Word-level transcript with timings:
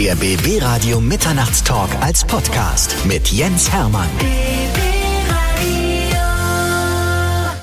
Der 0.00 0.16
BB 0.16 0.62
Radio 0.62 0.98
Mitternachtstalk 0.98 1.90
als 2.00 2.24
Podcast 2.24 2.96
mit 3.04 3.28
Jens 3.28 3.70
Hermann. 3.70 4.08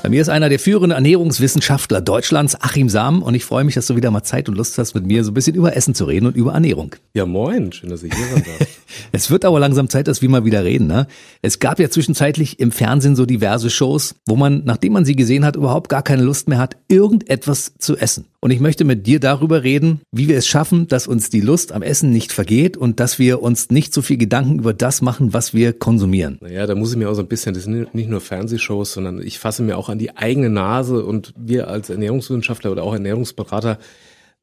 Bei 0.04 0.08
mir 0.08 0.20
ist 0.22 0.28
einer 0.28 0.48
der 0.48 0.60
führenden 0.60 0.92
Ernährungswissenschaftler 0.92 2.00
Deutschlands, 2.00 2.54
Achim 2.60 2.88
Sam, 2.88 3.24
und 3.24 3.34
ich 3.34 3.44
freue 3.44 3.64
mich, 3.64 3.74
dass 3.74 3.88
du 3.88 3.96
wieder 3.96 4.12
mal 4.12 4.22
Zeit 4.22 4.48
und 4.48 4.54
Lust 4.54 4.78
hast, 4.78 4.94
mit 4.94 5.04
mir 5.04 5.24
so 5.24 5.32
ein 5.32 5.34
bisschen 5.34 5.56
über 5.56 5.76
Essen 5.76 5.96
zu 5.96 6.04
reden 6.04 6.26
und 6.26 6.36
über 6.36 6.52
Ernährung. 6.52 6.94
Ja, 7.12 7.26
moin, 7.26 7.72
schön, 7.72 7.90
dass 7.90 8.04
ich 8.04 8.14
hier 8.14 8.26
sein 8.28 8.44
darf. 8.44 8.68
es 9.12 9.30
wird 9.30 9.44
aber 9.44 9.60
langsam 9.60 9.88
Zeit, 9.88 10.08
dass 10.08 10.22
wir 10.22 10.28
mal 10.28 10.44
wieder 10.44 10.64
reden. 10.64 10.86
Ne? 10.86 11.06
Es 11.42 11.58
gab 11.58 11.78
ja 11.78 11.90
zwischenzeitlich 11.90 12.58
im 12.60 12.72
Fernsehen 12.72 13.16
so 13.16 13.26
diverse 13.26 13.70
Shows, 13.70 14.14
wo 14.26 14.36
man, 14.36 14.62
nachdem 14.64 14.92
man 14.92 15.04
sie 15.04 15.16
gesehen 15.16 15.44
hat, 15.44 15.56
überhaupt 15.56 15.88
gar 15.88 16.02
keine 16.02 16.22
Lust 16.22 16.48
mehr 16.48 16.58
hat, 16.58 16.76
irgendetwas 16.88 17.72
zu 17.78 17.96
essen. 17.96 18.26
Und 18.40 18.52
ich 18.52 18.60
möchte 18.60 18.84
mit 18.84 19.06
dir 19.06 19.18
darüber 19.18 19.64
reden, 19.64 20.00
wie 20.12 20.28
wir 20.28 20.38
es 20.38 20.46
schaffen, 20.46 20.86
dass 20.86 21.08
uns 21.08 21.28
die 21.28 21.40
Lust 21.40 21.72
am 21.72 21.82
Essen 21.82 22.10
nicht 22.10 22.32
vergeht 22.32 22.76
und 22.76 23.00
dass 23.00 23.18
wir 23.18 23.42
uns 23.42 23.70
nicht 23.70 23.92
so 23.92 24.00
viel 24.00 24.16
Gedanken 24.16 24.60
über 24.60 24.72
das 24.72 25.02
machen, 25.02 25.32
was 25.32 25.54
wir 25.54 25.72
konsumieren. 25.72 26.38
Naja, 26.40 26.66
da 26.66 26.76
muss 26.76 26.92
ich 26.92 26.96
mir 26.96 27.10
auch 27.10 27.14
so 27.14 27.22
ein 27.22 27.28
bisschen, 27.28 27.54
das 27.54 27.64
sind 27.64 27.94
nicht 27.94 28.08
nur 28.08 28.20
Fernsehshows, 28.20 28.92
sondern 28.92 29.20
ich 29.20 29.40
fasse 29.40 29.62
mir 29.62 29.76
auch 29.76 29.88
an 29.88 29.98
die 29.98 30.16
eigene 30.16 30.50
Nase 30.50 31.04
und 31.04 31.34
wir 31.36 31.66
als 31.66 31.90
Ernährungswissenschaftler 31.90 32.70
oder 32.70 32.84
auch 32.84 32.92
Ernährungsberater 32.92 33.78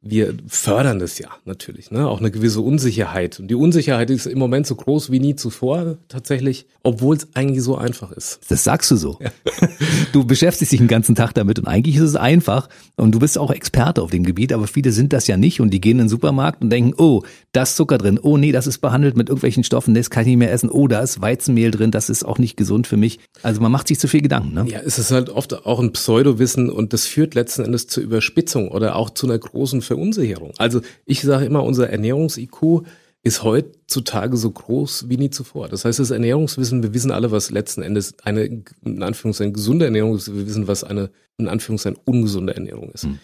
wir 0.07 0.35
fördern 0.47 0.99
das 0.99 1.17
ja 1.17 1.29
natürlich, 1.45 1.89
ne? 1.89 2.07
auch 2.07 2.19
eine 2.19 2.29
gewisse 2.29 2.61
Unsicherheit. 2.61 3.39
Und 3.39 3.47
die 3.47 3.55
Unsicherheit 3.55 4.11
ist 4.11 4.27
im 4.27 4.37
Moment 4.37 4.67
so 4.67 4.75
groß 4.75 5.09
wie 5.09 5.19
nie 5.19 5.35
zuvor 5.35 5.97
tatsächlich, 6.09 6.67
obwohl 6.83 7.15
es 7.15 7.27
eigentlich 7.33 7.63
so 7.63 7.75
einfach 7.75 8.11
ist. 8.11 8.39
Das 8.49 8.63
sagst 8.63 8.91
du 8.91 8.97
so. 8.97 9.17
Ja. 9.19 9.31
Du 10.11 10.23
beschäftigst 10.23 10.71
dich 10.71 10.79
den 10.79 10.87
ganzen 10.87 11.15
Tag 11.15 11.33
damit 11.33 11.59
und 11.59 11.67
eigentlich 11.67 11.95
ist 11.95 12.01
es 12.03 12.15
einfach 12.15 12.69
und 12.95 13.13
du 13.13 13.19
bist 13.19 13.37
auch 13.37 13.51
Experte 13.51 14.01
auf 14.01 14.11
dem 14.11 14.23
Gebiet, 14.23 14.53
aber 14.53 14.67
viele 14.67 14.91
sind 14.91 15.11
das 15.11 15.27
ja 15.27 15.35
nicht 15.35 15.59
und 15.59 15.71
die 15.71 15.81
gehen 15.81 15.93
in 15.93 16.05
den 16.05 16.09
Supermarkt 16.09 16.61
und 16.61 16.69
denken, 16.69 16.93
oh, 16.97 17.23
da 17.51 17.63
ist 17.63 17.75
Zucker 17.75 17.97
drin, 17.97 18.19
oh 18.21 18.37
nee, 18.37 18.51
das 18.51 18.67
ist 18.67 18.77
behandelt 18.79 19.17
mit 19.17 19.29
irgendwelchen 19.29 19.63
Stoffen, 19.63 19.93
das 19.93 20.09
kann 20.09 20.21
ich 20.21 20.27
nicht 20.27 20.37
mehr 20.37 20.51
essen, 20.51 20.69
oh, 20.69 20.87
da 20.87 21.01
ist 21.01 21.21
Weizenmehl 21.21 21.71
drin, 21.71 21.91
das 21.91 22.09
ist 22.09 22.23
auch 22.23 22.37
nicht 22.37 22.55
gesund 22.55 22.87
für 22.87 22.97
mich. 22.97 23.19
Also 23.41 23.61
man 23.61 23.71
macht 23.71 23.87
sich 23.87 23.99
zu 23.99 24.07
viel 24.07 24.21
Gedanken. 24.21 24.53
Ne? 24.53 24.65
Ja, 24.69 24.79
es 24.79 24.99
ist 24.99 25.11
halt 25.11 25.29
oft 25.29 25.65
auch 25.65 25.79
ein 25.79 25.91
Pseudowissen 25.91 26.69
und 26.69 26.93
das 26.93 27.05
führt 27.05 27.35
letzten 27.35 27.63
Endes 27.63 27.87
zur 27.87 28.03
Überspitzung 28.03 28.69
oder 28.69 28.95
auch 28.95 29.09
zu 29.09 29.27
einer 29.27 29.37
großen 29.37 29.81
Ver 29.81 29.94
Verunsicherung. 29.95 30.51
Also 30.57 30.81
ich 31.05 31.21
sage 31.21 31.45
immer, 31.45 31.63
unser 31.63 31.89
Ernährungs-IQ 31.89 32.83
ist 33.23 33.43
heutzutage 33.43 34.37
so 34.37 34.51
groß 34.51 35.09
wie 35.09 35.17
nie 35.17 35.31
zuvor. 35.31 35.67
Das 35.67 35.83
heißt, 35.83 35.97
das 35.97 36.11
Ernährungswissen, 36.11 36.83
wir 36.83 36.93
wissen 36.93 37.11
alle, 37.11 37.31
was 37.31 37.49
letzten 37.49 37.81
Endes 37.81 38.13
eine, 38.23 38.63
in 38.83 39.01
Anführungszeichen, 39.01 39.53
gesunde 39.53 39.85
Ernährung 39.85 40.15
ist. 40.15 40.35
Wir 40.35 40.45
wissen, 40.45 40.67
was 40.67 40.83
eine, 40.83 41.09
in 41.37 41.47
Anführungszeichen, 41.47 41.99
ungesunde 42.05 42.53
Ernährung 42.53 42.91
ist. 42.91 43.05
Hm. 43.05 43.19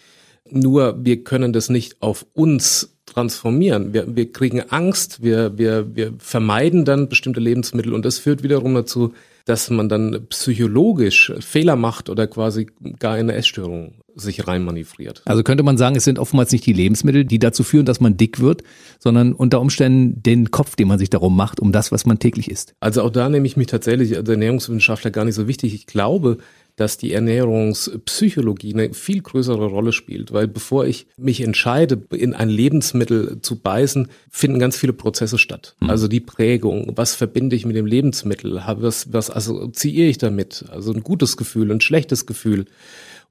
Nur 0.50 1.04
wir 1.04 1.22
können 1.22 1.52
das 1.52 1.68
nicht 1.68 2.02
auf 2.02 2.26
uns 2.32 2.96
transformieren. 3.06 3.92
Wir, 3.92 4.16
wir 4.16 4.32
kriegen 4.32 4.60
Angst, 4.70 5.22
wir, 5.22 5.56
wir, 5.56 5.94
wir 5.94 6.14
vermeiden 6.18 6.84
dann 6.84 7.08
bestimmte 7.08 7.40
Lebensmittel 7.40 7.94
und 7.94 8.04
das 8.04 8.18
führt 8.18 8.42
wiederum 8.42 8.74
dazu, 8.74 9.12
dass 9.44 9.70
man 9.70 9.88
dann 9.88 10.26
psychologisch 10.30 11.32
Fehler 11.40 11.76
macht 11.76 12.08
oder 12.08 12.26
quasi 12.26 12.66
gar 12.98 13.18
in 13.18 13.28
eine 13.28 13.34
Essstörung 13.34 13.94
sich 14.14 14.46
reinmanövriert. 14.46 15.22
Also 15.24 15.42
könnte 15.42 15.62
man 15.62 15.76
sagen, 15.76 15.96
es 15.96 16.04
sind 16.04 16.18
oftmals 16.18 16.52
nicht 16.52 16.66
die 16.66 16.72
Lebensmittel, 16.72 17.24
die 17.24 17.38
dazu 17.38 17.62
führen, 17.62 17.86
dass 17.86 18.00
man 18.00 18.16
dick 18.16 18.40
wird, 18.40 18.62
sondern 18.98 19.32
unter 19.32 19.60
Umständen 19.60 20.22
den 20.22 20.50
Kopf, 20.50 20.76
den 20.76 20.88
man 20.88 20.98
sich 20.98 21.10
darum 21.10 21.36
macht, 21.36 21.60
um 21.60 21.72
das, 21.72 21.92
was 21.92 22.06
man 22.06 22.18
täglich 22.18 22.50
isst. 22.50 22.74
Also 22.80 23.02
auch 23.02 23.10
da 23.10 23.28
nehme 23.28 23.46
ich 23.46 23.56
mich 23.56 23.66
tatsächlich 23.66 24.16
als 24.16 24.28
Ernährungswissenschaftler 24.28 25.10
gar 25.10 25.24
nicht 25.24 25.34
so 25.34 25.48
wichtig. 25.48 25.74
Ich 25.74 25.86
glaube, 25.86 26.38
dass 26.76 26.96
die 26.96 27.12
Ernährungspsychologie 27.12 28.72
eine 28.72 28.94
viel 28.94 29.20
größere 29.20 29.66
Rolle 29.66 29.92
spielt, 29.92 30.32
weil 30.32 30.48
bevor 30.48 30.86
ich 30.86 31.06
mich 31.18 31.42
entscheide, 31.42 32.02
in 32.10 32.34
ein 32.34 32.48
Lebensmittel 32.48 33.40
zu 33.42 33.56
beißen, 33.56 34.08
finden 34.30 34.58
ganz 34.58 34.76
viele 34.76 34.92
Prozesse 34.92 35.38
statt. 35.38 35.76
Mhm. 35.80 35.90
Also 35.90 36.08
die 36.08 36.20
Prägung, 36.20 36.92
was 36.96 37.14
verbinde 37.14 37.56
ich 37.56 37.66
mit 37.66 37.76
dem 37.76 37.86
Lebensmittel, 37.86 38.62
was, 38.78 39.12
was 39.12 39.30
assoziiere 39.30 40.08
ich 40.08 40.18
damit? 40.18 40.64
Also 40.70 40.92
ein 40.92 41.02
gutes 41.02 41.36
Gefühl, 41.36 41.70
ein 41.70 41.80
schlechtes 41.80 42.26
Gefühl. 42.26 42.64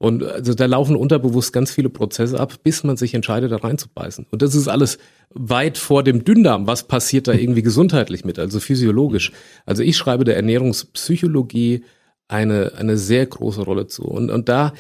Und 0.02 0.24
also 0.24 0.56
da 0.56 0.66
laufen 0.66 0.96
unterbewusst 0.96 1.54
ganz 1.54 1.70
viele 1.70 1.90
Prozesse 1.90 2.40
ab, 2.40 2.56
bis 2.64 2.84
man 2.84 2.98
sich 2.98 3.14
entscheidet, 3.14 3.52
da 3.52 3.58
reinzubeißen. 3.58 4.26
Und 4.32 4.42
das 4.42 4.56
ist 4.56 4.68
alles 4.68 4.98
weit 5.30 5.78
vor 5.78 6.04
dem 6.04 6.24
Dünndarm. 6.24 6.66
Was 6.66 6.88
passiert 6.88 7.28
da 7.28 7.34
irgendwie 7.34 7.62
gesundheitlich 7.62 8.26
mit, 8.26 8.40
also 8.40 8.60
physiologisch? 8.60 9.32
Also 9.68 9.84
ich 9.84 9.96
schreibe 9.96 10.24
der 10.24 10.38
Ernährungspsychologie 10.38 11.84
eine, 12.28 12.72
eine 12.80 12.98
sehr 12.98 13.28
große 13.28 13.62
Rolle 13.62 13.86
zu. 13.86 14.06
Und, 14.06 14.32
und 14.32 14.50
da, 14.50 14.74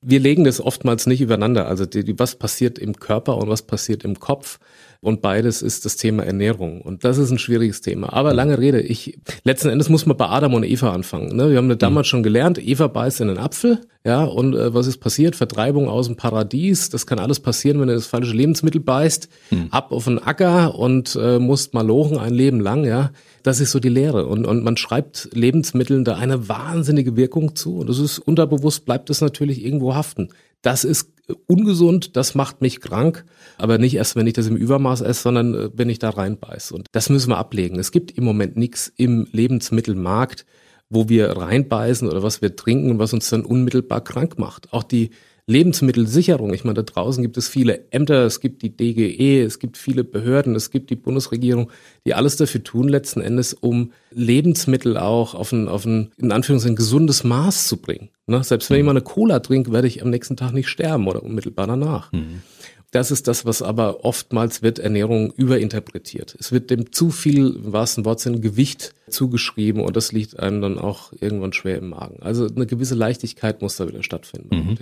wir 0.00 0.20
legen 0.20 0.44
das 0.44 0.60
oftmals 0.60 1.08
nicht 1.08 1.22
übereinander. 1.22 1.66
Also 1.66 1.84
die, 1.84 2.04
die, 2.04 2.16
was 2.16 2.36
passiert 2.36 2.78
im 2.78 3.00
Körper 3.00 3.36
und 3.36 3.48
was 3.48 3.62
passiert 3.62 4.04
im 4.04 4.20
Kopf. 4.20 4.60
Und 5.00 5.22
beides 5.22 5.62
ist 5.62 5.84
das 5.84 5.96
Thema 5.96 6.24
Ernährung. 6.24 6.80
Und 6.80 7.04
das 7.04 7.18
ist 7.18 7.30
ein 7.30 7.38
schwieriges 7.38 7.80
Thema. 7.80 8.12
Aber 8.12 8.34
lange 8.34 8.58
Rede, 8.58 8.80
ich, 8.80 9.18
letzten 9.44 9.68
Endes 9.68 9.88
muss 9.88 10.06
man 10.06 10.16
bei 10.16 10.26
Adam 10.26 10.54
und 10.54 10.64
Eva 10.64 10.92
anfangen. 10.92 11.36
Ne? 11.36 11.50
Wir 11.50 11.58
haben 11.58 11.68
das 11.68 11.78
damals 11.78 12.08
schon 12.08 12.24
gelernt, 12.24 12.58
Eva 12.58 12.88
beißt 12.88 13.20
in 13.20 13.28
den 13.28 13.38
Apfel, 13.38 13.80
ja, 14.04 14.24
und 14.24 14.54
äh, 14.54 14.72
was 14.72 14.86
ist 14.86 14.98
passiert? 14.98 15.36
Vertreibung 15.36 15.88
aus 15.88 16.06
dem 16.06 16.16
Paradies. 16.16 16.88
Das 16.88 17.06
kann 17.06 17.18
alles 17.18 17.40
passieren, 17.40 17.78
wenn 17.78 17.88
du 17.88 17.94
das 17.94 18.06
falsche 18.06 18.32
Lebensmittel 18.32 18.80
beißt. 18.80 19.28
Mhm. 19.50 19.68
Ab 19.70 19.92
auf 19.92 20.04
den 20.04 20.18
Acker 20.18 20.76
und 20.76 21.18
äh, 21.20 21.38
musst 21.38 21.74
mal 21.74 21.86
lochen 21.86 22.16
ein 22.18 22.32
Leben 22.32 22.60
lang, 22.60 22.84
ja. 22.84 23.10
Das 23.42 23.60
ist 23.60 23.70
so 23.70 23.80
die 23.80 23.88
Lehre. 23.88 24.26
Und, 24.26 24.46
und 24.46 24.64
man 24.64 24.76
schreibt 24.76 25.28
Lebensmitteln 25.32 26.04
da 26.04 26.16
eine 26.16 26.48
wahnsinnige 26.48 27.16
Wirkung 27.16 27.54
zu. 27.54 27.78
Und 27.78 27.88
das 27.88 27.98
ist 27.98 28.18
unterbewusst, 28.18 28.84
bleibt 28.86 29.10
es 29.10 29.20
natürlich 29.20 29.64
irgendwo 29.64 29.94
haften. 29.94 30.28
Das 30.62 30.84
ist 30.84 31.12
ungesund, 31.46 32.16
das 32.16 32.34
macht 32.34 32.62
mich 32.62 32.80
krank, 32.80 33.24
aber 33.58 33.78
nicht 33.78 33.94
erst, 33.94 34.16
wenn 34.16 34.26
ich 34.26 34.34
das 34.34 34.46
im 34.46 34.56
Übermaß 34.56 35.00
esse, 35.02 35.22
sondern 35.22 35.54
äh, 35.54 35.70
wenn 35.74 35.88
ich 35.88 35.98
da 35.98 36.10
reinbeiß. 36.10 36.72
Und 36.72 36.86
das 36.92 37.10
müssen 37.10 37.30
wir 37.30 37.38
ablegen. 37.38 37.78
Es 37.78 37.92
gibt 37.92 38.12
im 38.12 38.24
Moment 38.24 38.56
nichts 38.56 38.92
im 38.96 39.26
Lebensmittelmarkt, 39.32 40.46
wo 40.90 41.08
wir 41.08 41.30
reinbeißen 41.30 42.08
oder 42.08 42.22
was 42.22 42.40
wir 42.40 42.56
trinken, 42.56 42.98
was 42.98 43.12
uns 43.12 43.28
dann 43.28 43.44
unmittelbar 43.44 44.02
krank 44.02 44.38
macht. 44.38 44.72
Auch 44.72 44.82
die 44.82 45.10
Lebensmittelsicherung. 45.48 46.52
Ich 46.52 46.64
meine, 46.64 46.74
da 46.74 46.82
draußen 46.82 47.22
gibt 47.22 47.38
es 47.38 47.48
viele 47.48 47.90
Ämter, 47.90 48.26
es 48.26 48.40
gibt 48.40 48.60
die 48.60 48.76
DGE, 48.76 49.42
es 49.42 49.58
gibt 49.58 49.78
viele 49.78 50.04
Behörden, 50.04 50.54
es 50.54 50.70
gibt 50.70 50.90
die 50.90 50.96
Bundesregierung, 50.96 51.70
die 52.04 52.12
alles 52.12 52.36
dafür 52.36 52.62
tun, 52.62 52.86
letzten 52.86 53.22
Endes, 53.22 53.54
um 53.54 53.92
Lebensmittel 54.10 54.98
auch 54.98 55.34
auf 55.34 55.52
ein, 55.52 55.66
auf 55.68 55.86
ein 55.86 56.12
in 56.18 56.32
Anführungszeichen, 56.32 56.76
gesundes 56.76 57.24
Maß 57.24 57.66
zu 57.66 57.78
bringen. 57.78 58.10
Ne? 58.26 58.44
Selbst 58.44 58.68
wenn 58.68 58.76
ich 58.76 58.82
mhm. 58.82 58.86
mal 58.86 58.92
eine 58.92 59.00
Cola 59.00 59.40
trinke, 59.40 59.72
werde 59.72 59.88
ich 59.88 60.02
am 60.02 60.10
nächsten 60.10 60.36
Tag 60.36 60.52
nicht 60.52 60.68
sterben 60.68 61.08
oder 61.08 61.22
unmittelbar 61.22 61.66
danach. 61.66 62.12
Mhm. 62.12 62.42
Das 62.90 63.10
ist 63.10 63.28
das, 63.28 63.44
was 63.44 63.60
aber 63.60 64.04
oftmals 64.04 64.62
wird 64.62 64.78
Ernährung 64.78 65.30
überinterpretiert. 65.36 66.34
Es 66.38 66.52
wird 66.52 66.70
dem 66.70 66.90
zu 66.90 67.10
viel, 67.10 67.54
im 67.56 67.72
wahrsten 67.72 68.06
Wortsinn, 68.06 68.40
Gewicht 68.40 68.94
zugeschrieben 69.08 69.82
und 69.82 69.94
das 69.94 70.12
liegt 70.12 70.38
einem 70.38 70.62
dann 70.62 70.78
auch 70.78 71.12
irgendwann 71.20 71.52
schwer 71.52 71.78
im 71.78 71.90
Magen. 71.90 72.22
Also 72.22 72.46
eine 72.46 72.66
gewisse 72.66 72.94
Leichtigkeit 72.94 73.60
muss 73.60 73.76
da 73.76 73.88
wieder 73.88 74.02
stattfinden. 74.02 74.56
Mhm. 74.56 74.78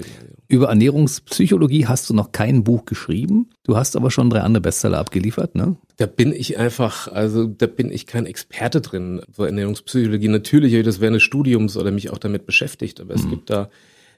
Über 0.47 0.69
Ernährungspsychologie 0.69 1.87
hast 1.87 2.09
du 2.09 2.15
noch 2.15 2.31
kein 2.31 2.63
Buch 2.63 2.85
geschrieben. 2.85 3.51
Du 3.65 3.77
hast 3.77 3.97
aber 3.97 4.13
schon 4.13 4.31
drei 4.31 4.41
andere 4.41 4.61
Bestseller 4.61 4.99
abgeliefert, 4.99 5.57
ne? 5.57 5.77
Da 5.97 6.07
bin 6.07 6.33
ich 6.33 6.59
einfach, 6.59 7.09
also 7.09 7.47
da 7.47 7.67
bin 7.67 7.91
ich 7.91 8.07
kein 8.07 8.27
Experte 8.27 8.81
drin, 8.81 9.23
so 9.33 9.45
Ernährungspsychologie. 9.45 10.29
Natürlich, 10.29 10.85
das 10.85 11.01
wäre 11.01 11.09
eine 11.09 11.21
Studiums 11.21 11.77
oder 11.77 11.91
mich 11.91 12.11
auch 12.11 12.19
damit 12.19 12.47
beschäftigt, 12.47 13.01
aber 13.01 13.15
mhm. 13.17 13.21
es 13.21 13.31
gibt 13.31 13.51
da 13.51 13.69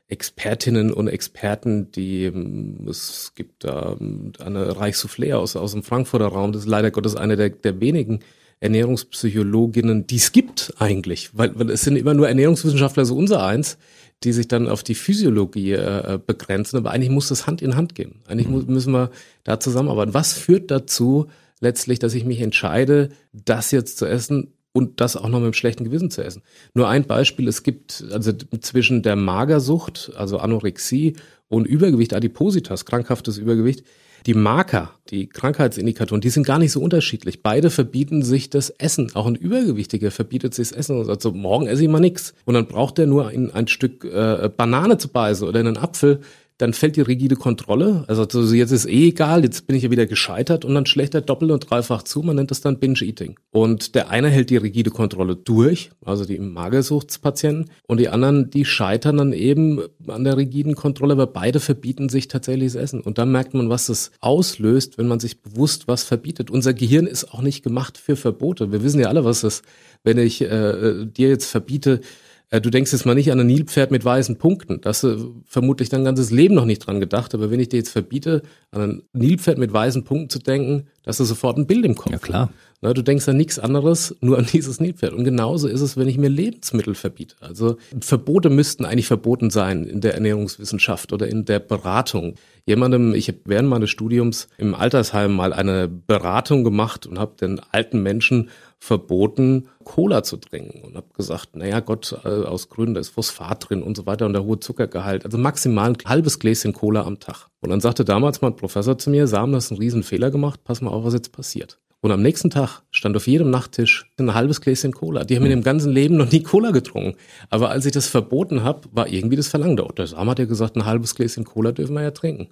Expertinnen 0.09 0.93
und 0.93 1.09
Experten, 1.09 1.93
die 1.93 2.25
ähm, 2.25 2.87
es 2.89 3.33
gibt 3.35 3.65
da 3.65 3.97
ähm, 4.01 4.33
eine 4.39 4.77
Reichsoufflé 4.77 5.35
aus, 5.35 5.55
aus 5.55 5.73
dem 5.73 5.83
Frankfurter 5.83 6.29
Raum, 6.29 6.53
das 6.53 6.63
ist 6.63 6.69
leider 6.69 6.91
Gottes 6.91 7.15
eine 7.15 7.37
der, 7.37 7.51
der 7.51 7.81
wenigen 7.81 8.21
Ernährungspsychologinnen, 8.61 10.07
die 10.07 10.17
es 10.17 10.33
gibt 10.33 10.75
eigentlich, 10.79 11.31
weil, 11.35 11.57
weil 11.59 11.71
es 11.71 11.83
sind 11.83 11.97
immer 11.97 12.15
nur 12.15 12.27
Ernährungswissenschaftler, 12.27 13.05
so 13.05 13.17
unser 13.17 13.45
eins, 13.45 13.79
die 14.25 14.33
sich 14.33 14.49
dann 14.49 14.67
auf 14.67 14.83
die 14.83 14.97
Physiologie 14.97 15.73
äh, 15.73 16.19
begrenzen, 16.25 16.79
aber 16.79 16.91
eigentlich 16.91 17.11
muss 17.11 17.29
das 17.29 17.47
Hand 17.47 17.63
in 17.63 17.77
Hand 17.77 17.95
gehen. 17.95 18.23
Eigentlich 18.27 18.49
mhm. 18.49 18.65
müssen 18.67 18.93
wir 18.93 19.11
da 19.45 19.61
zusammenarbeiten. 19.61 20.15
Was 20.15 20.33
führt 20.33 20.71
dazu 20.71 21.29
letztlich, 21.61 21.99
dass 21.99 22.15
ich 22.15 22.25
mich 22.25 22.41
entscheide, 22.41 23.11
das 23.33 23.71
jetzt 23.71 23.99
zu 23.99 24.07
essen, 24.07 24.55
und 24.79 25.01
das 25.01 25.17
auch 25.17 25.29
noch 25.29 25.41
mit 25.41 25.47
einem 25.47 25.53
schlechten 25.55 25.83
Gewissen 25.83 26.09
zu 26.09 26.23
essen. 26.23 26.43
Nur 26.73 26.89
ein 26.89 27.05
Beispiel, 27.05 27.49
es 27.49 27.65
gibt 27.65 28.05
also 28.13 28.33
zwischen 28.61 29.03
der 29.03 29.17
Magersucht, 29.17 30.13
also 30.17 30.39
Anorexie 30.39 31.17
und 31.49 31.67
Übergewicht, 31.67 32.15
Adipositas, 32.15 32.85
krankhaftes 32.85 33.39
Übergewicht, 33.39 33.83
die 34.27 34.35
Marker, 34.35 34.93
die 35.11 35.29
Krankheitsindikatoren, 35.29 36.21
die 36.21 36.31
sind 36.31 36.47
gar 36.47 36.61
nicht 36.61 36.71
so 36.71 36.81
unterschiedlich. 36.81 37.43
Beide 37.43 37.71
verbieten 37.71 38.23
sich 38.23 38.51
das 38.51 38.71
Essen. 38.71 39.11
Auch 39.15 39.27
ein 39.27 39.35
Übergewichtiger 39.35 40.13
verbietet 40.13 40.55
sich 40.55 40.69
das 40.69 40.79
Essen 40.79 40.97
und 40.97 41.07
sagt 41.07 41.23
so, 41.23 41.33
morgen 41.33 41.67
esse 41.67 41.83
ich 41.83 41.89
mal 41.89 41.99
nichts. 41.99 42.35
Und 42.45 42.55
dann 42.55 42.69
braucht 42.69 43.01
er 43.01 43.07
nur 43.07 43.33
in 43.33 43.51
ein 43.51 43.67
Stück 43.67 44.05
äh, 44.05 44.49
Banane 44.57 44.99
zu 44.99 45.09
beißen 45.09 45.47
oder 45.47 45.61
in 45.61 45.67
einen 45.67 45.77
Apfel 45.77 46.21
dann 46.59 46.73
fällt 46.73 46.97
die 46.97 47.01
rigide 47.01 47.37
Kontrolle. 47.37 48.05
Also 48.09 48.23
jetzt 48.53 48.73
ist 48.73 48.87
eh 48.87 49.09
egal, 49.09 49.45
jetzt 49.45 49.67
bin 49.69 49.77
ich 49.77 49.85
ja 49.85 49.91
wieder 49.93 50.07
gescheitert 50.07 50.65
und 50.65 50.75
dann 50.75 50.87
schlägt 50.87 51.15
er 51.15 51.21
doppelt 51.21 51.53
und 51.53 51.71
dreifach 51.71 52.03
zu. 52.03 52.23
Man 52.23 52.35
nennt 52.35 52.51
das 52.51 52.61
dann 52.61 52.81
Binge-Eating. 52.81 53.39
Und 53.53 53.95
der 53.95 54.11
eine 54.11 54.29
hält 54.29 54.51
die 54.51 54.57
rigide 54.57 54.91
Kontrolle 54.91 55.37
durch, 55.37 55.91
also 56.05 56.25
die 56.25 56.39
Magersuchtspatienten, 56.39 57.71
und 57.87 58.01
die 58.01 58.09
anderen, 58.09 58.51
die 58.51 58.65
scheitern 58.65 59.19
dann 59.19 59.33
eben 59.33 59.81
an 60.09 60.25
der 60.25 60.37
rigiden 60.37 60.75
Kontrolle, 60.75 61.13
aber 61.13 61.29
beide 61.29 61.61
verbieten 61.61 62.09
sich 62.09 62.27
tatsächlich 62.27 62.73
das 62.73 62.83
Essen. 62.83 63.01
Und 63.01 63.19
dann 63.19 63.31
merkt 63.31 63.55
man, 63.55 63.71
was 63.71 63.87
das 63.87 64.11
auslöst, 64.21 64.99
wenn 64.99 65.07
man 65.07 65.21
sich 65.21 65.43
bewusst 65.43 65.87
was 65.87 66.03
verbietet. 66.03 66.51
Unser 66.51 66.75
Gehirn 66.75 67.07
ist 67.07 67.33
auch 67.33 67.41
nicht 67.41 67.63
gemacht 67.63 67.99
für 67.99 68.17
Verbote. 68.17 68.73
Wir 68.73 68.83
wissen 68.83 69.01
ja 69.01 69.07
alle, 69.07 69.25
was 69.25 69.43
das, 69.43 69.63
wenn 70.03 70.19
ich 70.19 70.43
äh, 70.43 71.07
dir 71.07 71.29
jetzt 71.29 71.47
verbiete, 71.47 72.01
äh, 72.01 72.28
du 72.51 72.71
denkst 72.71 72.93
jetzt 72.93 73.05
mal 73.05 73.15
nicht 73.15 73.31
an 73.31 73.41
ein 73.41 73.47
Nilpferd 73.47 73.91
mit 73.91 74.05
weißen 74.05 74.37
Punkten. 74.37 74.81
Das 74.81 75.03
hast 75.03 75.21
du 75.21 75.43
vermutlich 75.45 75.89
dein 75.89 76.05
ganzes 76.05 76.31
Leben 76.31 76.55
noch 76.55 76.65
nicht 76.65 76.87
dran 76.87 77.01
gedacht. 77.01 77.35
Aber 77.35 77.51
wenn 77.51 77.61
ich 77.61 77.69
dir 77.69 77.77
jetzt 77.77 77.91
verbiete, 77.91 78.43
an 78.71 78.81
ein 78.81 79.03
Nilpferd 79.13 79.59
mit 79.59 79.73
weißen 79.73 80.05
Punkten 80.05 80.31
zu 80.31 80.39
denken, 80.39 80.87
hast 81.07 81.21
du 81.21 81.25
sofort 81.25 81.59
ein 81.59 81.67
Bild 81.67 81.85
im 81.85 81.95
Kopf. 81.95 82.13
Ja, 82.13 82.19
klar. 82.19 82.53
Na, 82.81 82.93
du 82.93 83.03
denkst 83.03 83.29
an 83.29 83.37
nichts 83.37 83.59
anderes, 83.59 84.15
nur 84.21 84.39
an 84.39 84.47
dieses 84.53 84.79
Nilpferd. 84.79 85.13
Und 85.13 85.25
genauso 85.25 85.67
ist 85.67 85.81
es, 85.81 85.97
wenn 85.97 86.09
ich 86.09 86.17
mir 86.17 86.29
Lebensmittel 86.29 86.95
verbiete. 86.95 87.35
Also 87.41 87.77
Verbote 88.01 88.51
müssten 88.51 88.85
eigentlich 88.85 89.09
verboten 89.09 89.51
sein 89.51 89.85
in 89.85 90.01
der 90.01 90.15
Ernährungswissenschaft 90.15 91.13
oder 91.13 91.27
in 91.27 91.45
der 91.45 91.59
Beratung. 91.59 92.35
Jemandem, 92.67 93.15
ich 93.15 93.29
habe 93.29 93.39
während 93.47 93.69
meines 93.69 93.91
Studiums 93.91 94.47
im 94.59 94.75
Altersheim 94.75 95.35
mal 95.35 95.53
eine 95.53 95.89
Beratung 95.89 96.63
gemacht 96.63 97.07
und 97.07 97.19
habe 97.19 97.35
den 97.41 97.61
alten 97.73 98.03
Menschen 98.03 98.51
verboten, 98.79 99.69
Cola 99.83 100.23
zu 100.23 100.37
trinken 100.37 100.83
und 100.85 100.95
habe 100.95 101.09
gesagt, 101.17 101.57
naja 101.57 101.81
Gott, 101.81 102.17
äh, 102.25 102.29
aus 102.29 102.69
Gründen, 102.69 102.95
da 102.95 103.01
ist 103.01 103.09
Phosphat 103.09 103.69
drin 103.69 103.83
und 103.83 103.97
so 103.97 104.07
weiter 104.07 104.25
und 104.27 104.35
der 104.35 104.45
hohe 104.45 104.61
Zuckergehalt, 104.61 105.25
also 105.25 105.37
maximal 105.37 105.91
ein 105.91 105.97
halbes 106.07 106.39
Gläschen 106.39 106.73
Cola 106.75 107.05
am 107.05 107.19
Tag. 107.19 107.49
Und 107.61 107.71
dann 107.71 107.81
sagte 107.81 108.05
damals 108.05 108.41
mal 108.41 108.49
ein 108.49 108.57
Professor 108.57 108.97
zu 108.97 109.11
mir, 109.11 109.27
Sam, 109.27 109.51
das 109.51 109.65
ist 109.65 109.71
ein 109.73 109.79
Riesenfehler 109.79 110.31
gemacht, 110.31 110.61
pass 110.63 110.81
mal 110.81 110.91
auf, 110.91 111.05
was 111.05 111.15
jetzt 111.15 111.33
passiert. 111.33 111.81
Und 112.01 112.13
am 112.13 112.23
nächsten 112.23 112.51
Tag 112.51 112.83
stand 112.91 113.17
auf 113.17 113.27
jedem 113.27 113.51
Nachttisch 113.51 114.09
ein 114.19 114.33
halbes 114.33 114.61
Gläschen 114.61 114.93
Cola. 114.93 115.25
Die 115.25 115.35
haben 115.35 115.45
in 115.45 115.51
ihrem 115.51 115.63
ganzen 115.65 115.93
Leben 115.93 116.17
noch 116.17 116.31
nie 116.31 116.43
Cola 116.43 116.71
getrunken. 116.71 117.17
Aber 117.51 117.71
als 117.71 117.87
ich 117.87 117.93
das 117.93 118.07
verboten 118.07 118.63
habe, 118.63 118.89
war 118.93 119.09
irgendwie 119.09 119.37
das 119.37 119.49
Verlangen 119.49 119.77
da. 119.77 119.83
Und 119.83 119.99
der 119.99 120.07
Sam 120.07 120.31
hat 120.31 120.39
ja 120.39 120.45
gesagt, 120.45 120.77
ein 120.77 120.85
halbes 120.85 121.17
Gläschen 121.17 121.45
Cola 121.45 121.73
dürfen 121.73 121.95
wir 121.95 122.03
ja 122.03 122.13
trinken. 122.13 122.49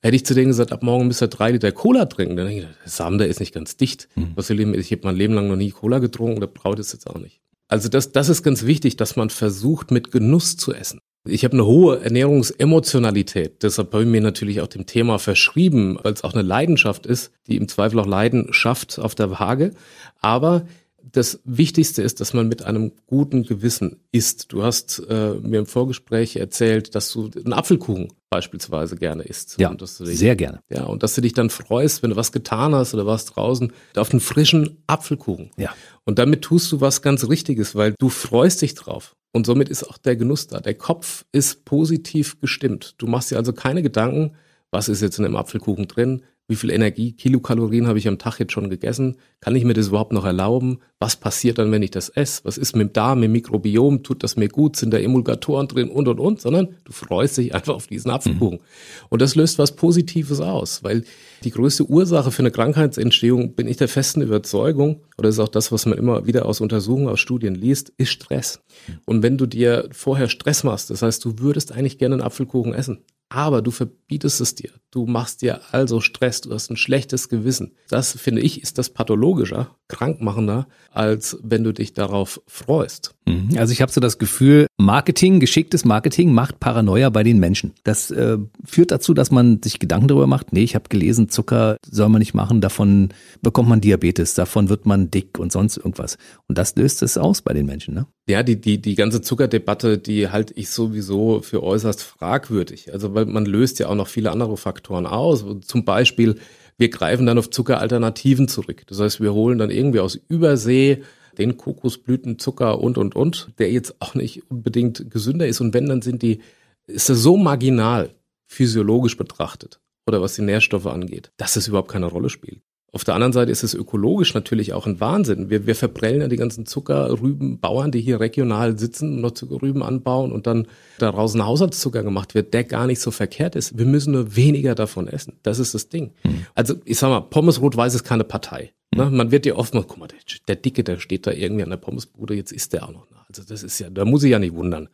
Hätte 0.00 0.16
ich 0.16 0.24
zu 0.24 0.32
denen 0.32 0.48
gesagt, 0.48 0.72
ab 0.72 0.82
morgen 0.82 1.08
müsst 1.08 1.22
ihr 1.22 1.28
drei 1.28 1.50
Liter 1.50 1.72
Cola 1.72 2.06
trinken, 2.06 2.36
dann 2.36 2.46
denke 2.46 2.62
ich, 2.62 2.68
der 2.84 2.90
Samen, 2.90 3.18
der 3.18 3.26
ist 3.26 3.40
nicht 3.40 3.52
ganz 3.52 3.76
dicht. 3.76 4.08
Mhm. 4.14 4.32
Was 4.36 4.48
will 4.48 4.60
ich, 4.60 4.68
ich 4.68 4.92
habe 4.92 5.02
mein 5.04 5.16
Leben 5.16 5.34
lang 5.34 5.48
noch 5.48 5.56
nie 5.56 5.70
Cola 5.70 5.98
getrunken, 5.98 6.40
der 6.40 6.46
braut 6.46 6.78
es 6.78 6.92
jetzt 6.92 7.08
auch 7.08 7.18
nicht. 7.18 7.40
Also 7.66 7.88
das, 7.88 8.12
das 8.12 8.28
ist 8.28 8.42
ganz 8.42 8.64
wichtig, 8.64 8.96
dass 8.96 9.16
man 9.16 9.28
versucht, 9.28 9.90
mit 9.90 10.12
Genuss 10.12 10.56
zu 10.56 10.72
essen. 10.72 11.00
Ich 11.24 11.44
habe 11.44 11.54
eine 11.54 11.66
hohe 11.66 12.00
Ernährungsemotionalität, 12.00 13.62
deshalb 13.62 13.92
habe 13.92 14.04
ich 14.04 14.08
mir 14.08 14.20
natürlich 14.20 14.60
auch 14.60 14.68
dem 14.68 14.86
Thema 14.86 15.18
verschrieben, 15.18 15.98
weil 16.02 16.12
es 16.12 16.24
auch 16.24 16.32
eine 16.32 16.42
Leidenschaft 16.42 17.06
ist, 17.06 17.32
die 17.46 17.56
im 17.56 17.68
Zweifel 17.68 17.98
auch 17.98 18.06
Leiden 18.06 18.52
schafft 18.52 18.98
auf 18.98 19.14
der 19.14 19.30
Waage. 19.30 19.72
Aber 20.20 20.66
das 21.12 21.40
Wichtigste 21.44 22.02
ist, 22.02 22.20
dass 22.20 22.34
man 22.34 22.48
mit 22.48 22.62
einem 22.62 22.92
guten 23.06 23.44
Gewissen 23.44 24.00
isst. 24.12 24.52
Du 24.52 24.62
hast 24.62 25.02
äh, 25.08 25.34
mir 25.34 25.60
im 25.60 25.66
Vorgespräch 25.66 26.36
erzählt, 26.36 26.94
dass 26.94 27.10
du 27.12 27.30
einen 27.34 27.52
Apfelkuchen 27.52 28.08
beispielsweise 28.30 28.96
gerne 28.96 29.22
isst. 29.22 29.58
Ja, 29.58 29.72
dich, 29.72 29.90
sehr 29.90 30.36
gerne. 30.36 30.60
Ja, 30.68 30.84
und 30.84 31.02
dass 31.02 31.14
du 31.14 31.20
dich 31.20 31.32
dann 31.32 31.50
freust, 31.50 32.02
wenn 32.02 32.10
du 32.10 32.16
was 32.16 32.32
getan 32.32 32.74
hast 32.74 32.94
oder 32.94 33.06
warst 33.06 33.36
draußen, 33.36 33.72
auf 33.96 34.10
einen 34.10 34.20
frischen 34.20 34.82
Apfelkuchen. 34.86 35.50
Ja. 35.56 35.74
Und 36.04 36.18
damit 36.18 36.42
tust 36.42 36.70
du 36.72 36.80
was 36.80 37.00
ganz 37.00 37.28
Richtiges, 37.28 37.74
weil 37.74 37.94
du 37.98 38.08
freust 38.08 38.62
dich 38.62 38.74
drauf. 38.74 39.14
Und 39.32 39.46
somit 39.46 39.68
ist 39.68 39.84
auch 39.84 39.98
der 39.98 40.16
Genuss 40.16 40.46
da. 40.46 40.60
Der 40.60 40.74
Kopf 40.74 41.24
ist 41.32 41.64
positiv 41.64 42.40
gestimmt. 42.40 42.94
Du 42.98 43.06
machst 43.06 43.30
dir 43.30 43.36
also 43.36 43.52
keine 43.52 43.82
Gedanken, 43.82 44.36
was 44.70 44.88
ist 44.88 45.02
jetzt 45.02 45.18
in 45.18 45.24
einem 45.24 45.36
Apfelkuchen 45.36 45.88
drin, 45.88 46.22
wie 46.48 46.56
viel 46.56 46.70
Energie, 46.70 47.12
Kilokalorien 47.12 47.86
habe 47.86 47.98
ich 47.98 48.08
am 48.08 48.18
Tag 48.18 48.38
jetzt 48.38 48.52
schon 48.52 48.70
gegessen? 48.70 49.18
Kann 49.40 49.54
ich 49.54 49.64
mir 49.64 49.74
das 49.74 49.88
überhaupt 49.88 50.14
noch 50.14 50.24
erlauben? 50.24 50.78
Was 50.98 51.14
passiert 51.14 51.58
dann, 51.58 51.70
wenn 51.70 51.82
ich 51.82 51.90
das 51.90 52.08
esse? 52.08 52.40
Was 52.44 52.56
ist 52.56 52.74
mit 52.74 52.88
dem 52.88 52.92
Darm, 52.94 53.20
mit 53.20 53.26
dem 53.26 53.32
Mikrobiom? 53.32 54.02
Tut 54.02 54.22
das 54.22 54.36
mir 54.36 54.48
gut? 54.48 54.74
Sind 54.76 54.94
da 54.94 54.98
Emulgatoren 54.98 55.68
drin 55.68 55.90
und 55.90 56.08
und 56.08 56.18
und? 56.18 56.40
Sondern 56.40 56.68
du 56.84 56.92
freust 56.92 57.36
dich 57.36 57.54
einfach 57.54 57.74
auf 57.74 57.86
diesen 57.86 58.10
Apfelkuchen. 58.10 58.60
Mhm. 58.60 59.06
Und 59.10 59.20
das 59.20 59.34
löst 59.34 59.58
was 59.58 59.76
Positives 59.76 60.40
aus, 60.40 60.82
weil 60.82 61.04
die 61.44 61.50
größte 61.50 61.84
Ursache 61.84 62.30
für 62.30 62.40
eine 62.40 62.50
Krankheitsentstehung, 62.50 63.52
bin 63.52 63.68
ich 63.68 63.76
der 63.76 63.88
festen 63.88 64.22
Überzeugung, 64.22 65.02
oder 65.18 65.28
ist 65.28 65.38
auch 65.40 65.48
das, 65.48 65.70
was 65.70 65.84
man 65.84 65.98
immer 65.98 66.26
wieder 66.26 66.46
aus 66.46 66.62
Untersuchungen, 66.62 67.08
aus 67.08 67.20
Studien 67.20 67.54
liest, 67.54 67.92
ist 67.98 68.10
Stress. 68.10 68.62
Mhm. 68.86 68.92
Und 69.04 69.22
wenn 69.22 69.36
du 69.36 69.44
dir 69.44 69.90
vorher 69.92 70.28
Stress 70.28 70.64
machst, 70.64 70.88
das 70.88 71.02
heißt, 71.02 71.22
du 71.26 71.38
würdest 71.40 71.72
eigentlich 71.72 71.98
gerne 71.98 72.14
einen 72.14 72.22
Apfelkuchen 72.22 72.72
essen, 72.72 73.04
aber 73.28 73.62
du 73.62 73.70
verbietest 73.70 74.40
es 74.40 74.54
dir. 74.54 74.70
Du 74.90 75.06
machst 75.06 75.42
dir 75.42 75.60
also 75.72 76.00
Stress, 76.00 76.40
du 76.40 76.52
hast 76.52 76.70
ein 76.70 76.76
schlechtes 76.76 77.28
Gewissen. 77.28 77.74
Das, 77.88 78.12
finde 78.12 78.40
ich, 78.42 78.62
ist 78.62 78.78
das 78.78 78.90
pathologischer, 78.90 79.76
krankmachender, 79.88 80.66
als 80.90 81.38
wenn 81.42 81.64
du 81.64 81.72
dich 81.72 81.92
darauf 81.92 82.40
freust. 82.46 83.14
Mhm. 83.28 83.58
Also 83.58 83.72
ich 83.72 83.82
habe 83.82 83.92
so 83.92 84.00
das 84.00 84.18
Gefühl, 84.18 84.66
Marketing, 84.78 85.40
geschicktes 85.40 85.84
Marketing 85.84 86.32
macht 86.32 86.60
Paranoia 86.60 87.10
bei 87.10 87.22
den 87.22 87.38
Menschen. 87.38 87.72
Das 87.84 88.10
äh, 88.10 88.38
führt 88.64 88.90
dazu, 88.90 89.14
dass 89.14 89.30
man 89.30 89.60
sich 89.62 89.78
Gedanken 89.78 90.08
darüber 90.08 90.26
macht, 90.26 90.52
nee, 90.52 90.62
ich 90.62 90.74
habe 90.74 90.88
gelesen, 90.88 91.28
Zucker 91.28 91.76
soll 91.88 92.08
man 92.08 92.20
nicht 92.20 92.34
machen, 92.34 92.60
davon 92.60 93.10
bekommt 93.42 93.68
man 93.68 93.80
Diabetes, 93.80 94.34
davon 94.34 94.68
wird 94.68 94.86
man 94.86 95.10
dick 95.10 95.38
und 95.38 95.52
sonst 95.52 95.76
irgendwas. 95.76 96.16
Und 96.46 96.58
das 96.58 96.74
löst 96.76 97.02
es 97.02 97.18
aus 97.18 97.42
bei 97.42 97.52
den 97.52 97.66
Menschen, 97.66 97.94
ne? 97.94 98.06
Ja, 98.28 98.42
die, 98.42 98.60
die, 98.60 98.80
die 98.80 98.94
ganze 98.94 99.22
Zuckerdebatte, 99.22 99.96
die 99.96 100.28
halte 100.28 100.52
ich 100.54 100.68
sowieso 100.70 101.40
für 101.40 101.62
äußerst 101.62 102.02
fragwürdig. 102.02 102.92
Also 102.92 103.14
weil 103.14 103.24
man 103.26 103.46
löst 103.46 103.78
ja 103.78 103.88
auch 103.88 103.94
noch 103.94 104.08
viele 104.08 104.30
andere 104.30 104.56
Faktoren 104.58 105.06
aus. 105.06 105.44
Zum 105.64 105.84
Beispiel, 105.86 106.36
wir 106.76 106.90
greifen 106.90 107.24
dann 107.24 107.38
auf 107.38 107.50
Zuckeralternativen 107.50 108.46
zurück. 108.46 108.82
Das 108.86 109.00
heißt, 109.00 109.20
wir 109.20 109.32
holen 109.32 109.58
dann 109.58 109.70
irgendwie 109.70 110.00
aus 110.00 110.14
Übersee 110.28 111.02
den 111.36 111.56
Kokosblütenzucker 111.56 112.80
und, 112.80 112.98
und, 112.98 113.14
und, 113.14 113.50
der 113.58 113.70
jetzt 113.70 113.96
auch 114.00 114.14
nicht 114.14 114.50
unbedingt 114.50 115.10
gesünder 115.10 115.46
ist. 115.46 115.60
Und 115.60 115.74
wenn, 115.74 115.86
dann 115.86 116.02
sind 116.02 116.22
die, 116.22 116.40
ist 116.86 117.08
das 117.08 117.18
so 117.18 117.36
marginal, 117.36 118.14
physiologisch 118.46 119.16
betrachtet 119.16 119.80
oder 120.06 120.22
was 120.22 120.34
die 120.34 120.42
Nährstoffe 120.42 120.86
angeht, 120.86 121.30
dass 121.36 121.56
es 121.56 121.68
überhaupt 121.68 121.90
keine 121.90 122.06
Rolle 122.06 122.30
spielt. 122.30 122.62
Auf 122.90 123.04
der 123.04 123.14
anderen 123.14 123.34
Seite 123.34 123.52
ist 123.52 123.62
es 123.62 123.74
ökologisch 123.74 124.32
natürlich 124.32 124.72
auch 124.72 124.86
ein 124.86 124.98
Wahnsinn. 124.98 125.50
Wir, 125.50 125.66
wir 125.66 125.74
verprellen 125.74 126.22
ja 126.22 126.28
die 126.28 126.38
ganzen 126.38 126.64
Zuckerrübenbauern, 126.64 127.90
die 127.90 128.00
hier 128.00 128.18
regional 128.18 128.78
sitzen 128.78 129.16
und 129.16 129.20
noch 129.20 129.32
Zuckerrüben 129.32 129.82
anbauen 129.82 130.32
und 130.32 130.46
dann 130.46 130.66
daraus 130.98 131.34
ein 131.34 131.44
Haushaltszucker 131.44 132.02
gemacht 132.02 132.34
wird, 132.34 132.54
der 132.54 132.64
gar 132.64 132.86
nicht 132.86 133.00
so 133.00 133.10
verkehrt 133.10 133.56
ist. 133.56 133.76
Wir 133.76 133.84
müssen 133.84 134.14
nur 134.14 134.34
weniger 134.36 134.74
davon 134.74 135.06
essen. 135.06 135.34
Das 135.42 135.58
ist 135.58 135.74
das 135.74 135.90
Ding. 135.90 136.12
Mhm. 136.24 136.46
Also 136.54 136.76
ich 136.86 136.96
sag 136.96 137.10
mal, 137.10 137.20
Pommes 137.20 137.60
Rot-Weiß 137.60 137.94
ist 137.94 138.04
keine 138.04 138.24
Partei. 138.24 138.72
Mhm. 139.06 139.16
Man 139.16 139.30
wird 139.30 139.46
ja 139.46 139.54
oft 139.54 139.74
mal, 139.74 139.84
guck 139.84 139.98
mal, 139.98 140.08
der, 140.08 140.18
der, 140.46 140.56
Dicke, 140.56 140.84
der 140.84 140.98
steht 140.98 141.26
da 141.26 141.32
irgendwie 141.32 141.62
an 141.62 141.70
der 141.70 141.76
Pommesbude, 141.76 142.34
jetzt 142.34 142.52
ist 142.52 142.72
der 142.72 142.84
auch 142.84 142.92
noch. 142.92 143.06
Also 143.28 143.42
das 143.42 143.62
ist 143.62 143.78
ja, 143.78 143.90
da 143.90 144.04
muss 144.04 144.22
ich 144.22 144.30
ja 144.30 144.38
nicht 144.38 144.54
wundern. 144.54 144.88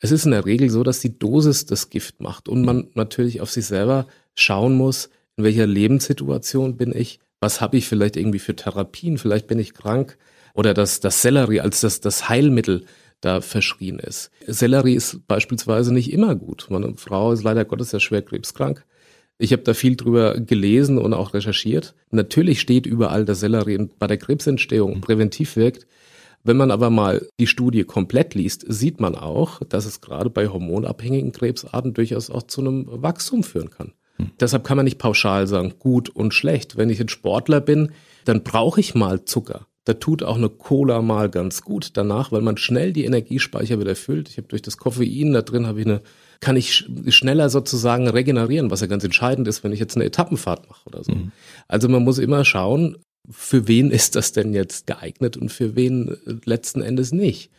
Es 0.00 0.10
ist 0.10 0.24
in 0.24 0.32
der 0.32 0.44
Regel 0.44 0.70
so, 0.70 0.82
dass 0.82 1.00
die 1.00 1.18
Dosis 1.18 1.66
das 1.66 1.90
Gift 1.90 2.20
macht 2.20 2.48
und 2.48 2.64
man 2.64 2.88
natürlich 2.94 3.40
auf 3.40 3.50
sich 3.50 3.66
selber 3.66 4.06
schauen 4.34 4.74
muss, 4.74 5.10
in 5.36 5.44
welcher 5.44 5.66
Lebenssituation 5.66 6.76
bin 6.76 6.92
ich, 6.94 7.20
was 7.40 7.60
habe 7.60 7.76
ich 7.76 7.86
vielleicht 7.86 8.16
irgendwie 8.16 8.40
für 8.40 8.56
Therapien, 8.56 9.18
vielleicht 9.18 9.46
bin 9.46 9.58
ich 9.58 9.74
krank 9.74 10.18
oder 10.54 10.74
dass 10.74 11.00
das 11.00 11.22
Sellerie 11.22 11.60
als 11.60 11.80
das, 11.80 12.00
das 12.00 12.28
Heilmittel 12.28 12.84
da 13.20 13.40
verschrien 13.40 13.98
ist. 13.98 14.30
Sellerie 14.46 14.94
ist 14.94 15.26
beispielsweise 15.26 15.92
nicht 15.92 16.12
immer 16.12 16.34
gut. 16.34 16.66
Meine 16.70 16.96
Frau 16.96 17.32
ist 17.32 17.42
leider 17.42 17.64
Gottes 17.64 17.92
ja 17.92 18.00
schwer 18.00 18.22
krebskrank. 18.22 18.84
Ich 19.38 19.52
habe 19.52 19.62
da 19.62 19.72
viel 19.72 19.96
drüber 19.96 20.40
gelesen 20.40 20.98
und 20.98 21.14
auch 21.14 21.32
recherchiert. 21.32 21.94
Natürlich 22.10 22.60
steht 22.60 22.86
überall, 22.86 23.24
dass 23.24 23.40
Sellerie 23.40 23.88
bei 23.98 24.08
der 24.08 24.16
Krebsentstehung 24.16 25.00
präventiv 25.00 25.54
wirkt. 25.56 25.86
Wenn 26.42 26.56
man 26.56 26.70
aber 26.70 26.90
mal 26.90 27.26
die 27.38 27.46
Studie 27.46 27.84
komplett 27.84 28.34
liest, 28.34 28.64
sieht 28.68 29.00
man 29.00 29.14
auch, 29.14 29.60
dass 29.68 29.86
es 29.86 30.00
gerade 30.00 30.30
bei 30.30 30.48
hormonabhängigen 30.48 31.32
Krebsarten 31.32 31.94
durchaus 31.94 32.30
auch 32.30 32.44
zu 32.44 32.60
einem 32.60 32.86
Wachstum 32.88 33.42
führen 33.42 33.70
kann. 33.70 33.92
Deshalb 34.40 34.64
kann 34.64 34.76
man 34.76 34.84
nicht 34.84 34.98
pauschal 34.98 35.46
sagen, 35.46 35.74
gut 35.78 36.08
und 36.08 36.34
schlecht. 36.34 36.76
Wenn 36.76 36.90
ich 36.90 37.00
ein 37.00 37.08
Sportler 37.08 37.60
bin, 37.60 37.92
dann 38.24 38.42
brauche 38.42 38.80
ich 38.80 38.94
mal 38.94 39.24
Zucker. 39.24 39.66
Da 39.84 39.94
tut 39.94 40.22
auch 40.22 40.36
eine 40.36 40.48
Cola 40.50 41.00
mal 41.00 41.30
ganz 41.30 41.62
gut 41.62 41.90
danach, 41.94 42.32
weil 42.32 42.42
man 42.42 42.56
schnell 42.56 42.92
die 42.92 43.04
Energiespeicher 43.04 43.80
wieder 43.80 43.94
füllt. 43.96 44.28
Ich 44.28 44.36
habe 44.36 44.48
durch 44.48 44.62
das 44.62 44.76
Koffein 44.76 45.32
da 45.32 45.42
drin 45.42 45.66
habe 45.66 45.80
ich 45.80 45.86
eine, 45.86 46.02
kann 46.40 46.56
ich 46.56 46.88
schneller 47.08 47.50
sozusagen 47.50 48.08
regenerieren, 48.08 48.70
was 48.70 48.80
ja 48.80 48.86
ganz 48.86 49.04
entscheidend 49.04 49.48
ist, 49.48 49.64
wenn 49.64 49.72
ich 49.72 49.80
jetzt 49.80 49.96
eine 49.96 50.04
Etappenfahrt 50.04 50.68
mache 50.68 50.86
oder 50.86 51.02
so. 51.02 51.12
Mhm. 51.12 51.32
Also 51.66 51.88
man 51.88 52.04
muss 52.04 52.18
immer 52.18 52.44
schauen, 52.44 52.96
für 53.30 53.68
wen 53.68 53.90
ist 53.90 54.14
das 54.14 54.32
denn 54.32 54.54
jetzt 54.54 54.86
geeignet 54.86 55.36
und 55.36 55.50
für 55.50 55.76
wen 55.76 56.16
letzten 56.44 56.82
Endes 56.82 57.12
nicht. 57.12 57.50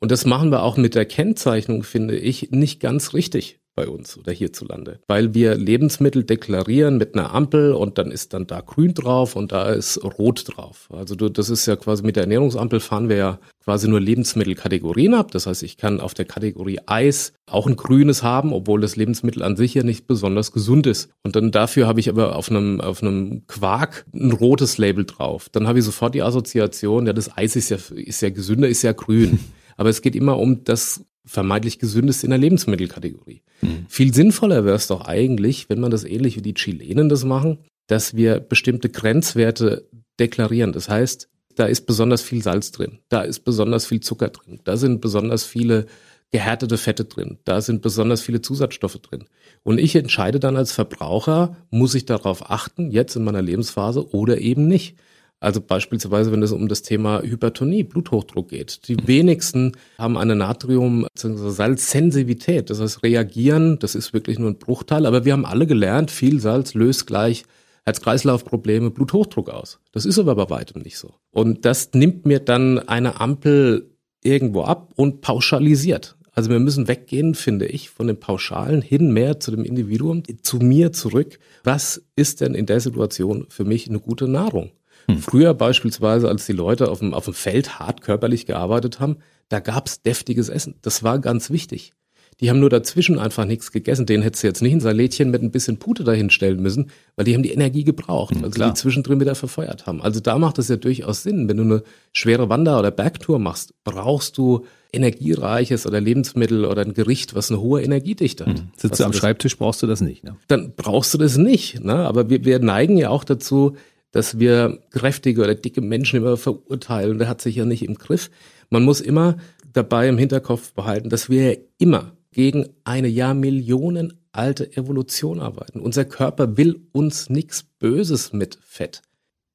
Und 0.00 0.10
das 0.10 0.26
machen 0.26 0.50
wir 0.50 0.62
auch 0.62 0.76
mit 0.76 0.94
der 0.94 1.06
Kennzeichnung, 1.06 1.82
finde 1.82 2.16
ich, 2.16 2.50
nicht 2.50 2.80
ganz 2.80 3.14
richtig. 3.14 3.58
Bei 3.74 3.88
uns 3.88 4.16
oder 4.16 4.32
hierzulande, 4.32 5.00
weil 5.06 5.34
wir 5.34 5.56
Lebensmittel 5.56 6.24
deklarieren 6.24 6.96
mit 6.96 7.14
einer 7.14 7.34
Ampel 7.34 7.72
und 7.72 7.98
dann 7.98 8.10
ist 8.10 8.34
dann 8.34 8.46
da 8.46 8.60
grün 8.60 8.94
drauf 8.94 9.36
und 9.36 9.52
da 9.52 9.70
ist 9.70 10.02
rot 10.04 10.44
drauf. 10.46 10.88
Also 10.92 11.14
du, 11.14 11.28
das 11.28 11.50
ist 11.50 11.66
ja 11.66 11.76
quasi 11.76 12.02
mit 12.02 12.16
der 12.16 12.24
Ernährungsampel 12.24 12.80
fahren 12.80 13.08
wir 13.08 13.16
ja 13.16 13.38
quasi 13.64 13.88
nur 13.88 14.00
Lebensmittelkategorien 14.00 15.14
ab. 15.14 15.30
Das 15.30 15.46
heißt, 15.46 15.62
ich 15.62 15.76
kann 15.76 16.00
auf 16.00 16.14
der 16.14 16.26
Kategorie 16.26 16.80
Eis 16.86 17.32
auch 17.46 17.66
ein 17.66 17.76
grünes 17.76 18.22
haben, 18.22 18.52
obwohl 18.52 18.80
das 18.80 18.96
Lebensmittel 18.96 19.42
an 19.42 19.56
sich 19.56 19.74
ja 19.74 19.82
nicht 19.82 20.06
besonders 20.06 20.52
gesund 20.52 20.86
ist. 20.86 21.10
Und 21.24 21.34
dann 21.34 21.50
dafür 21.50 21.86
habe 21.86 22.00
ich 22.00 22.08
aber 22.08 22.36
auf 22.36 22.50
einem, 22.50 22.80
auf 22.80 23.02
einem 23.02 23.46
Quark 23.46 24.06
ein 24.14 24.32
rotes 24.32 24.78
Label 24.78 25.04
drauf. 25.04 25.48
Dann 25.50 25.66
habe 25.66 25.78
ich 25.78 25.84
sofort 25.84 26.14
die 26.14 26.22
Assoziation, 26.22 27.06
ja, 27.06 27.12
das 27.12 27.36
Eis 27.36 27.56
ist 27.56 27.70
ja, 27.70 27.78
ist 27.94 28.20
ja 28.20 28.30
gesünder, 28.30 28.68
ist 28.68 28.82
ja 28.82 28.92
grün. 28.92 29.40
Aber 29.76 29.88
es 29.88 30.02
geht 30.02 30.14
immer 30.14 30.38
um 30.38 30.62
das 30.62 31.04
vermeintlich 31.24 31.78
gesündeste 31.78 32.26
in 32.26 32.30
der 32.30 32.38
Lebensmittelkategorie. 32.38 33.42
Mhm. 33.62 33.86
Viel 33.88 34.12
sinnvoller 34.12 34.64
wäre 34.64 34.76
es 34.76 34.86
doch 34.86 35.02
eigentlich, 35.02 35.68
wenn 35.68 35.80
man 35.80 35.90
das 35.90 36.04
ähnlich 36.04 36.36
wie 36.36 36.42
die 36.42 36.54
Chilenen 36.54 37.08
das 37.08 37.24
machen, 37.24 37.58
dass 37.86 38.14
wir 38.14 38.40
bestimmte 38.40 38.88
Grenzwerte 38.88 39.88
deklarieren. 40.18 40.72
Das 40.72 40.88
heißt, 40.88 41.28
da 41.54 41.66
ist 41.66 41.86
besonders 41.86 42.22
viel 42.22 42.42
Salz 42.42 42.72
drin, 42.72 42.98
da 43.08 43.22
ist 43.22 43.40
besonders 43.40 43.86
viel 43.86 44.00
Zucker 44.00 44.28
drin, 44.28 44.60
da 44.64 44.76
sind 44.76 45.00
besonders 45.00 45.44
viele 45.44 45.86
gehärtete 46.32 46.78
Fette 46.78 47.04
drin, 47.04 47.38
da 47.44 47.60
sind 47.60 47.80
besonders 47.80 48.20
viele 48.20 48.42
Zusatzstoffe 48.42 48.98
drin. 48.98 49.26
Und 49.62 49.78
ich 49.78 49.94
entscheide 49.94 50.40
dann 50.40 50.56
als 50.56 50.72
Verbraucher, 50.72 51.56
muss 51.70 51.94
ich 51.94 52.06
darauf 52.06 52.50
achten, 52.50 52.90
jetzt 52.90 53.14
in 53.14 53.22
meiner 53.22 53.42
Lebensphase 53.42 54.12
oder 54.12 54.38
eben 54.38 54.66
nicht. 54.66 54.96
Also 55.44 55.60
beispielsweise, 55.60 56.32
wenn 56.32 56.42
es 56.42 56.50
um 56.52 56.68
das 56.68 56.80
Thema 56.82 57.20
Hypertonie, 57.22 57.84
Bluthochdruck 57.84 58.48
geht. 58.48 58.88
Die 58.88 58.96
wenigsten 59.06 59.72
haben 59.98 60.16
eine 60.16 60.34
Natrium-Salzsensitivität. 60.34 62.70
Das 62.70 62.80
heißt, 62.80 63.02
reagieren, 63.02 63.78
das 63.78 63.94
ist 63.94 64.14
wirklich 64.14 64.38
nur 64.38 64.48
ein 64.50 64.58
Bruchteil. 64.58 65.04
Aber 65.04 65.26
wir 65.26 65.34
haben 65.34 65.44
alle 65.44 65.66
gelernt, 65.66 66.10
viel 66.10 66.40
Salz 66.40 66.72
löst 66.72 67.06
gleich 67.06 67.44
Herz-Kreislauf-Probleme, 67.84 68.90
Bluthochdruck 68.90 69.50
aus. 69.50 69.80
Das 69.92 70.06
ist 70.06 70.18
aber 70.18 70.34
bei 70.34 70.48
weitem 70.48 70.80
nicht 70.80 70.96
so. 70.96 71.12
Und 71.30 71.66
das 71.66 71.90
nimmt 71.92 72.24
mir 72.24 72.40
dann 72.40 72.78
eine 72.78 73.20
Ampel 73.20 73.90
irgendwo 74.22 74.62
ab 74.62 74.94
und 74.96 75.20
pauschalisiert. 75.20 76.16
Also 76.32 76.48
wir 76.50 76.58
müssen 76.58 76.88
weggehen, 76.88 77.34
finde 77.34 77.66
ich, 77.66 77.90
von 77.90 78.06
dem 78.06 78.18
Pauschalen 78.18 78.80
hin 78.82 79.12
mehr 79.12 79.38
zu 79.38 79.50
dem 79.50 79.64
Individuum, 79.64 80.22
zu 80.42 80.56
mir 80.56 80.92
zurück. 80.92 81.38
Was 81.62 82.02
ist 82.16 82.40
denn 82.40 82.54
in 82.54 82.64
der 82.66 82.80
Situation 82.80 83.46
für 83.50 83.64
mich 83.64 83.88
eine 83.88 84.00
gute 84.00 84.26
Nahrung? 84.26 84.72
Hm. 85.06 85.18
Früher 85.18 85.54
beispielsweise, 85.54 86.28
als 86.28 86.46
die 86.46 86.52
Leute 86.52 86.90
auf 86.90 87.00
dem, 87.00 87.14
auf 87.14 87.24
dem 87.24 87.34
Feld 87.34 87.78
hart 87.78 88.00
körperlich 88.00 88.46
gearbeitet 88.46 89.00
haben, 89.00 89.16
da 89.48 89.60
gab's 89.60 90.02
deftiges 90.02 90.48
Essen. 90.48 90.74
Das 90.82 91.02
war 91.02 91.18
ganz 91.18 91.50
wichtig. 91.50 91.92
Die 92.40 92.50
haben 92.50 92.58
nur 92.58 92.70
dazwischen 92.70 93.18
einfach 93.18 93.44
nichts 93.44 93.70
gegessen. 93.70 94.06
Den 94.06 94.22
hättest 94.22 94.42
du 94.42 94.48
jetzt 94.48 94.62
nicht 94.62 94.72
ein 94.72 94.80
Salätchen 94.80 95.30
mit 95.30 95.42
ein 95.42 95.50
bisschen 95.50 95.78
Pute 95.78 96.04
dahinstellen 96.04 96.60
müssen, 96.60 96.90
weil 97.16 97.24
die 97.24 97.34
haben 97.34 97.42
die 97.42 97.52
Energie 97.52 97.84
gebraucht, 97.84 98.34
weil 98.40 98.52
sie 98.52 98.60
die 98.60 98.74
zwischendrin 98.74 99.20
wieder 99.20 99.34
verfeuert 99.34 99.86
haben. 99.86 100.02
Also 100.02 100.20
da 100.20 100.38
macht 100.38 100.58
es 100.58 100.68
ja 100.68 100.76
durchaus 100.76 101.22
Sinn. 101.22 101.48
Wenn 101.48 101.58
du 101.58 101.62
eine 101.62 101.82
schwere 102.12 102.48
Wander- 102.48 102.78
oder 102.78 102.90
Bergtour 102.90 103.38
machst, 103.38 103.74
brauchst 103.84 104.36
du 104.36 104.64
energiereiches 104.92 105.86
oder 105.86 106.00
Lebensmittel 106.00 106.64
oder 106.64 106.82
ein 106.82 106.94
Gericht, 106.94 107.34
was 107.34 107.50
eine 107.50 107.60
hohe 107.60 107.82
Energiedichte 107.82 108.46
hat. 108.46 108.58
Hm. 108.58 108.68
Sitzt 108.76 109.00
du 109.00 109.04
am 109.04 109.12
Schreibtisch, 109.12 109.56
brauchst 109.56 109.82
du 109.82 109.86
das 109.86 110.00
nicht. 110.00 110.24
Ne? 110.24 110.36
Dann 110.48 110.72
brauchst 110.76 111.14
du 111.14 111.18
das 111.18 111.36
nicht. 111.36 111.84
Ne? 111.84 111.94
Aber 111.94 112.30
wir, 112.30 112.44
wir 112.44 112.58
neigen 112.58 112.96
ja 112.96 113.10
auch 113.10 113.24
dazu, 113.24 113.76
dass 114.14 114.38
wir 114.38 114.78
kräftige 114.90 115.42
oder 115.42 115.56
dicke 115.56 115.80
Menschen 115.80 116.20
immer 116.20 116.36
verurteilen. 116.36 117.18
Der 117.18 117.28
hat 117.28 117.42
sich 117.42 117.56
ja 117.56 117.64
nicht 117.64 117.82
im 117.82 117.96
Griff. 117.96 118.30
Man 118.70 118.84
muss 118.84 119.00
immer 119.00 119.36
dabei 119.72 120.08
im 120.08 120.18
Hinterkopf 120.18 120.72
behalten, 120.72 121.10
dass 121.10 121.28
wir 121.28 121.58
immer 121.78 122.12
gegen 122.30 122.68
eine 122.84 123.08
Jahr 123.08 123.34
Millionen 123.34 124.14
alte 124.30 124.76
Evolution 124.76 125.40
arbeiten. 125.40 125.80
Unser 125.80 126.04
Körper 126.04 126.56
will 126.56 126.86
uns 126.92 127.28
nichts 127.28 127.64
Böses 127.64 128.32
mit 128.32 128.56
Fett. 128.62 129.02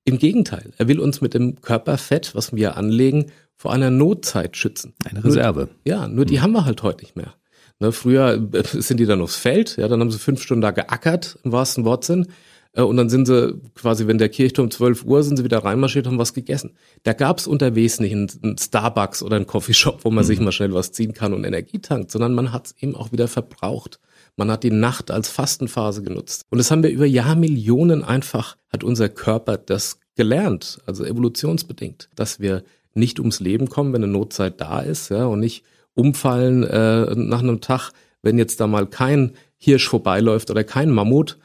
Im 0.03 0.17
Gegenteil, 0.17 0.71
er 0.77 0.89
will 0.89 0.99
uns 0.99 1.21
mit 1.21 1.33
dem 1.33 1.61
Körperfett, 1.61 2.35
was 2.35 2.53
wir 2.53 2.75
anlegen, 2.75 3.27
vor 3.55 3.71
einer 3.71 3.91
Notzeit 3.91 4.57
schützen. 4.57 4.93
Eine 5.05 5.23
Reserve. 5.23 5.59
Nur, 5.59 5.69
ja, 5.85 6.07
nur 6.07 6.25
die 6.25 6.37
hm. 6.37 6.43
haben 6.43 6.51
wir 6.51 6.65
halt 6.65 6.83
heute 6.83 7.03
nicht 7.03 7.15
mehr. 7.15 7.33
Ne, 7.79 7.93
früher 7.93 8.49
äh, 8.51 8.63
sind 8.63 8.99
die 8.99 9.05
dann 9.05 9.21
aufs 9.21 9.37
Feld, 9.37 9.77
ja, 9.77 9.87
dann 9.87 10.01
haben 10.01 10.11
sie 10.11 10.19
fünf 10.19 10.41
Stunden 10.41 10.61
da 10.61 10.71
geackert, 10.71 11.39
im 11.43 11.53
wahrsten 11.53 11.85
Wortsinn. 11.85 12.27
Äh, 12.73 12.81
und 12.81 12.97
dann 12.97 13.09
sind 13.09 13.25
sie 13.25 13.59
quasi, 13.75 14.07
wenn 14.07 14.17
der 14.17 14.29
Kirchturm 14.29 14.71
12 14.71 15.05
Uhr, 15.05 15.23
sind 15.23 15.37
sie 15.37 15.43
wieder 15.43 15.63
reinmarschiert, 15.63 16.07
haben 16.07 16.17
was 16.17 16.33
gegessen. 16.33 16.75
Da 17.03 17.13
gab 17.13 17.39
es 17.39 17.47
unterwegs 17.47 17.99
nicht 17.99 18.13
einen 18.13 18.57
Starbucks 18.57 19.23
oder 19.23 19.35
einen 19.35 19.47
Coffeeshop, 19.47 20.05
wo 20.05 20.11
man 20.11 20.23
mhm. 20.23 20.27
sich 20.27 20.39
mal 20.39 20.51
schnell 20.51 20.73
was 20.73 20.91
ziehen 20.91 21.13
kann 21.13 21.33
und 21.33 21.43
Energie 21.43 21.79
tankt, 21.79 22.11
sondern 22.11 22.33
man 22.33 22.51
hat 22.51 22.67
es 22.67 22.75
eben 22.79 22.95
auch 22.95 23.11
wieder 23.11 23.27
verbraucht. 23.27 23.99
Man 24.35 24.51
hat 24.51 24.63
die 24.63 24.71
Nacht 24.71 25.11
als 25.11 25.29
Fastenphase 25.29 26.01
genutzt. 26.01 26.45
Und 26.49 26.59
das 26.59 26.71
haben 26.71 26.83
wir 26.83 26.91
über 26.91 27.05
Jahrmillionen 27.05 28.03
einfach, 28.03 28.55
hat 28.71 28.83
unser 28.83 29.09
Körper 29.09 29.57
das 29.57 29.99
gelernt, 30.15 30.79
also 30.85 31.05
evolutionsbedingt, 31.05 32.09
dass 32.15 32.39
wir 32.39 32.63
nicht 32.93 33.19
ums 33.19 33.39
Leben 33.39 33.69
kommen, 33.69 33.93
wenn 33.93 34.03
eine 34.03 34.11
Notzeit 34.11 34.59
da 34.59 34.79
ist, 34.81 35.09
ja, 35.09 35.25
und 35.25 35.39
nicht 35.39 35.63
umfallen 35.93 36.63
äh, 36.63 37.15
nach 37.15 37.39
einem 37.39 37.61
Tag, 37.61 37.91
wenn 38.21 38.37
jetzt 38.37 38.59
da 38.59 38.67
mal 38.67 38.87
kein 38.87 39.33
Hirsch 39.57 39.87
vorbeiläuft 39.87 40.51
oder 40.51 40.63
kein 40.63 40.89
Mammut, 40.89 41.37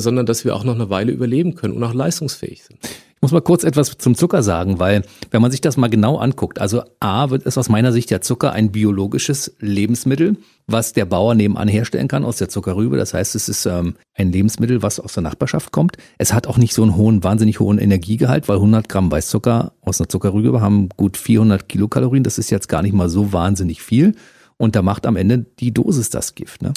sondern 0.00 0.26
dass 0.26 0.44
wir 0.44 0.56
auch 0.56 0.64
noch 0.64 0.74
eine 0.74 0.90
Weile 0.90 1.12
überleben 1.12 1.54
können 1.54 1.74
und 1.74 1.84
auch 1.84 1.94
leistungsfähig 1.94 2.64
sind. 2.64 2.78
Ich 2.82 3.24
muss 3.24 3.32
mal 3.32 3.40
kurz 3.40 3.62
etwas 3.62 3.98
zum 3.98 4.16
Zucker 4.16 4.42
sagen, 4.42 4.80
weil 4.80 5.02
wenn 5.30 5.40
man 5.40 5.52
sich 5.52 5.60
das 5.60 5.76
mal 5.76 5.88
genau 5.88 6.16
anguckt, 6.16 6.60
also 6.60 6.82
A 6.98 7.30
wird 7.30 7.46
es 7.46 7.56
aus 7.56 7.68
meiner 7.68 7.92
Sicht 7.92 8.10
der 8.10 8.20
Zucker 8.20 8.52
ein 8.52 8.72
biologisches 8.72 9.54
Lebensmittel, 9.60 10.38
was 10.66 10.92
der 10.92 11.04
Bauer 11.04 11.36
nebenan 11.36 11.68
herstellen 11.68 12.08
kann 12.08 12.24
aus 12.24 12.38
der 12.38 12.48
Zuckerrübe. 12.48 12.96
Das 12.96 13.14
heißt, 13.14 13.36
es 13.36 13.48
ist 13.48 13.64
ähm, 13.66 13.94
ein 14.14 14.32
Lebensmittel, 14.32 14.82
was 14.82 14.98
aus 14.98 15.12
der 15.12 15.22
Nachbarschaft 15.22 15.70
kommt. 15.70 15.98
Es 16.18 16.32
hat 16.32 16.48
auch 16.48 16.58
nicht 16.58 16.74
so 16.74 16.82
einen 16.82 16.96
hohen, 16.96 17.22
wahnsinnig 17.22 17.60
hohen 17.60 17.78
Energiegehalt, 17.78 18.48
weil 18.48 18.56
100 18.56 18.88
Gramm 18.88 19.12
Weißzucker 19.12 19.72
aus 19.82 20.00
einer 20.00 20.08
Zuckerrübe 20.08 20.60
haben 20.60 20.88
gut 20.88 21.16
400 21.16 21.68
Kilokalorien. 21.68 22.24
Das 22.24 22.38
ist 22.38 22.50
jetzt 22.50 22.68
gar 22.68 22.82
nicht 22.82 22.92
mal 22.92 23.08
so 23.08 23.32
wahnsinnig 23.32 23.82
viel. 23.82 24.16
Und 24.56 24.74
da 24.74 24.82
macht 24.82 25.06
am 25.06 25.14
Ende 25.14 25.46
die 25.60 25.72
Dosis 25.72 26.10
das 26.10 26.34
Gift. 26.34 26.62
Ne? 26.62 26.72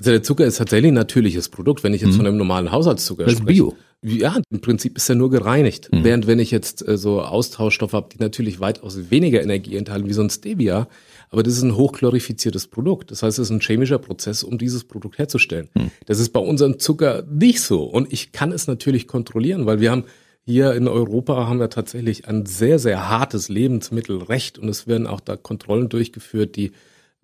Also 0.00 0.12
der 0.12 0.22
Zucker 0.22 0.46
ist 0.46 0.56
tatsächlich 0.56 0.90
ein 0.90 0.94
natürliches 0.94 1.50
Produkt, 1.50 1.84
wenn 1.84 1.92
ich 1.92 2.00
jetzt 2.00 2.12
mhm. 2.12 2.16
von 2.16 2.26
einem 2.26 2.38
normalen 2.38 2.72
Haushaltszucker 2.72 3.24
das 3.24 3.34
spreche. 3.34 3.46
Bio. 3.46 3.76
Ja, 4.02 4.38
im 4.48 4.62
Prinzip 4.62 4.96
ist 4.96 5.10
er 5.10 5.14
nur 5.14 5.28
gereinigt. 5.28 5.92
Mhm. 5.92 6.04
Während 6.04 6.26
wenn 6.26 6.38
ich 6.38 6.50
jetzt 6.50 6.86
äh, 6.88 6.96
so 6.96 7.20
Austauschstoffe 7.20 7.92
habe, 7.92 8.08
die 8.10 8.18
natürlich 8.18 8.58
weitaus 8.58 9.10
weniger 9.10 9.42
Energie 9.42 9.76
enthalten, 9.76 10.08
wie 10.08 10.14
so 10.14 10.22
ein 10.22 10.30
Stevia, 10.30 10.88
aber 11.28 11.42
das 11.42 11.52
ist 11.52 11.62
ein 11.62 11.76
hochchlorifiziertes 11.76 12.68
Produkt. 12.68 13.10
Das 13.10 13.22
heißt, 13.22 13.38
es 13.38 13.50
ist 13.50 13.50
ein 13.50 13.60
chemischer 13.60 13.98
Prozess, 13.98 14.42
um 14.42 14.56
dieses 14.56 14.84
Produkt 14.84 15.18
herzustellen. 15.18 15.68
Mhm. 15.74 15.90
Das 16.06 16.18
ist 16.18 16.32
bei 16.32 16.40
unserem 16.40 16.78
Zucker 16.78 17.24
nicht 17.30 17.60
so. 17.60 17.84
Und 17.84 18.10
ich 18.10 18.32
kann 18.32 18.52
es 18.52 18.66
natürlich 18.66 19.06
kontrollieren, 19.06 19.66
weil 19.66 19.80
wir 19.80 19.90
haben 19.90 20.04
hier 20.46 20.72
in 20.72 20.88
Europa 20.88 21.46
haben 21.46 21.60
wir 21.60 21.68
tatsächlich 21.68 22.26
ein 22.26 22.46
sehr, 22.46 22.78
sehr 22.78 23.10
hartes 23.10 23.50
Lebensmittelrecht 23.50 24.58
und 24.58 24.70
es 24.70 24.86
werden 24.86 25.06
auch 25.06 25.20
da 25.20 25.36
Kontrollen 25.36 25.90
durchgeführt, 25.90 26.56
die 26.56 26.72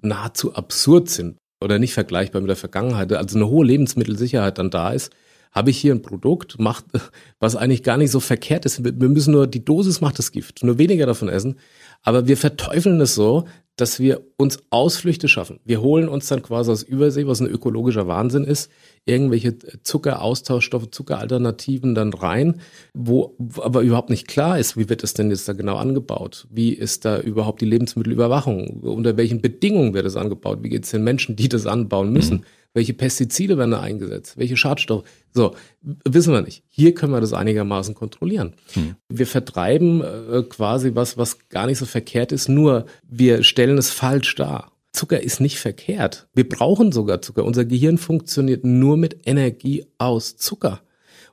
nahezu 0.03 0.55
absurd 0.55 1.09
sind 1.09 1.39
oder 1.61 1.79
nicht 1.79 1.95
vergleichbar 1.95 2.41
mit 2.41 2.49
der 2.49 2.57
Vergangenheit, 2.57 3.13
also 3.13 3.37
eine 3.37 3.49
hohe 3.49 3.67
Lebensmittelsicherheit 3.67 4.59
dann 4.59 4.71
da 4.71 4.91
ist, 4.91 5.13
habe 5.53 5.71
ich 5.71 5.79
hier 5.79 5.95
ein 5.95 6.03
Produkt, 6.03 6.59
macht, 6.59 6.85
was 7.41 7.57
eigentlich 7.57 7.83
gar 7.83 7.97
nicht 7.97 8.11
so 8.11 8.21
verkehrt 8.21 8.67
ist. 8.67 8.85
Wir 8.85 9.09
müssen 9.09 9.33
nur, 9.33 9.47
die 9.47 9.65
Dosis 9.65 10.01
macht 10.01 10.19
das 10.19 10.33
Gift, 10.33 10.63
nur 10.63 10.79
weniger 10.79 11.07
davon 11.07 11.29
essen. 11.29 11.59
Aber 12.03 12.29
wir 12.29 12.37
verteufeln 12.37 13.01
es 13.01 13.15
so, 13.15 13.47
dass 13.77 14.01
wir 14.01 14.23
uns 14.39 14.59
Ausflüchte 14.71 15.29
schaffen. 15.29 15.61
Wir 15.65 15.83
holen 15.83 16.09
uns 16.09 16.27
dann 16.29 16.43
quasi 16.43 16.71
aus 16.71 16.83
Übersee, 16.83 17.27
was 17.27 17.41
ein 17.41 17.47
ökologischer 17.47 18.09
Wahnsinn 18.09 18.45
ist, 18.45 18.71
irgendwelche 19.05 19.57
Zuckeraustauschstoffe, 19.83 20.91
Zuckeralternativen 20.91 21.95
dann 21.95 22.13
rein, 22.13 22.61
wo 22.95 23.37
aber 23.59 23.83
überhaupt 23.83 24.11
nicht 24.11 24.27
klar 24.27 24.59
ist, 24.59 24.77
wie 24.77 24.89
wird 24.89 25.05
es 25.05 25.15
denn 25.15 25.31
jetzt 25.31 25.47
da 25.49 25.53
genau 25.53 25.77
angebaut? 25.77 26.47
Wie 26.51 26.73
ist 26.73 27.05
da 27.05 27.21
überhaupt 27.21 27.61
die 27.61 27.67
Lebensmittelüberwachung? 27.67 28.81
Unter 28.81 29.17
welchen 29.17 29.43
Bedingungen 29.43 29.93
wird 29.93 30.07
es 30.07 30.17
angebaut? 30.17 30.61
Wie 30.63 30.71
geht 30.71 30.85
es 30.85 30.91
den 30.91 31.05
Menschen, 31.05 31.37
die 31.37 31.49
das 31.49 31.67
anbauen 31.67 32.13
müssen? 32.13 32.39
Mhm. 32.39 32.45
Welche 32.77 32.93
Pestizide 32.93 33.57
werden 33.57 33.71
da 33.71 33.81
eingesetzt? 33.81 34.37
Welche 34.37 34.59
Schadstoffe? 34.59 35.05
So, 35.33 35.55
wissen 36.05 36.35
wir 36.35 36.43
nicht. 36.43 36.63
Hier 36.69 36.93
können 36.93 37.11
wir 37.11 37.23
das 37.23 37.33
einigermaßen 37.33 37.95
kontrollieren. 37.95 38.53
Hm. 38.75 38.97
Wir 39.09 39.27
vertreiben 39.27 40.03
äh, 40.03 40.43
quasi 40.43 40.95
was, 40.95 41.17
was 41.17 41.49
gar 41.49 41.65
nicht 41.65 41.79
so 41.79 41.87
verkehrt 41.87 42.33
ist, 42.33 42.51
nur 42.51 42.85
wir 43.03 43.45
stellen 43.45 43.79
es 43.79 43.89
falsch 43.89 44.35
dar. 44.35 44.73
Zucker 44.93 45.23
ist 45.23 45.41
nicht 45.41 45.59
verkehrt. 45.59 46.29
Wir 46.35 46.47
brauchen 46.47 46.93
sogar 46.93 47.23
Zucker. 47.23 47.47
Unser 47.47 47.65
Gehirn 47.65 47.97
funktioniert 47.97 48.63
nur 48.63 48.99
mit 48.99 49.27
Energie 49.27 49.87
aus 49.97 50.37
Zucker. 50.37 50.83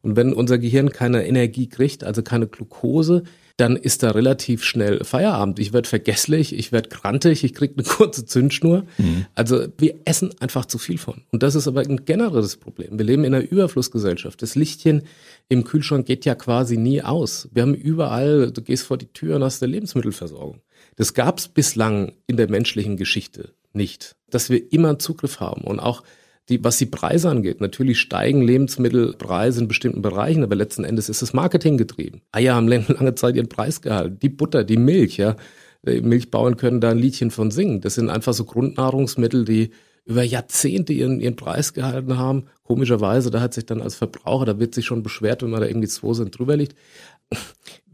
Und 0.01 0.15
wenn 0.15 0.31
unser 0.31 0.57
Gehirn 0.57 0.91
keine 0.91 1.27
Energie 1.27 1.67
kriegt, 1.67 2.05
also 2.05 2.23
keine 2.23 2.47
Glucose, 2.47 3.23
dann 3.57 3.75
ist 3.75 4.01
da 4.01 4.11
relativ 4.11 4.63
schnell 4.63 5.03
Feierabend. 5.03 5.59
Ich 5.59 5.73
werde 5.73 5.87
vergesslich, 5.87 6.55
ich 6.57 6.71
werde 6.71 6.89
grantig, 6.89 7.43
ich 7.43 7.53
kriege 7.53 7.75
eine 7.75 7.83
kurze 7.87 8.25
Zündschnur. 8.25 8.85
Mhm. 8.97 9.27
Also 9.35 9.67
wir 9.77 9.99
essen 10.05 10.31
einfach 10.39 10.65
zu 10.65 10.79
viel 10.79 10.97
von. 10.97 11.21
Und 11.31 11.43
das 11.43 11.53
ist 11.53 11.67
aber 11.67 11.81
ein 11.81 12.05
generelles 12.05 12.57
Problem. 12.57 12.97
Wir 12.97 13.05
leben 13.05 13.23
in 13.23 13.35
einer 13.35 13.47
Überflussgesellschaft. 13.47 14.41
Das 14.41 14.55
Lichtchen 14.55 15.03
im 15.49 15.63
Kühlschrank 15.63 16.07
geht 16.07 16.25
ja 16.25 16.33
quasi 16.33 16.77
nie 16.77 17.03
aus. 17.03 17.47
Wir 17.53 17.61
haben 17.61 17.75
überall, 17.75 18.51
du 18.51 18.61
gehst 18.61 18.85
vor 18.85 18.97
die 18.97 19.13
Tür 19.13 19.35
und 19.35 19.43
hast 19.43 19.61
eine 19.61 19.71
Lebensmittelversorgung. 19.71 20.61
Das 20.95 21.13
gab 21.13 21.37
es 21.37 21.47
bislang 21.47 22.13
in 22.25 22.37
der 22.37 22.49
menschlichen 22.49 22.97
Geschichte 22.97 23.53
nicht, 23.73 24.15
dass 24.29 24.49
wir 24.49 24.71
immer 24.71 24.99
Zugriff 24.99 25.39
haben 25.39 25.61
und 25.61 25.79
auch 25.79 26.03
die, 26.49 26.63
was 26.63 26.77
die 26.77 26.85
Preise 26.85 27.29
angeht. 27.29 27.61
Natürlich 27.61 27.99
steigen 27.99 28.41
Lebensmittelpreise 28.41 29.61
in 29.61 29.67
bestimmten 29.67 30.01
Bereichen, 30.01 30.43
aber 30.43 30.55
letzten 30.55 30.83
Endes 30.83 31.09
ist 31.09 31.21
es 31.21 31.33
Marketing 31.33 31.77
getrieben. 31.77 32.21
Eier 32.31 32.55
haben 32.55 32.67
lange 32.67 33.15
Zeit 33.15 33.35
ihren 33.35 33.49
Preis 33.49 33.81
gehalten. 33.81 34.19
Die 34.19 34.29
Butter, 34.29 34.63
die 34.63 34.77
Milch, 34.77 35.17
ja. 35.17 35.35
Milchbauern 35.85 36.55
können 36.55 36.79
da 36.79 36.91
ein 36.91 36.97
Liedchen 36.97 37.29
von 37.29 37.51
singen. 37.51 37.81
Das 37.81 37.95
sind 37.95 38.09
einfach 38.09 38.33
so 38.33 38.45
Grundnahrungsmittel, 38.45 39.43
die 39.43 39.71
über 40.05 40.23
Jahrzehnte 40.23 40.93
ihren, 40.93 41.19
ihren 41.19 41.35
Preis 41.35 41.73
gehalten 41.73 42.17
haben. 42.17 42.45
Komischerweise, 42.63 43.31
da 43.31 43.39
hat 43.41 43.53
sich 43.53 43.65
dann 43.65 43.81
als 43.81 43.95
Verbraucher, 43.95 44.45
da 44.45 44.59
wird 44.59 44.73
sich 44.73 44.85
schon 44.85 45.03
beschwert, 45.03 45.43
wenn 45.43 45.49
man 45.49 45.61
da 45.61 45.67
irgendwie 45.67 45.87
zwei 45.87 46.13
Cent 46.13 46.37
drüber 46.37 46.57
liegt. 46.57 46.75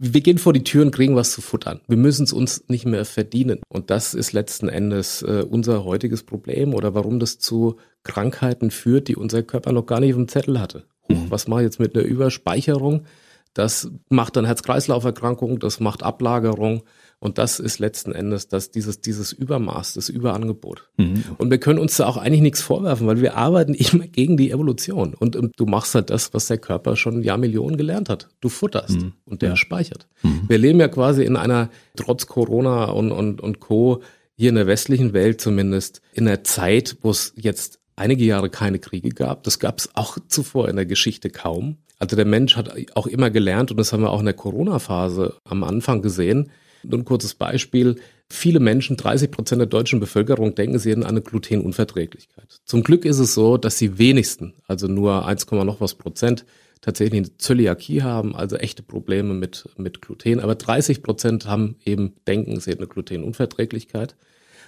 Wir 0.01 0.21
gehen 0.21 0.37
vor 0.37 0.53
die 0.53 0.63
Tür 0.63 0.83
und 0.83 0.91
kriegen 0.91 1.15
was 1.15 1.31
zu 1.31 1.41
futtern. 1.41 1.81
Wir 1.87 1.97
müssen 1.97 2.23
es 2.23 2.31
uns 2.31 2.63
nicht 2.69 2.85
mehr 2.85 3.03
verdienen. 3.03 3.59
Und 3.67 3.89
das 3.89 4.13
ist 4.13 4.31
letzten 4.31 4.69
Endes 4.69 5.21
äh, 5.23 5.45
unser 5.49 5.83
heutiges 5.83 6.23
Problem 6.23 6.73
oder 6.73 6.95
warum 6.95 7.19
das 7.19 7.37
zu 7.37 7.75
Krankheiten 8.03 8.71
führt, 8.71 9.09
die 9.09 9.17
unser 9.17 9.43
Körper 9.43 9.73
noch 9.73 9.85
gar 9.85 9.99
nicht 9.99 10.13
auf 10.13 10.17
dem 10.17 10.29
Zettel 10.29 10.61
hatte. 10.61 10.85
Huch, 11.09 11.17
mhm. 11.17 11.31
was 11.31 11.49
mache 11.49 11.61
ich 11.61 11.65
jetzt 11.65 11.79
mit 11.79 11.95
einer 11.95 12.05
Überspeicherung? 12.05 13.05
Das 13.53 13.91
macht 14.09 14.37
dann 14.37 14.45
Herz-Kreislauf-Erkrankungen, 14.45 15.59
das 15.59 15.79
macht 15.79 16.03
Ablagerung. 16.03 16.83
Und 17.21 17.37
das 17.37 17.59
ist 17.59 17.79
letzten 17.79 18.13
Endes 18.13 18.47
das, 18.47 18.71
dieses, 18.71 19.01
dieses 19.01 19.33
Übermaß, 19.33 19.95
das 19.95 20.07
Überangebot. 20.07 20.89
Mhm. 20.95 21.23
Und 21.37 21.51
wir 21.51 21.57
können 21.57 21.79
uns 21.79 21.97
da 21.97 22.07
auch 22.07 22.15
eigentlich 22.15 22.41
nichts 22.41 22.61
vorwerfen, 22.61 23.07
weil 23.07 23.19
wir 23.19 23.35
arbeiten 23.35 23.73
immer 23.73 24.07
gegen 24.07 24.37
die 24.37 24.51
Evolution. 24.51 25.13
Und, 25.13 25.35
und 25.35 25.59
du 25.59 25.65
machst 25.65 25.95
halt 25.95 26.09
das, 26.09 26.33
was 26.33 26.47
der 26.47 26.59
Körper 26.59 26.95
schon 26.95 27.21
Jahrmillionen 27.21 27.77
gelernt 27.77 28.07
hat. 28.07 28.29
Du 28.39 28.47
futterst 28.47 29.01
mhm. 29.01 29.13
und 29.25 29.41
der 29.41 29.49
ja. 29.49 29.55
speichert. 29.57 30.07
Mhm. 30.23 30.43
Wir 30.47 30.57
leben 30.57 30.79
ja 30.79 30.87
quasi 30.87 31.23
in 31.23 31.35
einer, 31.35 31.69
trotz 31.97 32.27
Corona 32.27 32.85
und, 32.85 33.11
und, 33.11 33.41
und 33.41 33.59
Co., 33.59 34.01
hier 34.35 34.49
in 34.49 34.55
der 34.55 34.67
westlichen 34.67 35.11
Welt 35.11 35.41
zumindest, 35.41 36.01
in 36.13 36.25
einer 36.25 36.45
Zeit, 36.45 36.95
wo 37.01 37.09
es 37.09 37.33
jetzt 37.35 37.79
einige 37.97 38.23
Jahre 38.23 38.49
keine 38.49 38.79
Kriege 38.79 39.09
gab. 39.09 39.43
Das 39.43 39.59
gab 39.59 39.79
es 39.79 39.89
auch 39.95 40.17
zuvor 40.29 40.69
in 40.69 40.77
der 40.77 40.85
Geschichte 40.85 41.29
kaum. 41.29 41.79
Also 41.99 42.15
der 42.15 42.23
Mensch 42.23 42.55
hat 42.55 42.73
auch 42.95 43.07
immer 43.07 43.29
gelernt, 43.29 43.71
und 43.71 43.77
das 43.77 43.91
haben 43.91 44.03
wir 44.03 44.09
auch 44.09 44.21
in 44.21 44.25
der 44.25 44.33
Corona-Phase 44.33 45.35
am 45.43 45.65
Anfang 45.65 46.01
gesehen, 46.01 46.49
nur 46.83 46.99
ein 46.99 47.05
kurzes 47.05 47.35
Beispiel. 47.35 47.95
Viele 48.29 48.59
Menschen, 48.59 48.97
30 48.97 49.31
Prozent 49.31 49.59
der 49.59 49.67
deutschen 49.67 49.99
Bevölkerung, 49.99 50.55
denken, 50.55 50.77
sie 50.77 50.91
hätten 50.91 51.03
eine 51.03 51.21
Glutenunverträglichkeit. 51.21 52.59
Zum 52.65 52.83
Glück 52.83 53.05
ist 53.05 53.19
es 53.19 53.33
so, 53.33 53.57
dass 53.57 53.77
die 53.77 53.97
wenigsten, 53.97 54.53
also 54.67 54.87
nur 54.87 55.25
1, 55.25 55.49
noch 55.51 55.81
was 55.81 55.95
Prozent, 55.95 56.45
tatsächlich 56.81 57.19
eine 57.19 57.37
Zöliakie 57.37 58.03
haben, 58.03 58.35
also 58.35 58.55
echte 58.55 58.83
Probleme 58.83 59.33
mit, 59.33 59.67
mit 59.77 60.01
Gluten. 60.01 60.39
Aber 60.39 60.55
30 60.55 61.03
Prozent 61.03 61.45
haben 61.45 61.75
eben, 61.83 62.13
denken, 62.27 62.59
sie 62.59 62.71
hätten 62.71 62.83
eine 62.83 62.89
Glutenunverträglichkeit. 62.89 64.15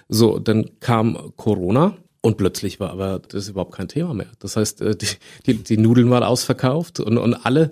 So, 0.08 0.38
dann 0.38 0.78
kam 0.80 1.32
Corona 1.36 1.96
und 2.20 2.36
plötzlich 2.36 2.80
war 2.80 2.90
aber 2.90 3.20
das 3.20 3.48
überhaupt 3.48 3.74
kein 3.74 3.88
Thema 3.88 4.14
mehr. 4.14 4.30
Das 4.38 4.56
heißt, 4.56 4.82
äh, 4.82 4.96
die, 4.96 5.06
die, 5.46 5.54
die 5.62 5.76
Nudeln 5.76 6.10
waren 6.10 6.22
ausverkauft 6.22 7.00
und, 7.00 7.16
und 7.16 7.34
alle 7.34 7.70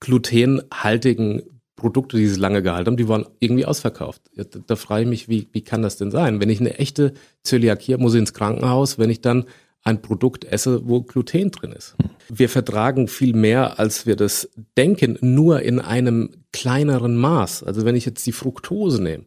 glutenhaltigen 0.00 1.42
Produkte, 1.76 2.16
die 2.16 2.26
sie 2.26 2.40
lange 2.40 2.62
gehalten 2.62 2.88
haben, 2.88 2.96
die 2.96 3.08
waren 3.08 3.26
irgendwie 3.38 3.66
ausverkauft. 3.66 4.22
Da, 4.34 4.44
da 4.66 4.76
frage 4.76 5.02
ich 5.02 5.08
mich, 5.08 5.28
wie, 5.28 5.48
wie 5.52 5.62
kann 5.62 5.82
das 5.82 5.96
denn 5.96 6.10
sein? 6.10 6.40
Wenn 6.40 6.50
ich 6.50 6.60
eine 6.60 6.78
echte 6.78 7.12
Zöliakie 7.42 7.92
habe, 7.92 8.02
muss 8.02 8.14
ich 8.14 8.20
ins 8.20 8.32
Krankenhaus, 8.32 8.98
wenn 8.98 9.10
ich 9.10 9.20
dann 9.20 9.44
ein 9.82 10.02
Produkt 10.02 10.44
esse, 10.44 10.88
wo 10.88 11.02
Gluten 11.02 11.52
drin 11.52 11.70
ist. 11.70 11.94
Wir 12.28 12.48
vertragen 12.48 13.06
viel 13.06 13.34
mehr, 13.34 13.78
als 13.78 14.04
wir 14.04 14.16
das 14.16 14.48
denken, 14.76 15.16
nur 15.20 15.62
in 15.62 15.78
einem 15.78 16.30
kleineren 16.52 17.16
Maß. 17.16 17.62
Also 17.62 17.84
wenn 17.84 17.94
ich 17.94 18.04
jetzt 18.04 18.26
die 18.26 18.32
Fructose 18.32 19.00
nehme. 19.00 19.26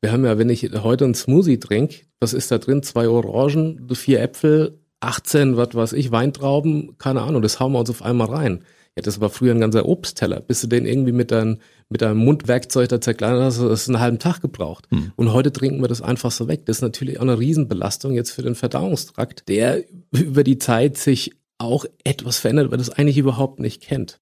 Wir 0.00 0.10
haben 0.10 0.24
ja, 0.24 0.36
wenn 0.36 0.48
ich 0.48 0.68
heute 0.82 1.04
einen 1.04 1.14
Smoothie 1.14 1.60
trinke, 1.60 1.98
was 2.18 2.32
ist 2.32 2.50
da 2.50 2.58
drin? 2.58 2.82
Zwei 2.82 3.08
Orangen, 3.08 3.88
vier 3.94 4.20
Äpfel, 4.20 4.80
18, 5.00 5.56
was 5.56 5.74
weiß 5.74 5.92
ich, 5.92 6.10
Weintrauben, 6.10 6.98
keine 6.98 7.22
Ahnung, 7.22 7.42
das 7.42 7.60
hauen 7.60 7.72
wir 7.72 7.78
uns 7.78 7.90
auf 7.90 8.02
einmal 8.02 8.28
rein. 8.28 8.64
Ja, 8.96 9.02
das 9.02 9.20
war 9.20 9.30
früher 9.30 9.54
ein 9.54 9.60
ganzer 9.60 9.86
Obstteller. 9.86 10.40
Bis 10.40 10.60
du 10.62 10.66
den 10.66 10.86
irgendwie 10.86 11.12
mit 11.12 11.30
deinem, 11.30 11.58
mit 11.90 12.02
deinem 12.02 12.18
Mundwerkzeug 12.18 12.88
da 12.88 13.00
zerkleinert 13.00 13.42
hast, 13.42 13.60
das 13.60 13.82
ist 13.82 13.88
einen 13.88 14.00
halben 14.00 14.18
Tag 14.18 14.40
gebraucht. 14.40 14.86
Hm. 14.90 15.12
Und 15.16 15.32
heute 15.32 15.52
trinken 15.52 15.80
wir 15.80 15.88
das 15.88 16.00
einfach 16.00 16.30
so 16.30 16.48
weg. 16.48 16.64
Das 16.66 16.78
ist 16.78 16.82
natürlich 16.82 17.18
auch 17.18 17.22
eine 17.22 17.38
Riesenbelastung 17.38 18.14
jetzt 18.14 18.30
für 18.30 18.42
den 18.42 18.54
Verdauungstrakt, 18.54 19.48
der 19.48 19.84
über 20.12 20.44
die 20.44 20.58
Zeit 20.58 20.96
sich 20.96 21.32
auch 21.58 21.84
etwas 22.04 22.38
verändert, 22.38 22.70
weil 22.70 22.78
das 22.78 22.90
eigentlich 22.90 23.18
überhaupt 23.18 23.60
nicht 23.60 23.82
kennt. 23.82 24.20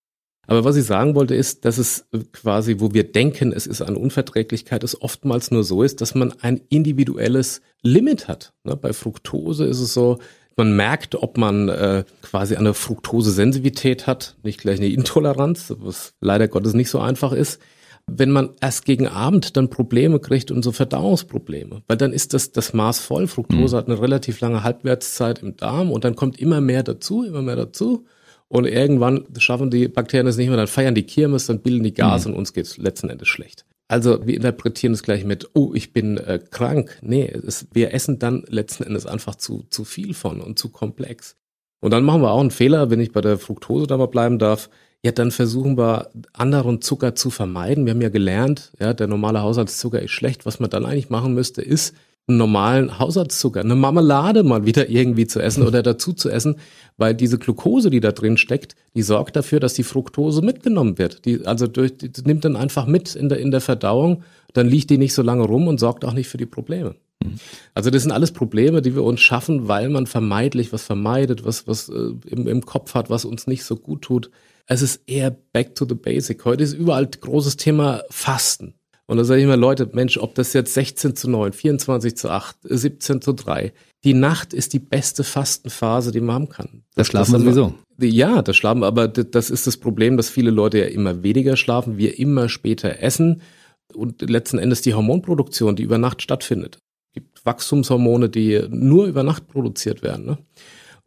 Aber 0.48 0.64
was 0.64 0.76
ich 0.76 0.84
sagen 0.84 1.14
wollte, 1.14 1.34
ist, 1.34 1.66
dass 1.66 1.76
es 1.76 2.06
quasi, 2.32 2.76
wo 2.78 2.94
wir 2.94 3.12
denken, 3.12 3.52
es 3.52 3.66
ist 3.66 3.82
eine 3.82 3.98
Unverträglichkeit, 3.98 4.82
es 4.82 5.00
oftmals 5.00 5.50
nur 5.50 5.62
so 5.62 5.82
ist, 5.82 6.00
dass 6.00 6.14
man 6.14 6.32
ein 6.40 6.62
individuelles 6.70 7.60
Limit 7.82 8.28
hat. 8.28 8.54
Ne, 8.64 8.74
bei 8.74 8.94
Fructose 8.94 9.66
ist 9.66 9.78
es 9.78 9.92
so, 9.92 10.18
man 10.58 10.76
merkt, 10.76 11.14
ob 11.14 11.38
man 11.38 11.68
äh, 11.68 12.04
quasi 12.22 12.56
eine 12.56 12.74
Fructose-Sensitivität 12.74 14.06
hat, 14.06 14.36
nicht 14.42 14.60
gleich 14.60 14.78
eine 14.78 14.88
Intoleranz, 14.88 15.74
was 15.78 16.14
leider 16.20 16.48
Gottes 16.48 16.74
nicht 16.74 16.90
so 16.90 16.98
einfach 17.00 17.32
ist. 17.32 17.60
Wenn 18.06 18.30
man 18.30 18.50
erst 18.60 18.86
gegen 18.86 19.06
Abend 19.06 19.56
dann 19.56 19.68
Probleme 19.68 20.18
kriegt 20.18 20.50
und 20.50 20.62
so 20.62 20.72
Verdauungsprobleme, 20.72 21.82
weil 21.86 21.96
dann 21.96 22.12
ist 22.12 22.32
das 22.34 22.52
das 22.52 22.72
Maß 22.72 23.00
voll. 23.00 23.26
Fructose 23.26 23.76
mhm. 23.76 23.78
hat 23.78 23.86
eine 23.86 24.00
relativ 24.00 24.40
lange 24.40 24.62
Halbwertszeit 24.62 25.42
im 25.42 25.56
Darm 25.56 25.90
und 25.90 26.04
dann 26.04 26.16
kommt 26.16 26.40
immer 26.40 26.60
mehr 26.60 26.82
dazu, 26.82 27.24
immer 27.24 27.42
mehr 27.42 27.56
dazu. 27.56 28.06
Und 28.48 28.66
irgendwann 28.66 29.26
schaffen 29.38 29.70
die 29.70 29.88
Bakterien 29.88 30.26
es 30.26 30.38
nicht 30.38 30.48
mehr, 30.48 30.56
dann 30.56 30.66
feiern 30.66 30.94
die 30.94 31.02
Kirmes, 31.02 31.46
dann 31.46 31.60
bilden 31.60 31.84
die 31.84 31.92
Gas 31.92 32.24
mhm. 32.24 32.32
und 32.32 32.38
uns 32.38 32.54
geht's 32.54 32.78
letzten 32.78 33.10
Endes 33.10 33.28
schlecht. 33.28 33.66
Also 33.88 34.26
wir 34.26 34.36
interpretieren 34.36 34.92
es 34.92 35.02
gleich 35.02 35.24
mit, 35.24 35.50
oh, 35.54 35.72
ich 35.74 35.94
bin 35.94 36.18
äh, 36.18 36.38
krank. 36.50 36.98
Nee, 37.00 37.26
es, 37.26 37.66
wir 37.72 37.94
essen 37.94 38.18
dann 38.18 38.44
letzten 38.48 38.84
Endes 38.84 39.06
einfach 39.06 39.34
zu, 39.34 39.64
zu 39.70 39.84
viel 39.84 40.12
von 40.12 40.42
und 40.42 40.58
zu 40.58 40.68
komplex. 40.68 41.36
Und 41.80 41.92
dann 41.92 42.04
machen 42.04 42.20
wir 42.20 42.30
auch 42.30 42.40
einen 42.40 42.50
Fehler, 42.50 42.90
wenn 42.90 43.00
ich 43.00 43.12
bei 43.12 43.22
der 43.22 43.38
Fructose 43.38 43.86
da 43.86 43.96
mal 43.96 44.06
bleiben 44.06 44.38
darf. 44.38 44.68
Ja, 45.02 45.12
dann 45.12 45.30
versuchen 45.30 45.78
wir 45.78 46.10
anderen 46.32 46.82
Zucker 46.82 47.14
zu 47.14 47.30
vermeiden. 47.30 47.86
Wir 47.86 47.92
haben 47.94 48.02
ja 48.02 48.08
gelernt, 48.08 48.72
ja, 48.78 48.92
der 48.92 49.06
normale 49.06 49.40
Haushaltszucker 49.42 50.02
ist 50.02 50.10
schlecht. 50.10 50.44
Was 50.44 50.60
man 50.60 50.70
dann 50.70 50.84
eigentlich 50.84 51.08
machen 51.08 51.34
müsste, 51.34 51.62
ist 51.62 51.94
normalen 52.36 52.98
Haushaltszucker, 52.98 53.60
eine 53.60 53.74
Marmelade 53.74 54.42
mal 54.42 54.66
wieder 54.66 54.90
irgendwie 54.90 55.26
zu 55.26 55.40
essen 55.40 55.66
oder 55.66 55.82
dazu 55.82 56.12
zu 56.12 56.28
essen, 56.28 56.56
weil 56.96 57.14
diese 57.14 57.38
Glucose, 57.38 57.90
die 57.90 58.00
da 58.00 58.12
drin 58.12 58.36
steckt, 58.36 58.76
die 58.94 59.02
sorgt 59.02 59.36
dafür, 59.36 59.60
dass 59.60 59.74
die 59.74 59.82
Fructose 59.82 60.42
mitgenommen 60.42 60.98
wird. 60.98 61.24
Die, 61.24 61.46
also 61.46 61.66
durch, 61.66 61.96
die 61.96 62.10
nimmt 62.24 62.44
dann 62.44 62.56
einfach 62.56 62.86
mit 62.86 63.14
in 63.14 63.28
der, 63.28 63.38
in 63.38 63.50
der 63.50 63.60
Verdauung, 63.60 64.22
dann 64.52 64.68
liegt 64.68 64.90
die 64.90 64.98
nicht 64.98 65.14
so 65.14 65.22
lange 65.22 65.44
rum 65.44 65.68
und 65.68 65.80
sorgt 65.80 66.04
auch 66.04 66.12
nicht 66.12 66.28
für 66.28 66.36
die 66.36 66.46
Probleme. 66.46 66.96
Mhm. 67.22 67.38
Also 67.74 67.90
das 67.90 68.02
sind 68.02 68.12
alles 68.12 68.32
Probleme, 68.32 68.82
die 68.82 68.94
wir 68.94 69.04
uns 69.04 69.20
schaffen, 69.20 69.68
weil 69.68 69.88
man 69.88 70.06
vermeidlich 70.06 70.72
was 70.72 70.82
vermeidet, 70.82 71.44
was, 71.44 71.66
was 71.66 71.88
äh, 71.88 72.12
im, 72.26 72.46
im 72.46 72.66
Kopf 72.66 72.94
hat, 72.94 73.10
was 73.10 73.24
uns 73.24 73.46
nicht 73.46 73.64
so 73.64 73.76
gut 73.76 74.02
tut. 74.02 74.30
Es 74.66 74.82
ist 74.82 75.02
eher 75.06 75.30
back 75.30 75.74
to 75.74 75.86
the 75.88 75.94
basic. 75.94 76.44
Heute 76.44 76.62
ist 76.62 76.74
überall 76.74 77.06
großes 77.06 77.56
Thema 77.56 78.02
Fasten. 78.10 78.74
Und 79.08 79.16
da 79.16 79.24
sage 79.24 79.40
ich 79.40 79.44
immer, 79.44 79.56
Leute, 79.56 79.88
Mensch, 79.94 80.18
ob 80.18 80.34
das 80.34 80.52
jetzt 80.52 80.74
16 80.74 81.16
zu 81.16 81.30
9, 81.30 81.54
24 81.54 82.14
zu 82.14 82.28
8, 82.30 82.56
17 82.62 83.22
zu 83.22 83.32
3, 83.32 83.72
die 84.04 84.12
Nacht 84.12 84.52
ist 84.52 84.74
die 84.74 84.78
beste 84.78 85.24
Fastenphase, 85.24 86.12
die 86.12 86.20
man 86.20 86.34
haben 86.34 86.48
kann. 86.50 86.84
Das, 86.94 87.06
das 87.06 87.06
schlafen 87.08 87.32
wir 87.32 87.40
sowieso. 87.40 87.74
Ja, 87.98 88.42
das 88.42 88.56
schlafen, 88.56 88.84
aber 88.84 89.08
das 89.08 89.48
ist 89.48 89.66
das 89.66 89.78
Problem, 89.78 90.18
dass 90.18 90.28
viele 90.28 90.50
Leute 90.50 90.78
ja 90.78 90.84
immer 90.84 91.22
weniger 91.22 91.56
schlafen, 91.56 91.96
wir 91.96 92.18
immer 92.18 92.50
später 92.50 93.00
essen 93.00 93.40
und 93.94 94.20
letzten 94.28 94.58
Endes 94.58 94.82
die 94.82 94.92
Hormonproduktion, 94.92 95.74
die 95.74 95.84
über 95.84 95.96
Nacht 95.96 96.20
stattfindet. 96.20 96.76
Es 97.08 97.14
gibt 97.14 97.46
Wachstumshormone, 97.46 98.28
die 98.28 98.62
nur 98.68 99.06
über 99.06 99.22
Nacht 99.22 99.48
produziert 99.48 100.02
werden. 100.02 100.26
Ne? 100.26 100.38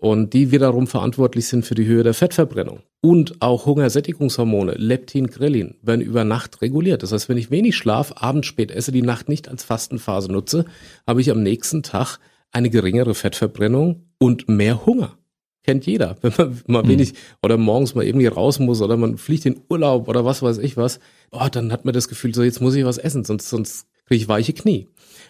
Und 0.02 0.34
die 0.34 0.50
wiederum 0.50 0.88
verantwortlich 0.88 1.46
sind 1.46 1.64
für 1.64 1.76
die 1.76 1.86
Höhe 1.86 2.02
der 2.02 2.16
Fettverbrennung. 2.16 2.80
Und 3.02 3.40
auch 3.40 3.68
Hungersättigungshormone, 3.68 4.74
Leptin, 4.74 5.28
Grelin, 5.28 5.76
werden 5.84 6.02
über 6.02 6.24
Nacht 6.24 6.64
reguliert. 6.64 7.04
Das 7.04 7.12
heißt, 7.12 7.30
wenn 7.30 7.38
ich 7.38 7.52
wenig 7.52 7.78
Schlaf, 7.78 8.12
abends 8.16 8.48
spät 8.48 8.72
esse, 8.72 8.92
die 8.92 9.04
Nacht 9.04 9.30
nicht 9.30 9.48
als 9.48 9.64
Fastenphase 9.64 10.32
nutze, 10.32 10.66
habe 11.06 11.22
ich 11.22 11.30
am 11.30 11.44
nächsten 11.44 11.84
Tag 11.84 12.18
eine 12.52 12.72
geringere 12.72 13.14
Fettverbrennung 13.14 14.08
und 14.18 14.50
mehr 14.50 14.88
Hunger. 14.88 15.20
Kennt 15.64 15.86
jeder. 15.86 16.18
Wenn 16.22 16.34
man 16.36 16.62
mal 16.66 16.84
mhm. 16.84 16.88
wenig 16.90 17.14
oder 17.44 17.58
morgens 17.58 17.94
mal 17.94 18.04
irgendwie 18.04 18.26
raus 18.26 18.58
muss 18.58 18.82
oder 18.82 18.98
man 18.98 19.20
fliegt 19.20 19.46
in 19.46 19.62
Urlaub 19.70 20.08
oder 20.08 20.26
was 20.26 20.42
weiß 20.42 20.58
ich 20.58 20.78
was, 20.78 21.00
oh, 21.30 21.48
dann 21.52 21.72
hat 21.72 21.86
man 21.86 21.94
das 21.94 22.08
Gefühl, 22.08 22.34
so 22.34 22.42
jetzt 22.42 22.60
muss 22.60 22.74
ich 22.74 22.86
was 22.86 22.98
essen, 22.98 23.24
sonst, 23.24 23.50
sonst 23.50 23.86
kriege 24.08 24.20
ich 24.24 24.28
weiche 24.28 24.54
Knie. 24.54 24.88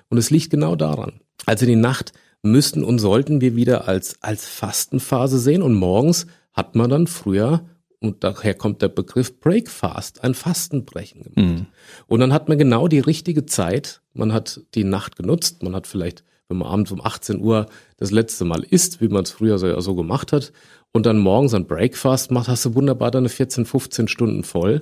Und 0.08 0.18
es 0.18 0.30
liegt 0.30 0.50
genau 0.50 0.78
daran. 0.78 1.20
Also 1.46 1.66
die 1.66 1.76
Nacht 1.76 2.14
müssten 2.44 2.84
und 2.84 3.00
sollten 3.00 3.42
wir 3.42 3.56
wieder 3.56 3.88
als, 3.88 4.22
als 4.22 4.48
Fastenphase 4.48 5.40
sehen. 5.40 5.62
Und 5.62 5.76
morgens 5.76 6.28
hat 6.54 6.76
man 6.76 6.90
dann 6.90 7.08
früher, 7.08 7.66
und 8.00 8.24
daher 8.24 8.56
kommt 8.56 8.82
der 8.82 8.90
Begriff 8.90 9.40
Breakfast, 9.40 10.24
ein 10.24 10.34
Fastenbrechen 10.34 11.24
gemacht. 11.24 11.38
Mhm. 11.38 11.66
Und 12.08 12.20
dann 12.20 12.34
hat 12.34 12.50
man 12.50 12.58
genau 12.58 12.88
die 12.88 13.00
richtige 13.00 13.46
Zeit. 13.46 14.02
Man 14.14 14.34
hat 14.34 14.62
die 14.74 14.84
Nacht 14.84 15.16
genutzt. 15.16 15.62
Man 15.62 15.76
hat 15.76 15.86
vielleicht, 15.86 16.24
wenn 16.48 16.58
man 16.58 16.68
abends 16.68 16.92
um 16.92 17.00
18 17.00 17.40
Uhr 17.40 17.68
das 17.98 18.10
letzte 18.10 18.46
Mal 18.46 18.64
isst, 18.64 19.02
wie 19.02 19.08
man 19.08 19.24
es 19.24 19.32
früher 19.32 19.60
so, 19.60 19.80
so 19.80 19.96
gemacht 19.96 20.32
hat, 20.32 20.52
und 20.94 21.06
dann 21.06 21.20
morgens 21.20 21.54
ein 21.54 21.68
Breakfast 21.68 22.32
macht, 22.32 22.50
hast 22.50 22.66
du 22.66 22.76
wunderbar 22.76 23.12
deine 23.12 23.30
14, 23.30 23.66
15 23.66 24.08
Stunden 24.08 24.44
voll. 24.44 24.82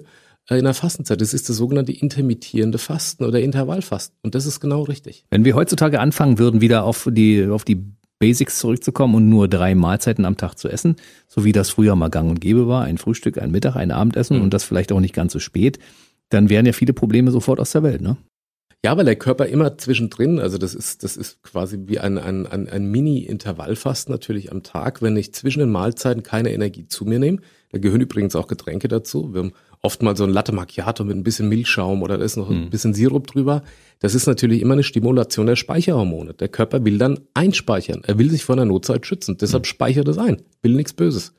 Äh, 0.49 0.57
in 0.57 0.65
der 0.65 0.73
Fastenzeit. 0.73 1.21
Das 1.21 1.33
ist 1.33 1.49
das 1.49 1.57
sogenannte 1.57 1.91
intermittierende 1.91 2.77
Fasten 2.77 3.23
oder 3.23 3.39
Intervallfasten. 3.39 4.17
Und 4.23 4.35
das 4.35 4.45
ist 4.45 4.59
genau 4.59 4.83
richtig. 4.83 5.25
Wenn 5.29 5.45
wir 5.45 5.55
heutzutage 5.55 5.99
anfangen 5.99 6.39
würden, 6.39 6.61
wieder 6.61 6.83
auf 6.83 7.07
die, 7.11 7.45
auf 7.47 7.63
die 7.63 7.83
Basics 8.19 8.59
zurückzukommen 8.59 9.15
und 9.15 9.29
nur 9.29 9.47
drei 9.47 9.75
Mahlzeiten 9.75 10.25
am 10.25 10.37
Tag 10.37 10.55
zu 10.55 10.67
essen, 10.67 10.97
so 11.27 11.45
wie 11.45 11.53
das 11.53 11.69
früher 11.69 11.95
mal 11.95 12.09
gang 12.09 12.29
und 12.29 12.41
gäbe 12.41 12.67
war, 12.67 12.83
ein 12.83 12.97
Frühstück, 12.97 13.37
ein 13.41 13.51
Mittag, 13.51 13.75
ein 13.75 13.91
Abendessen 13.91 14.37
mhm. 14.37 14.43
und 14.43 14.53
das 14.53 14.65
vielleicht 14.65 14.91
auch 14.91 14.99
nicht 14.99 15.15
ganz 15.15 15.31
so 15.31 15.39
spät, 15.39 15.79
dann 16.27 16.49
wären 16.49 16.65
ja 16.65 16.73
viele 16.73 16.93
Probleme 16.93 17.31
sofort 17.31 17.59
aus 17.59 17.71
der 17.71 17.83
Welt, 17.83 18.01
ne? 18.01 18.17
Ja, 18.83 18.95
weil 18.95 19.03
der 19.03 19.17
Körper 19.17 19.45
immer 19.45 19.77
zwischendrin, 19.77 20.39
also 20.39 20.57
das 20.57 20.73
ist, 20.73 21.03
das 21.03 21.17
ist 21.17 21.43
quasi 21.43 21.77
wie 21.87 21.99
ein, 21.99 22.17
ein, 22.17 22.47
ein, 22.47 22.69
ein 22.69 22.89
Mini-Intervallfast 22.89 24.07
natürlich 24.07 24.53
am 24.53 24.63
Tag, 24.63 25.01
wenn 25.01 25.17
ich 25.17 25.33
zwischen 25.33 25.59
den 25.59 25.69
Mahlzeiten 25.69 26.23
keine 26.23 26.53
Energie 26.53 26.87
zu 26.87 27.03
mir 27.03 27.19
nehme. 27.19 27.39
Da 27.73 27.77
gehören 27.77 27.99
übrigens 27.99 28.35
auch 28.35 28.47
Getränke 28.47 28.87
dazu. 28.87 29.33
Wir 29.33 29.39
haben 29.39 29.53
oft 29.81 30.03
mal 30.03 30.15
so 30.15 30.25
ein 30.25 30.29
Latte 30.29 30.51
Macchiato 30.51 31.03
mit 31.03 31.15
ein 31.15 31.23
bisschen 31.23 31.49
Milchschaum 31.49 32.01
oder 32.01 32.17
da 32.17 32.25
ist 32.25 32.35
noch 32.37 32.49
ein 32.49 32.63
hm. 32.63 32.69
bisschen 32.69 32.93
Sirup 32.93 33.27
drüber. 33.27 33.63
Das 33.99 34.15
ist 34.15 34.27
natürlich 34.27 34.61
immer 34.61 34.73
eine 34.73 34.83
Stimulation 34.83 35.45
der 35.45 35.55
Speicherhormone. 35.55 36.33
Der 36.33 36.49
Körper 36.49 36.83
will 36.83 36.97
dann 36.97 37.19
einspeichern. 37.33 38.01
Er 38.05 38.17
will 38.17 38.29
sich 38.29 38.43
vor 38.43 38.55
einer 38.55 38.65
Notzeit 38.65 39.05
schützen. 39.05 39.37
Deshalb 39.37 39.63
hm. 39.63 39.69
speichert 39.69 40.07
es 40.07 40.17
ein. 40.17 40.41
Will 40.61 40.73
nichts 40.73 40.93
Böses. 40.93 41.33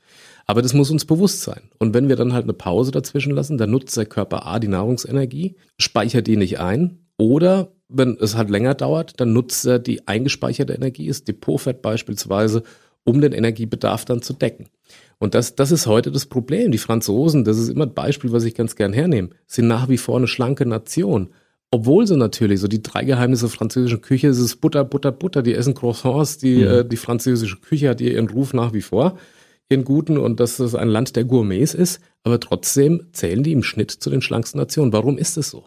Aber 0.47 0.63
das 0.63 0.75
muss 0.75 0.91
uns 0.91 1.05
bewusst 1.05 1.43
sein. 1.43 1.63
Und 1.79 1.95
wenn 1.95 2.09
wir 2.09 2.17
dann 2.17 2.33
halt 2.33 2.45
eine 2.45 2.55
Pause 2.55 2.91
dazwischen 2.91 3.33
lassen, 3.33 3.59
dann 3.59 3.71
nutzt 3.71 3.97
der 3.97 4.07
Körper 4.07 4.47
A 4.47 4.59
die 4.59 4.69
Nahrungsenergie, 4.69 5.57
speichert 5.79 6.27
die 6.27 6.37
nicht 6.37 6.59
ein 6.59 7.07
oder 7.19 7.73
wenn 7.89 8.17
es 8.21 8.37
halt 8.37 8.51
länger 8.51 8.75
dauert, 8.75 9.21
dann 9.21 9.33
nutzt 9.33 9.67
er 9.67 9.79
die 9.79 10.07
eingespeicherte 10.09 10.73
Energie, 10.73 11.09
das 11.09 11.25
Depotfett 11.25 11.83
beispielsweise, 11.83 12.63
um 13.05 13.21
den 13.21 13.33
Energiebedarf 13.33 14.05
dann 14.05 14.23
zu 14.23 14.33
decken. 14.33 14.69
Und 15.21 15.35
das, 15.35 15.55
das 15.55 15.71
ist 15.71 15.87
heute 15.87 16.11
das 16.11 16.27
Problem. 16.27 16.73
Die 16.73 16.79
Franzosen, 16.79 17.45
das 17.45 17.59
ist 17.59 17.69
immer 17.69 17.85
ein 17.85 17.95
Beispiel, 17.95 18.33
was 18.33 18.45
ich 18.45 18.55
ganz 18.55 18.75
gern 18.75 18.93
hernehme, 18.93 19.29
sind 19.47 19.69
nach 19.69 19.89
wie 19.89 19.99
vor 19.99 20.17
eine 20.17 20.27
schlanke 20.27 20.67
Nation. 20.67 21.29
Obwohl 21.71 22.07
sie 22.07 22.17
natürlich 22.17 22.59
so 22.59 22.67
die 22.67 22.83
drei 22.83 23.05
Geheimnisse 23.05 23.47
der 23.47 23.51
französischen 23.51 24.01
Küche, 24.01 24.29
es 24.29 24.39
ist 24.39 24.57
Butter, 24.57 24.83
Butter, 24.83 25.13
Butter, 25.13 25.43
die 25.43 25.55
essen 25.55 25.75
Croissants, 25.75 26.39
die, 26.39 26.57
mhm. 26.57 26.67
äh, 26.67 26.85
die 26.85 26.97
französische 26.97 27.59
Küche 27.59 27.91
hat 27.91 28.01
ihren 28.01 28.29
Ruf 28.31 28.55
nach 28.55 28.73
wie 28.73 28.81
vor, 28.81 29.19
ihren 29.69 29.85
guten 29.85 30.17
und 30.17 30.41
dass 30.41 30.59
es 30.59 30.75
ein 30.75 30.89
Land 30.89 31.15
der 31.15 31.25
Gourmets 31.25 31.75
ist, 31.75 32.01
aber 32.25 32.41
trotzdem 32.41 33.07
zählen 33.13 33.45
die 33.45 33.53
im 33.53 33.63
Schnitt 33.63 33.91
zu 33.91 34.11
den 34.11 34.23
schlanksten 34.23 34.59
Nationen. 34.59 34.93
Warum 34.93 35.17
ist 35.17 35.37
es 35.37 35.51
so? 35.51 35.67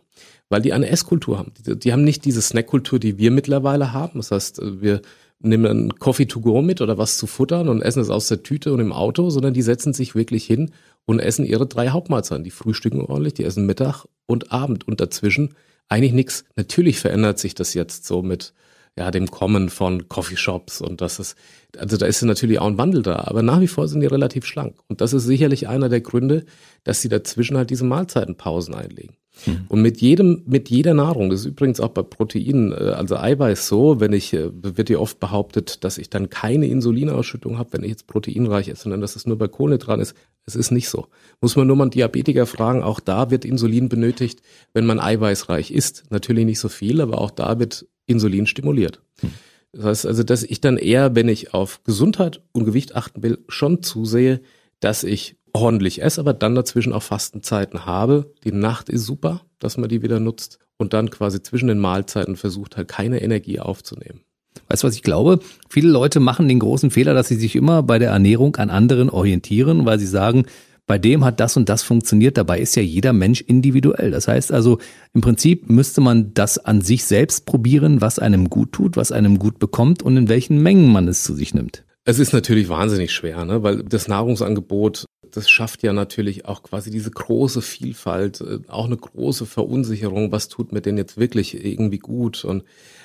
weil 0.49 0.61
die 0.61 0.73
eine 0.73 0.87
Esskultur 0.87 1.39
haben. 1.39 1.51
Die, 1.65 1.77
die 1.77 1.91
haben 1.91 2.03
nicht 2.03 2.25
diese 2.25 2.41
Snackkultur, 2.41 2.99
die 2.99 3.17
wir 3.17 3.31
mittlerweile 3.31 3.91
haben. 3.91 4.19
Das 4.19 4.29
heißt, 4.29 4.61
wir 4.81 5.01
nehmen 5.43 5.65
einen 5.65 5.95
Coffee 5.99 6.25
to 6.25 6.39
go 6.39 6.61
mit 6.61 6.81
oder 6.81 6.97
was 6.97 7.17
zu 7.17 7.27
futtern 7.27 7.67
und 7.69 7.81
essen 7.81 8.01
es 8.01 8.09
aus 8.09 8.27
der 8.27 8.43
Tüte 8.43 8.73
und 8.73 8.79
im 8.79 8.93
Auto, 8.93 9.29
sondern 9.29 9.53
die 9.53 9.61
setzen 9.61 9.93
sich 9.93 10.15
wirklich 10.15 10.45
hin 10.45 10.71
und 11.05 11.19
essen 11.19 11.45
ihre 11.45 11.67
drei 11.67 11.89
Hauptmahlzeiten. 11.89 12.43
Die 12.43 12.51
frühstücken 12.51 13.01
ordentlich, 13.01 13.33
die 13.33 13.43
essen 13.43 13.65
Mittag 13.65 14.05
und 14.25 14.51
Abend 14.51 14.87
und 14.87 15.01
dazwischen 15.01 15.55
eigentlich 15.89 16.13
nichts. 16.13 16.45
Natürlich 16.55 16.99
verändert 16.99 17.39
sich 17.39 17.55
das 17.55 17.73
jetzt 17.73 18.05
so 18.05 18.21
mit 18.21 18.53
ja, 18.97 19.09
dem 19.09 19.31
Kommen 19.31 19.69
von 19.69 20.07
Coffeeshops 20.07 20.81
und 20.81 21.01
das 21.01 21.19
ist, 21.19 21.35
also 21.77 21.97
da 21.97 22.05
ist 22.05 22.21
natürlich 22.21 22.59
auch 22.59 22.67
ein 22.67 22.77
Wandel 22.77 23.01
da, 23.01 23.23
aber 23.25 23.41
nach 23.41 23.59
wie 23.59 23.67
vor 23.67 23.87
sind 23.87 24.01
die 24.01 24.07
relativ 24.07 24.45
schlank. 24.45 24.75
Und 24.87 25.01
das 25.01 25.13
ist 25.13 25.23
sicherlich 25.23 25.67
einer 25.67 25.89
der 25.89 26.01
Gründe, 26.01 26.45
dass 26.83 27.01
sie 27.01 27.09
dazwischen 27.09 27.57
halt 27.57 27.71
diese 27.71 27.85
Mahlzeitenpausen 27.85 28.75
einlegen. 28.75 29.15
Mhm. 29.47 29.65
Und 29.67 29.81
mit 29.81 29.99
jedem, 29.99 30.43
mit 30.45 30.69
jeder 30.69 30.93
Nahrung, 30.93 31.31
das 31.31 31.39
ist 31.39 31.45
übrigens 31.47 31.79
auch 31.79 31.89
bei 31.89 32.03
Proteinen, 32.03 32.71
äh, 32.71 32.93
also 32.95 33.17
Eiweiß 33.17 33.67
so, 33.67 33.99
wenn 33.99 34.13
ich, 34.13 34.31
äh, 34.33 34.49
wird 34.53 34.91
ja 34.91 34.99
oft 34.99 35.19
behauptet, 35.19 35.83
dass 35.83 35.97
ich 35.97 36.11
dann 36.11 36.29
keine 36.29 36.67
Insulinausschüttung 36.67 37.57
habe, 37.57 37.73
wenn 37.73 37.83
ich 37.83 37.89
jetzt 37.89 38.07
proteinreich 38.07 38.69
esse, 38.69 38.83
sondern 38.83 39.01
dass 39.01 39.15
es 39.15 39.25
nur 39.25 39.37
bei 39.39 39.47
Kohlenhydraten 39.47 40.01
ist. 40.01 40.15
Es 40.45 40.55
ist 40.55 40.71
nicht 40.71 40.89
so. 40.89 41.07
Muss 41.41 41.55
man 41.55 41.65
nur 41.65 41.75
mal 41.75 41.85
einen 41.85 41.91
Diabetiker 41.91 42.45
fragen, 42.45 42.83
auch 42.83 42.99
da 42.99 43.31
wird 43.31 43.45
Insulin 43.45 43.89
benötigt, 43.89 44.41
wenn 44.73 44.85
man 44.85 44.99
eiweißreich 44.99 45.71
isst. 45.71 46.03
Natürlich 46.09 46.45
nicht 46.45 46.59
so 46.59 46.69
viel, 46.69 47.01
aber 47.01 47.19
auch 47.19 47.31
da 47.31 47.57
wird 47.59 47.87
Insulin 48.05 48.47
stimuliert. 48.47 49.01
Mhm. 49.21 49.31
Das 49.73 49.85
heißt 49.85 50.05
also, 50.05 50.23
dass 50.23 50.43
ich 50.43 50.61
dann 50.61 50.77
eher, 50.77 51.15
wenn 51.15 51.27
ich 51.27 51.53
auf 51.53 51.83
Gesundheit 51.83 52.41
und 52.51 52.65
Gewicht 52.65 52.95
achten 52.95 53.23
will, 53.23 53.39
schon 53.47 53.81
zusehe, 53.81 54.41
dass 54.79 55.03
ich 55.03 55.35
ordentlich 55.51 56.01
esse, 56.01 56.21
aber 56.21 56.33
dann 56.33 56.55
dazwischen 56.55 56.93
auch 56.93 57.03
Fastenzeiten 57.03 57.85
habe. 57.85 58.31
Die 58.43 58.51
Nacht 58.51 58.89
ist 58.89 59.05
super, 59.05 59.41
dass 59.59 59.77
man 59.77 59.89
die 59.89 60.01
wieder 60.01 60.19
nutzt 60.19 60.59
und 60.77 60.93
dann 60.93 61.09
quasi 61.09 61.41
zwischen 61.41 61.67
den 61.67 61.79
Mahlzeiten 61.79 62.35
versucht 62.35 62.77
halt 62.77 62.87
keine 62.87 63.21
Energie 63.21 63.59
aufzunehmen. 63.59 64.21
Weißt 64.67 64.83
du, 64.83 64.87
was 64.87 64.95
ich 64.95 65.03
glaube? 65.03 65.39
Viele 65.69 65.89
Leute 65.89 66.19
machen 66.19 66.47
den 66.47 66.59
großen 66.59 66.91
Fehler, 66.91 67.13
dass 67.13 67.27
sie 67.27 67.35
sich 67.35 67.55
immer 67.55 67.83
bei 67.83 67.99
der 67.99 68.11
Ernährung 68.11 68.55
an 68.57 68.69
anderen 68.69 69.09
orientieren, 69.09 69.85
weil 69.85 69.99
sie 69.99 70.07
sagen, 70.07 70.45
bei 70.85 70.97
dem 70.97 71.23
hat 71.23 71.39
das 71.39 71.55
und 71.57 71.69
das 71.69 71.83
funktioniert. 71.83 72.37
Dabei 72.37 72.59
ist 72.59 72.75
ja 72.75 72.81
jeder 72.81 73.13
Mensch 73.13 73.41
individuell. 73.41 74.11
Das 74.11 74.27
heißt 74.27 74.51
also, 74.51 74.79
im 75.13 75.21
Prinzip 75.21 75.69
müsste 75.69 76.01
man 76.01 76.33
das 76.33 76.57
an 76.57 76.81
sich 76.81 77.05
selbst 77.05 77.45
probieren, 77.45 78.01
was 78.01 78.19
einem 78.19 78.49
gut 78.49 78.73
tut, 78.73 78.97
was 78.97 79.11
einem 79.11 79.39
gut 79.39 79.59
bekommt 79.59 80.03
und 80.03 80.17
in 80.17 80.29
welchen 80.29 80.61
Mengen 80.61 80.91
man 80.91 81.07
es 81.07 81.23
zu 81.23 81.33
sich 81.33 81.53
nimmt. 81.53 81.85
Es 82.05 82.19
ist 82.19 82.33
natürlich 82.33 82.67
wahnsinnig 82.67 83.13
schwer, 83.13 83.45
ne? 83.45 83.63
weil 83.63 83.83
das 83.83 84.09
Nahrungsangebot 84.09 85.05
das 85.35 85.49
schafft 85.49 85.83
ja 85.83 85.93
natürlich 85.93 86.45
auch 86.45 86.63
quasi 86.63 86.91
diese 86.91 87.11
große 87.11 87.61
Vielfalt, 87.61 88.41
äh, 88.41 88.59
auch 88.67 88.85
eine 88.85 88.97
große 88.97 89.45
Verunsicherung, 89.45 90.31
was 90.31 90.47
tut 90.47 90.71
mir 90.71 90.81
denn 90.81 90.97
jetzt 90.97 91.17
wirklich 91.17 91.65
irgendwie 91.65 91.99
gut? 91.99 92.45
Und 92.45 92.63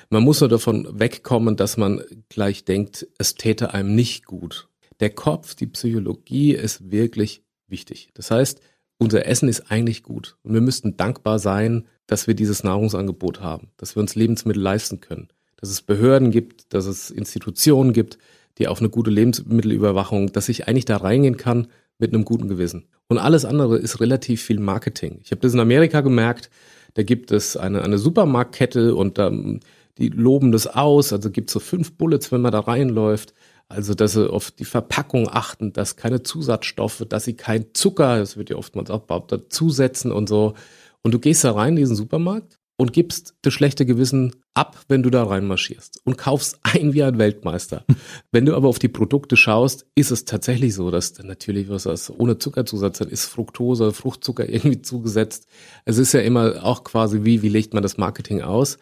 man 0.09 0.23
muss 0.23 0.39
nur 0.39 0.49
davon 0.49 0.87
wegkommen, 0.91 1.55
dass 1.55 1.77
man 1.77 2.01
gleich 2.29 2.65
denkt, 2.65 3.07
es 3.17 3.35
täte 3.35 3.73
einem 3.73 3.95
nicht 3.95 4.25
gut. 4.25 4.69
Der 4.99 5.09
Kopf, 5.09 5.55
die 5.55 5.67
Psychologie 5.67 6.53
ist 6.53 6.91
wirklich 6.91 7.41
wichtig. 7.69 8.09
Das 8.13 8.31
heißt, 8.31 8.61
unser 8.97 9.25
Essen 9.25 9.47
ist 9.49 9.71
eigentlich 9.71 10.03
gut. 10.03 10.37
Und 10.43 10.53
wir 10.53 10.61
müssten 10.61 10.97
dankbar 10.97 11.39
sein, 11.39 11.87
dass 12.07 12.27
wir 12.27 12.33
dieses 12.33 12.63
Nahrungsangebot 12.63 13.41
haben, 13.41 13.69
dass 13.77 13.95
wir 13.95 14.01
uns 14.01 14.15
Lebensmittel 14.15 14.61
leisten 14.61 14.99
können, 14.99 15.29
dass 15.57 15.69
es 15.69 15.81
Behörden 15.81 16.31
gibt, 16.31 16.73
dass 16.73 16.85
es 16.85 17.09
Institutionen 17.09 17.93
gibt, 17.93 18.17
die 18.57 18.67
auf 18.67 18.79
eine 18.79 18.89
gute 18.89 19.11
Lebensmittelüberwachung, 19.11 20.33
dass 20.33 20.49
ich 20.49 20.67
eigentlich 20.67 20.85
da 20.85 20.97
reingehen 20.97 21.37
kann 21.37 21.67
mit 21.97 22.13
einem 22.13 22.25
guten 22.25 22.47
Gewissen. 22.47 22.85
Und 23.07 23.17
alles 23.17 23.45
andere 23.45 23.77
ist 23.77 23.99
relativ 23.99 24.43
viel 24.43 24.59
Marketing. 24.59 25.19
Ich 25.23 25.31
habe 25.31 25.41
das 25.41 25.53
in 25.53 25.59
Amerika 25.59 26.01
gemerkt, 26.01 26.49
da 26.95 27.03
gibt 27.03 27.31
es 27.31 27.55
eine, 27.55 27.83
eine 27.83 27.97
Supermarktkette 27.97 28.95
und 28.95 29.19
ähm, 29.19 29.61
die 29.97 30.09
loben 30.09 30.51
das 30.51 30.67
aus. 30.67 31.13
Also 31.13 31.29
gibt 31.29 31.49
es 31.49 31.53
so 31.53 31.59
fünf 31.59 31.93
Bullets, 31.93 32.31
wenn 32.31 32.41
man 32.41 32.51
da 32.51 32.59
reinläuft. 32.59 33.33
Also, 33.69 33.93
dass 33.93 34.13
sie 34.13 34.29
auf 34.29 34.49
die 34.49 34.65
Verpackung 34.65 35.29
achten, 35.29 35.73
dass 35.73 35.95
keine 35.95 36.23
Zusatzstoffe, 36.23 37.05
dass 37.07 37.25
sie 37.25 37.35
kein 37.35 37.67
Zucker, 37.73 38.17
das 38.17 38.35
wird 38.35 38.49
ja 38.49 38.55
oftmals 38.55 38.89
auch 38.89 39.01
behauptet, 39.01 39.53
zusetzen 39.53 40.11
und 40.11 40.27
so. 40.27 40.55
Und 41.03 41.13
du 41.13 41.19
gehst 41.19 41.43
da 41.43 41.51
rein 41.51 41.69
in 41.69 41.75
diesen 41.77 41.95
Supermarkt 41.95 42.59
und 42.77 42.93
gibst 42.93 43.35
das 43.43 43.53
schlechte 43.53 43.85
Gewissen 43.85 44.37
ab, 44.55 44.79
wenn 44.87 45.03
du 45.03 45.11
da 45.11 45.23
reinmarschierst 45.23 46.01
und 46.03 46.17
kaufst 46.17 46.59
ein 46.63 46.93
wie 46.93 47.03
ein 47.03 47.19
Weltmeister. 47.19 47.85
wenn 48.31 48.45
du 48.45 48.55
aber 48.55 48.69
auf 48.69 48.79
die 48.79 48.87
Produkte 48.87 49.37
schaust, 49.37 49.85
ist 49.93 50.09
es 50.09 50.25
tatsächlich 50.25 50.73
so, 50.73 50.89
dass 50.89 51.19
natürlich 51.19 51.69
was 51.69 51.83
das 51.83 52.09
ohne 52.09 52.39
Zuckerzusatz 52.39 53.01
ist 53.01 53.25
Fructose, 53.25 53.91
Fruchtzucker 53.93 54.49
irgendwie 54.49 54.81
zugesetzt. 54.81 55.45
Es 55.85 55.99
ist 55.99 56.13
ja 56.13 56.21
immer 56.21 56.63
auch 56.63 56.83
quasi 56.83 57.23
wie 57.23 57.43
wie 57.43 57.49
legt 57.49 57.75
man 57.75 57.83
das 57.83 57.97
Marketing 57.97 58.41
aus? 58.41 58.79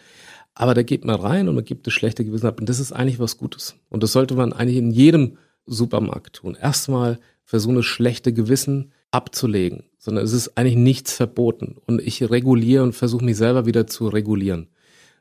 Aber 0.59 0.73
da 0.73 0.81
geht 0.81 1.05
man 1.05 1.19
rein 1.19 1.47
und 1.47 1.53
man 1.53 1.63
gibt 1.63 1.85
das 1.85 1.93
schlechte 1.93 2.25
Gewissen 2.25 2.47
ab 2.47 2.59
und 2.59 2.67
das 2.67 2.79
ist 2.79 2.91
eigentlich 2.91 3.19
was 3.19 3.37
Gutes. 3.37 3.75
Und 3.89 4.01
das 4.01 4.11
sollte 4.11 4.33
man 4.33 4.53
eigentlich 4.53 4.77
in 4.77 4.89
jedem 4.89 5.37
Supermarkt 5.67 6.37
tun. 6.37 6.57
Erstmal 6.59 7.19
so 7.45 7.69
eine 7.69 7.83
schlechte 7.83 8.33
Gewissen 8.33 8.91
abzulegen, 9.11 9.83
sondern 9.99 10.25
es 10.25 10.33
ist 10.33 10.57
eigentlich 10.57 10.75
nichts 10.75 11.13
verboten. 11.13 11.75
Und 11.85 12.01
ich 12.01 12.27
reguliere 12.27 12.81
und 12.81 12.93
versuche 12.93 13.23
mich 13.23 13.37
selber 13.37 13.67
wieder 13.67 13.85
zu 13.85 14.07
regulieren. 14.07 14.69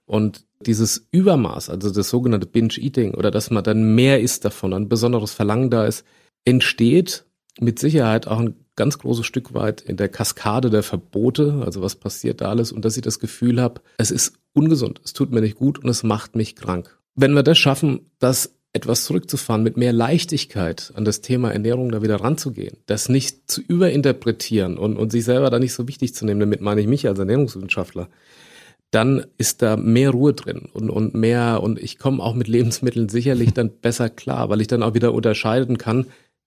Und 0.07 0.47
dieses 0.61 1.07
Übermaß, 1.11 1.69
also 1.69 1.91
das 1.91 2.09
sogenannte 2.09 2.47
Binge-Eating 2.47 3.13
oder 3.13 3.31
dass 3.31 3.51
man 3.51 3.63
dann 3.63 3.95
mehr 3.95 4.23
isst 4.23 4.47
davon, 4.47 4.73
ein 4.73 4.89
besonderes 4.89 5.35
Verlangen 5.35 5.69
da 5.69 5.85
ist, 5.85 6.03
entsteht 6.47 7.27
mit 7.61 7.79
Sicherheit 7.79 8.27
auch 8.27 8.39
ein 8.39 8.55
ganz 8.77 8.99
großes 8.99 9.27
Stück 9.27 9.55
weit 9.55 9.81
in 9.81 9.97
der 9.97 10.09
Kaskade 10.09 10.71
der 10.71 10.83
Verbote, 10.83 11.63
also 11.65 11.83
was 11.83 11.97
passiert 11.97 12.41
da 12.41 12.51
alles 12.51 12.73
und 12.73 12.85
dass 12.85 12.97
ich 12.97 13.03
das 13.03 13.19
Gefühl 13.19 13.61
habe, 13.61 13.81
es 13.99 14.11
ist 14.11 14.35
ungesund, 14.53 15.01
es 15.05 15.13
tut 15.13 15.33
mir 15.33 15.41
nicht 15.41 15.57
gut 15.57 15.79
und 15.79 15.89
es 15.89 16.03
macht 16.03 16.37
mich 16.37 16.55
krank. 16.57 16.99
Wenn 17.15 17.33
wir 17.33 17.43
das 17.43 17.59
schaffen, 17.59 18.11
dass 18.19 18.53
etwas 18.77 19.05
zurückzufahren, 19.05 19.63
mit 19.63 19.79
mehr 19.79 19.95
Leichtigkeit 19.95 20.93
an 20.95 21.07
das 21.07 21.23
Thema 21.23 21.51
Ernährung 21.51 21.91
da 21.91 22.03
wieder 22.03 22.17
ranzugehen, 22.17 22.77
das 22.85 23.09
nicht 23.09 23.51
zu 23.51 23.63
überinterpretieren 23.63 24.77
und, 24.77 24.99
und 24.99 25.11
sich 25.11 25.25
selber 25.25 25.49
da 25.49 25.59
nicht 25.59 25.73
so 25.73 25.89
wichtig 25.89 26.15
zu 26.15 26.27
nehmen, 26.27 26.41
damit 26.41 26.61
meine 26.61 26.83
ich 26.83 26.87
mich 26.87 27.09
als 27.09 27.19
Ernährungswissenschaftler, 27.19 28.09
dann 28.91 29.27
ist 29.39 29.63
da 29.63 29.77
mehr 29.77 30.11
Ruhe 30.11 30.35
drin 30.35 30.69
und, 30.73 30.91
und 30.91 31.15
mehr, 31.15 31.63
und 31.63 31.79
ich 31.79 31.99
komme 31.99 32.23
auch 32.23 32.35
mit 32.35 32.49
Lebensmitteln 32.49 33.09
sicherlich 33.09 33.53
dann 33.55 33.71
besser 33.81 34.11
klar, 34.11 34.51
weil 34.51 34.61
ich 34.61 34.69
dann 34.69 34.83
auch 34.83 34.95
wieder 34.95 35.15
unterscheiden 35.15 35.79
kann, 35.79 36.07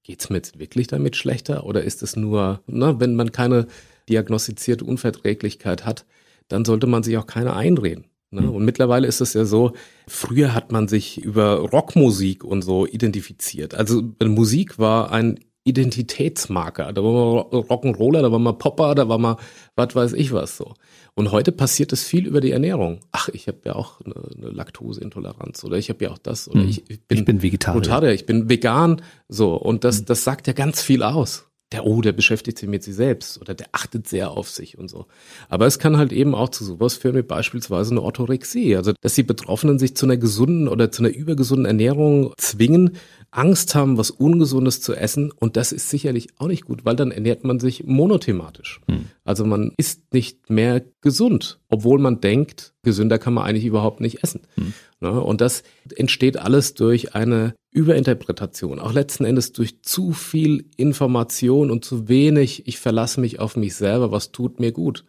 geht's 0.10 0.32
mir 0.32 0.38
jetzt 0.38 0.58
wirklich 0.58 0.88
damit 0.88 1.16
schlechter 1.16 1.66
oder 1.66 1.84
ist 1.84 2.02
es 2.02 2.16
nur, 2.16 2.62
na, 2.66 3.00
wenn 3.00 3.16
man 3.16 3.32
keine 3.32 3.68
diagnostizierte 4.10 4.84
Unverträglichkeit 4.84 5.86
hat, 5.86 6.08
dann 6.48 6.66
sollte 6.66 6.88
man 6.88 7.04
sich 7.04 7.16
auch 7.20 7.28
keine 7.28 7.56
einreden. 7.56 8.06
Ne? 8.32 8.42
Mhm. 8.42 8.50
Und 8.50 8.66
mittlerweile 8.66 9.06
ist 9.06 9.22
es 9.22 9.36
ja 9.36 9.46
so, 9.46 9.74
früher 10.08 10.56
hat 10.56 10.72
man 10.72 10.88
sich 10.88 11.24
über 11.24 11.60
Rockmusik 11.60 12.44
und 12.44 12.64
so 12.64 12.88
identifiziert. 12.88 13.76
Also 13.76 14.02
Musik 14.24 14.80
war 14.80 15.12
ein 15.12 15.42
Identitätsmarker. 15.70 16.92
Da 16.94 17.04
war 17.04 17.48
man 17.52 17.64
Rock'n'Roller, 17.64 18.22
da 18.22 18.32
war 18.32 18.40
man 18.40 18.58
Popper, 18.58 18.96
da 18.96 19.08
war 19.08 19.18
man 19.18 19.38
was 19.76 19.96
weiß 19.96 20.14
ich 20.14 20.34
was 20.34 20.58
so. 20.58 20.74
Und 21.16 21.32
heute 21.32 21.52
passiert 21.52 21.92
es 21.94 22.04
viel 22.04 22.28
über 22.28 22.42
die 22.42 22.52
Ernährung. 22.52 23.00
Ach, 23.12 23.30
ich 23.30 23.48
habe 23.48 23.60
ja 23.66 23.76
auch 23.76 24.02
eine, 24.02 24.16
eine 24.38 24.50
Laktoseintoleranz 24.52 25.64
oder 25.64 25.78
ich 25.78 25.90
habe 25.90 26.06
ja 26.06 26.12
auch 26.12 26.18
das 26.18 26.48
oder 26.48 26.62
hm. 26.62 26.70
ich, 26.70 26.90
ich, 26.90 27.02
bin, 27.02 27.18
ich 27.18 27.26
bin 27.26 27.42
Vegetarier. 27.42 27.82
Vegetarier. 27.82 28.14
Ich 28.14 28.26
bin 28.26 28.50
vegan. 28.50 29.02
So 29.28 29.56
und 29.56 29.84
das, 29.84 30.00
hm. 30.00 30.06
das 30.06 30.24
sagt 30.24 30.48
ja 30.48 30.54
ganz 30.54 30.82
viel 30.82 31.04
aus 31.04 31.49
der, 31.72 31.86
oh, 31.86 32.02
der 32.02 32.14
beschäftigt 32.14 32.58
sich 32.58 32.68
mit 32.68 32.84
sich 32.84 32.96
selbst 32.96 33.40
oder 33.40 33.54
der 33.54 33.68
achtet 33.74 34.08
sehr 34.08 34.32
auf 34.32 34.50
sich 34.50 34.78
und 34.78 34.90
so. 34.90 35.06
Aber 35.50 35.68
es 35.68 35.78
kann 35.78 35.98
halt 35.98 36.12
eben 36.12 36.34
auch 36.34 36.50
zu 36.50 36.66
sowas 36.66 36.96
führen 36.96 37.16
wie 37.16 37.22
beispielsweise 37.22 37.92
eine 37.92 38.02
Orthorexie. 38.02 38.76
Also, 38.76 38.94
dass 39.02 39.14
die 39.14 39.24
Betroffenen 39.24 39.78
sich 39.78 39.96
zu 39.96 40.06
einer 40.06 40.18
gesunden 40.18 40.68
oder 40.68 40.92
zu 40.92 41.04
einer 41.04 41.14
übergesunden 41.14 41.66
Ernährung 41.66 42.34
zwingen, 42.38 42.98
Angst 43.32 43.76
haben, 43.76 44.00
was 44.00 44.10
Ungesundes 44.10 44.82
zu 44.82 44.96
essen. 44.96 45.32
Und 45.32 45.56
das 45.56 45.72
ist 45.72 45.90
sicherlich 45.90 46.30
auch 46.40 46.48
nicht 46.48 46.66
gut, 46.66 46.86
weil 46.86 46.96
dann 46.96 47.12
ernährt 47.12 47.44
man 47.44 47.60
sich 47.60 47.84
monothematisch. 47.84 48.82
Hm. 48.88 49.06
Also 49.24 49.46
man 49.46 49.72
ist 49.78 50.14
nicht 50.14 50.50
mehr 50.50 50.84
gesund, 51.02 51.60
obwohl 51.70 52.00
man 52.00 52.22
denkt, 52.22 52.74
gesünder 52.82 53.20
kann 53.20 53.36
man 53.36 53.46
eigentlich 53.46 53.66
überhaupt 53.66 54.02
nicht 54.02 54.24
essen. 54.24 54.42
Hm. 54.56 54.74
Ne? 55.02 55.22
Und 55.22 55.42
das 55.42 55.62
entsteht 55.96 56.38
alles 56.38 56.74
durch 56.74 57.14
eine 57.14 57.54
Überinterpretation, 57.72 58.80
auch 58.80 58.94
letzten 58.94 59.26
Endes 59.26 59.52
durch 59.52 59.84
zu 59.84 60.12
viel 60.12 60.66
Information 60.78 61.70
und 61.70 61.86
zu 61.86 62.08
wenig, 62.08 62.68
ich 62.68 62.80
verlasse 62.80 63.22
mich 63.22 63.40
auf 63.40 63.56
mich 63.56 63.76
selber, 63.76 64.12
was 64.12 64.32
tut 64.32 64.60
mir 64.60 64.72
gut. 64.72 65.06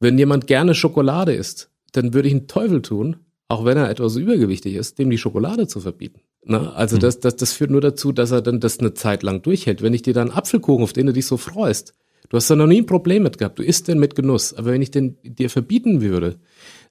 Wenn 0.00 0.18
jemand 0.18 0.46
gerne 0.46 0.74
Schokolade 0.74 1.34
isst, 1.34 1.70
dann 1.92 2.12
würde 2.12 2.28
ich 2.28 2.34
einen 2.34 2.48
Teufel 2.48 2.82
tun, 2.82 3.16
auch 3.48 3.64
wenn 3.64 3.76
er 3.76 3.90
etwas 3.90 4.16
übergewichtig 4.16 4.74
ist, 4.74 4.98
dem 4.98 5.10
die 5.10 5.18
Schokolade 5.18 5.66
zu 5.66 5.80
verbieten. 5.80 6.20
Na, 6.44 6.72
also 6.72 6.96
hm. 6.96 7.00
das, 7.00 7.20
das, 7.20 7.36
das 7.36 7.52
führt 7.52 7.70
nur 7.70 7.80
dazu, 7.80 8.12
dass 8.12 8.30
er 8.30 8.42
dann 8.42 8.60
das 8.60 8.78
eine 8.80 8.94
Zeit 8.94 9.22
lang 9.22 9.42
durchhält. 9.42 9.82
Wenn 9.82 9.94
ich 9.94 10.02
dir 10.02 10.14
dann 10.14 10.30
Apfelkuchen, 10.30 10.82
auf 10.82 10.92
den 10.92 11.06
du 11.06 11.12
dich 11.12 11.26
so 11.26 11.36
freust, 11.36 11.94
du 12.28 12.36
hast 12.36 12.50
da 12.50 12.56
noch 12.56 12.66
nie 12.66 12.80
ein 12.80 12.86
Problem 12.86 13.22
mit 13.22 13.38
gehabt, 13.38 13.58
du 13.58 13.62
isst 13.62 13.88
den 13.88 13.98
mit 13.98 14.14
Genuss, 14.14 14.54
aber 14.54 14.72
wenn 14.72 14.82
ich 14.82 14.90
den 14.90 15.18
dir 15.22 15.50
verbieten 15.50 16.00
würde, 16.00 16.38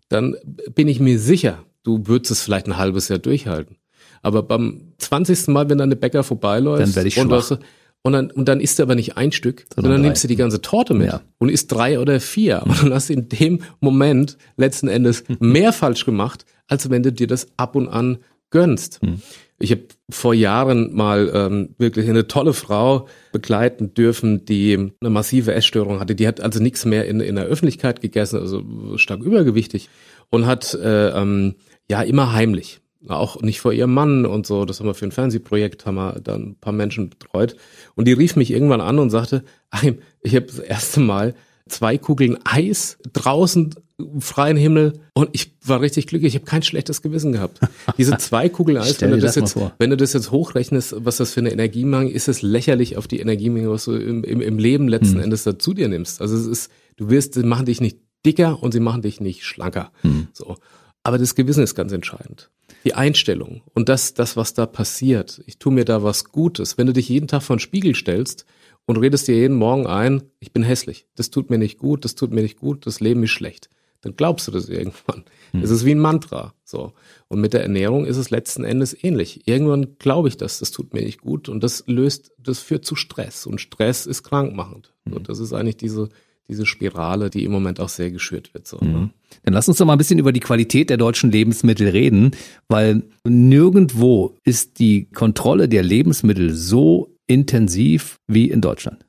dann 0.07 0.35
bin 0.75 0.87
ich 0.87 0.99
mir 0.99 1.19
sicher, 1.19 1.65
du 1.83 2.07
würdest 2.07 2.31
es 2.31 2.41
vielleicht 2.41 2.67
ein 2.67 2.77
halbes 2.77 3.09
Jahr 3.09 3.19
durchhalten. 3.19 3.77
Aber 4.21 4.43
beim 4.43 4.88
20. 4.99 5.47
Mal, 5.47 5.69
wenn 5.69 5.77
dann 5.77 5.89
eine 5.89 5.95
Bäcker 5.95 6.23
vorbeiläuft 6.23 6.81
dann 6.81 6.95
werde 6.95 7.07
ich 7.07 7.19
und, 7.19 7.29
schwach. 7.29 7.59
und 8.03 8.13
dann, 8.13 8.31
und 8.31 8.47
dann 8.47 8.59
isst 8.59 8.79
du 8.79 8.83
aber 8.83 8.95
nicht 8.95 9.17
ein 9.17 9.31
Stück, 9.31 9.65
sondern, 9.73 9.93
sondern 9.93 10.01
nimmst 10.01 10.23
du 10.23 10.27
die 10.27 10.35
ganze 10.35 10.61
Torte 10.61 10.93
mit 10.93 11.07
ja. 11.07 11.21
und 11.37 11.49
isst 11.49 11.71
drei 11.71 11.99
oder 11.99 12.19
vier. 12.19 12.63
Und 12.65 12.83
dann 12.83 12.93
hast 12.93 13.09
du 13.09 13.13
in 13.13 13.29
dem 13.29 13.61
Moment 13.79 14.37
letzten 14.57 14.87
Endes 14.87 15.23
mehr 15.39 15.73
falsch 15.73 16.05
gemacht, 16.05 16.45
als 16.67 16.89
wenn 16.89 17.03
du 17.03 17.11
dir 17.11 17.27
das 17.27 17.47
ab 17.57 17.75
und 17.75 17.87
an 17.87 18.19
gönnst. 18.49 19.01
Hm. 19.01 19.21
Ich 19.61 19.71
habe 19.71 19.83
vor 20.09 20.33
Jahren 20.33 20.95
mal 20.95 21.29
ähm, 21.33 21.75
wirklich 21.77 22.09
eine 22.09 22.27
tolle 22.27 22.53
Frau 22.53 23.07
begleiten 23.33 23.93
dürfen, 23.93 24.45
die 24.45 24.91
eine 25.01 25.09
massive 25.09 25.53
Essstörung 25.53 25.99
hatte. 25.99 26.15
Die 26.15 26.27
hat 26.27 26.39
also 26.39 26.61
nichts 26.61 26.85
mehr 26.85 27.05
in, 27.07 27.19
in 27.19 27.35
der 27.35 27.45
Öffentlichkeit 27.45 27.99
gegessen, 27.99 28.39
also 28.39 28.63
stark 28.97 29.21
übergewichtig 29.21 29.89
und 30.29 30.45
hat 30.45 30.73
äh, 30.73 31.09
ähm, 31.09 31.55
ja 31.89 32.01
immer 32.01 32.31
heimlich, 32.31 32.79
auch 33.07 33.41
nicht 33.41 33.61
vor 33.61 33.71
ihrem 33.71 33.93
Mann 33.93 34.25
und 34.25 34.45
so. 34.45 34.65
Das 34.65 34.79
haben 34.79 34.87
wir 34.87 34.93
für 34.93 35.05
ein 35.05 35.11
Fernsehprojekt, 35.11 35.85
haben 35.85 35.95
wir 35.95 36.19
dann 36.21 36.49
ein 36.49 36.55
paar 36.55 36.73
Menschen 36.73 37.09
betreut. 37.09 37.55
Und 37.95 38.07
die 38.07 38.13
rief 38.13 38.35
mich 38.35 38.51
irgendwann 38.51 38.81
an 38.81 38.99
und 38.99 39.09
sagte, 39.09 39.43
Achim, 39.69 39.99
ich 40.21 40.35
habe 40.35 40.45
das 40.45 40.59
erste 40.59 40.99
Mal 40.99 41.35
zwei 41.67 41.97
Kugeln 41.97 42.37
Eis 42.43 42.97
draußen 43.13 43.75
freien 44.19 44.57
Himmel 44.57 44.99
und 45.13 45.29
ich 45.33 45.57
war 45.63 45.81
richtig 45.81 46.07
glücklich. 46.07 46.33
Ich 46.33 46.41
habe 46.41 46.49
kein 46.49 46.63
schlechtes 46.63 47.01
Gewissen 47.01 47.33
gehabt. 47.33 47.59
Diese 47.97 48.17
zwei 48.17 48.49
Kugeln 48.49 48.77
Eis, 48.77 49.01
wenn 49.01 49.11
du 49.11 49.17
das, 49.17 49.35
das 49.35 49.53
jetzt, 49.53 49.73
wenn 49.77 49.89
du 49.89 49.97
das 49.97 50.13
jetzt 50.13 50.31
hochrechnest, 50.31 50.95
was 50.99 51.17
das 51.17 51.33
für 51.33 51.41
eine 51.41 51.51
Energiemenge 51.51 52.09
ist, 52.09 52.27
es 52.27 52.41
lächerlich 52.41 52.97
auf 52.97 53.07
die 53.07 53.19
Energiemenge, 53.19 53.69
was 53.69 53.85
du 53.85 53.93
im, 53.93 54.23
im, 54.23 54.41
im 54.41 54.57
Leben 54.57 54.87
letzten 54.87 55.15
hm. 55.15 55.23
Endes 55.23 55.43
dazu 55.43 55.73
dir 55.73 55.89
nimmst. 55.89 56.21
Also 56.21 56.37
es 56.37 56.45
ist, 56.45 56.71
du 56.95 57.09
wirst, 57.09 57.33
sie 57.33 57.43
machen 57.43 57.65
dich 57.65 57.81
nicht 57.81 57.99
dicker 58.25 58.61
und 58.61 58.71
sie 58.71 58.79
machen 58.79 59.01
dich 59.01 59.19
nicht 59.19 59.43
schlanker. 59.43 59.91
Hm. 60.01 60.27
So. 60.33 60.57
Aber 61.03 61.17
das 61.17 61.35
Gewissen 61.35 61.63
ist 61.63 61.75
ganz 61.75 61.91
entscheidend. 61.91 62.49
Die 62.85 62.93
Einstellung 62.93 63.61
und 63.73 63.89
das, 63.89 64.13
das, 64.13 64.37
was 64.37 64.53
da 64.53 64.65
passiert. 64.65 65.41
Ich 65.45 65.59
tue 65.59 65.73
mir 65.73 65.85
da 65.85 66.03
was 66.03 66.25
Gutes. 66.25 66.77
Wenn 66.77 66.87
du 66.87 66.93
dich 66.93 67.09
jeden 67.09 67.27
Tag 67.27 67.43
vor 67.43 67.57
den 67.57 67.61
Spiegel 67.61 67.93
stellst 67.95 68.45
und 68.85 68.97
redest 68.97 69.27
dir 69.27 69.35
jeden 69.35 69.57
Morgen 69.57 69.85
ein, 69.85 70.23
ich 70.39 70.53
bin 70.53 70.63
hässlich, 70.63 71.05
das 71.15 71.29
tut 71.29 71.49
mir 71.49 71.57
nicht 71.57 71.77
gut, 71.77 72.05
das 72.05 72.15
tut 72.15 72.31
mir 72.31 72.41
nicht 72.41 72.57
gut, 72.57 72.85
das 72.85 73.01
Leben 73.01 73.23
ist 73.23 73.31
schlecht, 73.31 73.69
dann 74.01 74.15
glaubst 74.15 74.47
du 74.47 74.51
das 74.51 74.69
irgendwann. 74.69 75.25
Hm. 75.51 75.61
Es 75.61 75.71
ist 75.71 75.85
wie 75.85 75.91
ein 75.91 75.99
Mantra. 75.99 76.53
So. 76.63 76.93
Und 77.27 77.41
mit 77.41 77.53
der 77.53 77.63
Ernährung 77.63 78.05
ist 78.05 78.17
es 78.17 78.29
letzten 78.29 78.63
Endes 78.63 78.95
ähnlich. 79.03 79.47
Irgendwann 79.47 79.97
glaube 79.99 80.29
ich 80.29 80.37
das, 80.37 80.59
das 80.59 80.71
tut 80.71 80.93
mir 80.93 81.01
nicht 81.01 81.21
gut 81.21 81.49
und 81.49 81.63
das 81.63 81.83
löst, 81.87 82.31
das 82.37 82.59
führt 82.59 82.85
zu 82.85 82.95
Stress 82.95 83.45
und 83.45 83.59
Stress 83.59 84.05
ist 84.05 84.23
krankmachend. 84.23 84.93
Hm. 85.05 85.13
Und 85.13 85.29
das 85.29 85.39
ist 85.39 85.53
eigentlich 85.53 85.77
diese, 85.77 86.09
diese 86.49 86.65
Spirale, 86.65 87.29
die 87.29 87.45
im 87.45 87.51
Moment 87.51 87.79
auch 87.79 87.89
sehr 87.89 88.11
geschürt 88.11 88.53
wird. 88.53 88.67
So, 88.67 88.77
ne? 88.77 88.87
mhm. 88.87 89.09
Dann 89.43 89.53
lass 89.53 89.67
uns 89.67 89.77
doch 89.77 89.85
mal 89.85 89.93
ein 89.93 89.97
bisschen 89.99 90.19
über 90.19 90.33
die 90.33 90.39
Qualität 90.39 90.89
der 90.89 90.97
deutschen 90.97 91.31
Lebensmittel 91.31 91.87
reden, 91.87 92.31
weil 92.67 93.03
nirgendwo 93.23 94.35
ist 94.43 94.79
die 94.79 95.05
Kontrolle 95.05 95.69
der 95.69 95.83
Lebensmittel 95.83 96.53
so 96.53 97.15
intensiv 97.27 98.19
wie 98.27 98.49
in 98.49 98.61
Deutschland. 98.61 99.05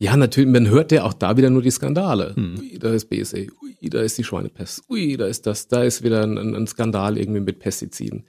Ja, 0.00 0.16
natürlich, 0.16 0.50
man 0.50 0.68
hört 0.68 0.92
ja 0.92 1.04
auch 1.04 1.12
da 1.12 1.36
wieder 1.36 1.50
nur 1.50 1.62
die 1.62 1.70
Skandale. 1.70 2.34
Hm. 2.34 2.58
Ui, 2.58 2.78
da 2.78 2.92
ist 2.92 3.10
BSE, 3.10 3.48
ui, 3.62 3.90
da 3.90 4.00
ist 4.00 4.16
die 4.16 4.24
Schweinepest, 4.24 4.82
ui, 4.88 5.16
da 5.16 5.26
ist 5.26 5.46
das, 5.46 5.68
da 5.68 5.82
ist 5.82 6.02
wieder 6.02 6.22
ein, 6.22 6.38
ein 6.38 6.66
Skandal 6.66 7.18
irgendwie 7.18 7.40
mit 7.40 7.58
Pestiziden. 7.58 8.24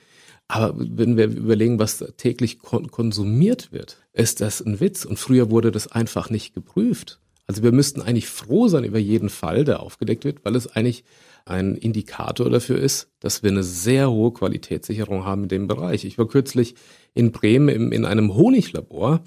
Aber 0.47 0.73
wenn 0.75 1.15
wir 1.15 1.25
überlegen, 1.25 1.77
was 1.77 2.03
täglich 2.17 2.57
kon 2.57 2.89
konsumiert 2.89 3.71
wird, 3.71 3.97
ist 4.13 4.41
das 4.41 4.61
ein 4.61 4.79
Witz. 4.79 5.05
Und 5.05 5.19
früher 5.19 5.51
wurde 5.51 5.71
das 5.71 5.91
einfach 5.91 6.31
nicht 6.31 6.55
geprüft. 6.55 7.19
Also 7.49 7.63
wir 7.63 7.71
müssten 7.71 8.03
eigentlich 8.03 8.27
froh 8.27 8.67
sein 8.67 8.83
über 8.83 8.99
jeden 8.99 9.29
Fall, 9.29 9.65
der 9.65 9.79
aufgedeckt 9.79 10.23
wird, 10.23 10.45
weil 10.45 10.55
es 10.55 10.67
eigentlich 10.67 11.03
ein 11.45 11.73
Indikator 11.73 12.47
dafür 12.47 12.77
ist, 12.77 13.09
dass 13.21 13.41
wir 13.41 13.49
eine 13.49 13.63
sehr 13.63 14.11
hohe 14.11 14.31
Qualitätssicherung 14.31 15.25
haben 15.25 15.43
in 15.43 15.49
dem 15.49 15.67
Bereich. 15.67 16.05
Ich 16.05 16.19
war 16.19 16.27
kürzlich 16.27 16.75
in 17.15 17.31
Bremen 17.31 17.69
im, 17.69 17.91
in 17.91 18.05
einem 18.05 18.35
Honiglabor, 18.35 19.21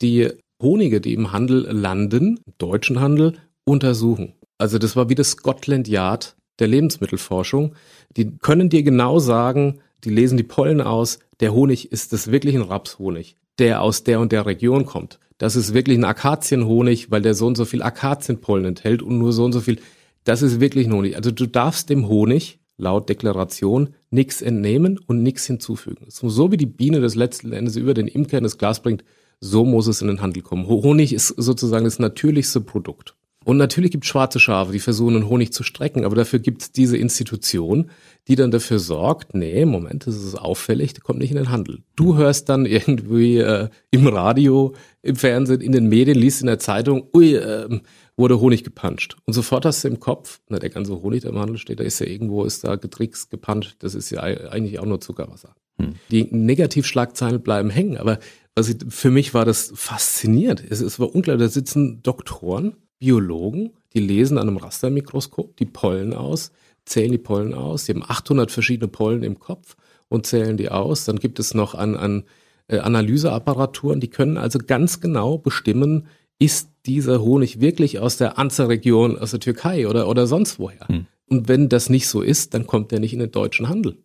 die 0.00 0.28
Honige, 0.62 1.00
die 1.00 1.14
im 1.14 1.32
Handel 1.32 1.62
landen, 1.68 2.38
im 2.46 2.52
deutschen 2.58 3.00
Handel, 3.00 3.38
untersuchen. 3.64 4.34
Also 4.56 4.78
das 4.78 4.94
war 4.94 5.08
wie 5.08 5.16
das 5.16 5.30
Scotland 5.30 5.88
Yard 5.88 6.36
der 6.60 6.68
Lebensmittelforschung. 6.68 7.74
Die 8.16 8.36
können 8.38 8.68
dir 8.68 8.84
genau 8.84 9.18
sagen, 9.18 9.80
die 10.04 10.10
lesen 10.10 10.36
die 10.36 10.44
Pollen 10.44 10.80
aus, 10.80 11.18
der 11.40 11.52
Honig 11.52 11.90
ist 11.90 12.12
das 12.12 12.30
wirklich 12.30 12.54
ein 12.54 12.62
Rapshonig, 12.62 13.34
der 13.58 13.82
aus 13.82 14.04
der 14.04 14.20
und 14.20 14.30
der 14.30 14.46
Region 14.46 14.86
kommt. 14.86 15.18
Das 15.44 15.56
ist 15.56 15.74
wirklich 15.74 15.98
ein 15.98 16.04
Akazienhonig, 16.04 17.10
weil 17.10 17.20
der 17.20 17.34
so 17.34 17.46
und 17.46 17.54
so 17.54 17.66
viel 17.66 17.82
Akazienpollen 17.82 18.64
enthält 18.64 19.02
und 19.02 19.18
nur 19.18 19.30
so 19.34 19.44
und 19.44 19.52
so 19.52 19.60
viel. 19.60 19.78
Das 20.24 20.40
ist 20.40 20.58
wirklich 20.58 20.86
ein 20.86 20.94
Honig. 20.94 21.16
Also 21.16 21.32
du 21.32 21.46
darfst 21.46 21.90
dem 21.90 22.08
Honig 22.08 22.60
laut 22.78 23.10
Deklaration 23.10 23.90
nichts 24.08 24.40
entnehmen 24.40 24.98
und 25.06 25.22
nichts 25.22 25.44
hinzufügen. 25.44 26.06
So 26.08 26.50
wie 26.50 26.56
die 26.56 26.64
Biene 26.64 27.02
das 27.02 27.14
letzten 27.14 27.52
Endes 27.52 27.76
über 27.76 27.92
den 27.92 28.08
Imker 28.08 28.38
in 28.38 28.44
das 28.44 28.56
Glas 28.56 28.80
bringt, 28.80 29.04
so 29.38 29.66
muss 29.66 29.86
es 29.86 30.00
in 30.00 30.08
den 30.08 30.22
Handel 30.22 30.42
kommen. 30.42 30.66
Honig 30.66 31.12
ist 31.12 31.28
sozusagen 31.28 31.84
das 31.84 31.98
natürlichste 31.98 32.62
Produkt. 32.62 33.14
Und 33.44 33.58
natürlich 33.58 33.90
gibt 33.90 34.04
es 34.04 34.10
schwarze 34.10 34.40
Schafe, 34.40 34.72
die 34.72 34.80
versuchen, 34.80 35.14
den 35.14 35.28
Honig 35.28 35.52
zu 35.52 35.62
strecken, 35.62 36.04
aber 36.04 36.16
dafür 36.16 36.38
gibt 36.38 36.62
es 36.62 36.72
diese 36.72 36.96
Institution, 36.96 37.90
die 38.26 38.36
dann 38.36 38.50
dafür 38.50 38.78
sorgt, 38.78 39.34
nee, 39.34 39.64
Moment, 39.64 40.06
das 40.06 40.16
ist 40.16 40.34
auffällig, 40.34 40.94
der 40.94 41.02
kommt 41.02 41.18
nicht 41.18 41.30
in 41.30 41.36
den 41.36 41.50
Handel. 41.50 41.82
Du 41.94 42.16
hörst 42.16 42.48
dann 42.48 42.66
irgendwie 42.66 43.38
äh, 43.38 43.68
im 43.90 44.06
Radio, 44.06 44.74
im 45.02 45.16
Fernsehen, 45.16 45.60
in 45.60 45.72
den 45.72 45.88
Medien, 45.88 46.18
liest 46.18 46.40
in 46.40 46.46
der 46.46 46.58
Zeitung, 46.58 47.08
ui, 47.14 47.34
äh, 47.34 47.80
wurde 48.16 48.40
Honig 48.40 48.64
gepanscht. 48.64 49.16
Und 49.26 49.34
sofort 49.34 49.64
hast 49.66 49.84
du 49.84 49.88
im 49.88 50.00
Kopf, 50.00 50.40
na, 50.48 50.58
der 50.58 50.70
ganze 50.70 51.02
Honig, 51.02 51.22
der 51.22 51.30
im 51.30 51.38
Handel 51.38 51.58
steht, 51.58 51.80
da 51.80 51.84
ist 51.84 51.98
ja 51.98 52.06
irgendwo, 52.06 52.44
ist 52.44 52.64
da 52.64 52.76
getrickst, 52.76 53.30
gepanscht, 53.30 53.76
das 53.80 53.94
ist 53.94 54.10
ja 54.10 54.20
eigentlich 54.20 54.78
auch 54.78 54.86
nur 54.86 55.00
Zuckerwasser. 55.00 55.54
Hm. 55.78 55.94
Die 56.10 56.24
Negativschlagzeilen 56.30 57.42
bleiben 57.42 57.70
hängen, 57.70 57.96
aber 57.96 58.20
was 58.54 58.68
ich, 58.68 58.76
für 58.88 59.10
mich 59.10 59.34
war 59.34 59.44
das 59.44 59.72
faszinierend. 59.74 60.62
Es, 60.68 60.80
es 60.80 61.00
war 61.00 61.12
unglaublich, 61.14 61.48
da 61.48 61.52
sitzen 61.52 62.02
Doktoren, 62.02 62.76
Biologen, 63.04 63.74
die 63.92 64.00
lesen 64.00 64.38
an 64.38 64.48
einem 64.48 64.56
Rastermikroskop 64.56 65.58
die 65.58 65.66
Pollen 65.66 66.14
aus, 66.14 66.52
zählen 66.86 67.12
die 67.12 67.18
Pollen 67.18 67.52
aus, 67.52 67.84
die 67.84 67.92
haben 67.92 68.02
800 68.02 68.50
verschiedene 68.50 68.88
Pollen 68.88 69.22
im 69.22 69.38
Kopf 69.38 69.76
und 70.08 70.24
zählen 70.24 70.56
die 70.56 70.70
aus. 70.70 71.04
Dann 71.04 71.18
gibt 71.18 71.38
es 71.38 71.52
noch 71.52 71.74
an, 71.74 71.96
an 71.96 72.24
äh, 72.68 72.78
Analyseapparaturen, 72.78 74.00
die 74.00 74.08
können 74.08 74.38
also 74.38 74.58
ganz 74.58 75.00
genau 75.02 75.36
bestimmen, 75.36 76.06
ist 76.38 76.70
dieser 76.86 77.20
Honig 77.20 77.60
wirklich 77.60 77.98
aus 77.98 78.16
der 78.16 78.38
Anzer-Region, 78.38 79.18
aus 79.18 79.32
der 79.32 79.40
Türkei 79.40 79.86
oder, 79.86 80.08
oder 80.08 80.26
sonst 80.26 80.58
woher? 80.58 80.88
Hm. 80.88 81.04
Und 81.28 81.46
wenn 81.46 81.68
das 81.68 81.90
nicht 81.90 82.08
so 82.08 82.22
ist, 82.22 82.54
dann 82.54 82.66
kommt 82.66 82.90
der 82.90 83.00
nicht 83.00 83.12
in 83.12 83.18
den 83.18 83.32
deutschen 83.32 83.68
Handel. 83.68 83.98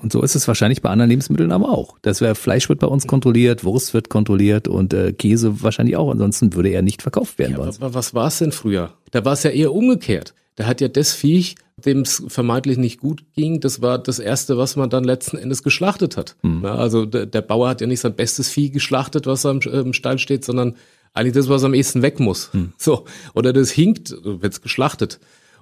Und 0.00 0.12
so 0.12 0.22
ist 0.22 0.34
es 0.34 0.48
wahrscheinlich 0.48 0.82
bei 0.82 0.90
anderen 0.90 1.10
Lebensmitteln 1.10 1.52
aber 1.52 1.70
auch. 1.70 1.98
Das 2.02 2.20
wäre 2.20 2.34
Fleisch 2.34 2.68
wird 2.68 2.80
bei 2.80 2.86
uns 2.86 3.06
kontrolliert, 3.06 3.64
Wurst 3.64 3.94
wird 3.94 4.08
kontrolliert 4.08 4.66
und 4.68 4.94
äh, 4.94 5.12
Käse 5.12 5.62
wahrscheinlich 5.62 5.96
auch. 5.96 6.10
Ansonsten 6.10 6.54
würde 6.54 6.70
er 6.70 6.82
nicht 6.82 7.02
verkauft 7.02 7.38
werden. 7.38 7.52
Ja, 7.52 7.58
aber 7.58 7.94
was 7.94 8.14
war 8.14 8.28
es 8.28 8.38
denn 8.38 8.52
früher? 8.52 8.94
Da 9.10 9.24
war 9.24 9.34
es 9.34 9.42
ja 9.42 9.50
eher 9.50 9.72
umgekehrt. 9.72 10.34
Der 10.56 10.66
hat 10.66 10.80
ja 10.80 10.88
das 10.88 11.12
Viech, 11.12 11.54
dem 11.84 12.00
es 12.00 12.22
vermeintlich 12.26 12.78
nicht 12.78 13.00
gut 13.00 13.22
ging, 13.34 13.60
das 13.60 13.80
war 13.80 13.98
das 13.98 14.18
Erste, 14.18 14.58
was 14.58 14.74
man 14.74 14.90
dann 14.90 15.04
letzten 15.04 15.36
Endes 15.36 15.62
geschlachtet 15.62 16.16
hat. 16.16 16.36
Mhm. 16.42 16.62
Ja, 16.64 16.74
also 16.74 17.06
der, 17.06 17.26
der, 17.26 17.42
Bauer 17.42 17.68
hat 17.68 17.80
ja 17.80 17.86
nicht 17.86 18.00
sein 18.00 18.14
bestes 18.14 18.48
Vieh 18.48 18.70
geschlachtet, 18.70 19.26
was 19.26 19.46
am, 19.46 19.60
im 19.60 19.92
Stall 19.92 20.18
steht, 20.18 20.44
sondern 20.44 20.74
eigentlich 21.14 21.34
das, 21.34 21.48
was 21.48 21.64
am 21.64 21.74
ehesten 21.74 22.02
weg 22.02 22.20
muss. 22.20 22.50
Mhm. 22.52 22.72
So. 22.76 23.04
Oder 23.34 23.52
das 23.52 23.70
hinkt, 23.70 24.14
wird's 24.22 24.60
geschlachtet. 24.60 25.20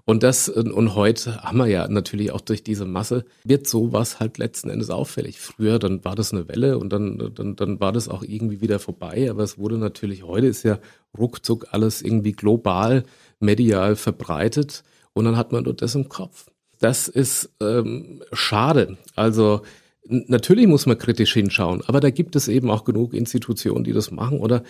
Und 0.08 0.22
das, 0.22 0.48
und 0.48 0.94
heute 0.94 1.42
haben 1.42 1.58
wir 1.58 1.66
ja 1.66 1.88
natürlich 1.88 2.30
auch 2.30 2.40
durch 2.40 2.62
diese 2.62 2.84
Masse, 2.84 3.24
wird 3.42 3.66
sowas 3.66 4.20
halt 4.20 4.38
letzten 4.38 4.70
Endes 4.70 4.88
auffällig. 4.88 5.40
Früher, 5.40 5.80
dann 5.80 6.04
war 6.04 6.14
das 6.14 6.32
eine 6.32 6.46
Welle 6.46 6.78
und 6.78 6.92
dann, 6.92 7.32
dann, 7.34 7.56
dann 7.56 7.80
war 7.80 7.90
das 7.90 8.08
auch 8.08 8.22
irgendwie 8.22 8.60
wieder 8.60 8.78
vorbei. 8.78 9.28
Aber 9.28 9.42
es 9.42 9.58
wurde 9.58 9.78
natürlich, 9.78 10.22
heute 10.22 10.46
ist 10.46 10.62
ja 10.62 10.78
ruckzuck 11.18 11.66
alles 11.72 12.02
irgendwie 12.02 12.32
global, 12.32 13.02
medial 13.40 13.96
verbreitet. 13.96 14.84
Und 15.12 15.24
dann 15.24 15.36
hat 15.36 15.50
man 15.50 15.64
nur 15.64 15.74
das 15.74 15.96
im 15.96 16.08
Kopf. 16.08 16.46
Das 16.78 17.08
ist 17.08 17.50
ähm, 17.60 18.22
schade. 18.32 18.98
Also 19.16 19.62
natürlich 20.04 20.68
muss 20.68 20.86
man 20.86 20.98
kritisch 20.98 21.32
hinschauen, 21.32 21.82
aber 21.84 21.98
da 21.98 22.10
gibt 22.10 22.36
es 22.36 22.46
eben 22.46 22.70
auch 22.70 22.84
genug 22.84 23.12
Institutionen, 23.12 23.82
die 23.82 23.92
das 23.92 24.12
machen. 24.12 24.38
Oder 24.38 24.62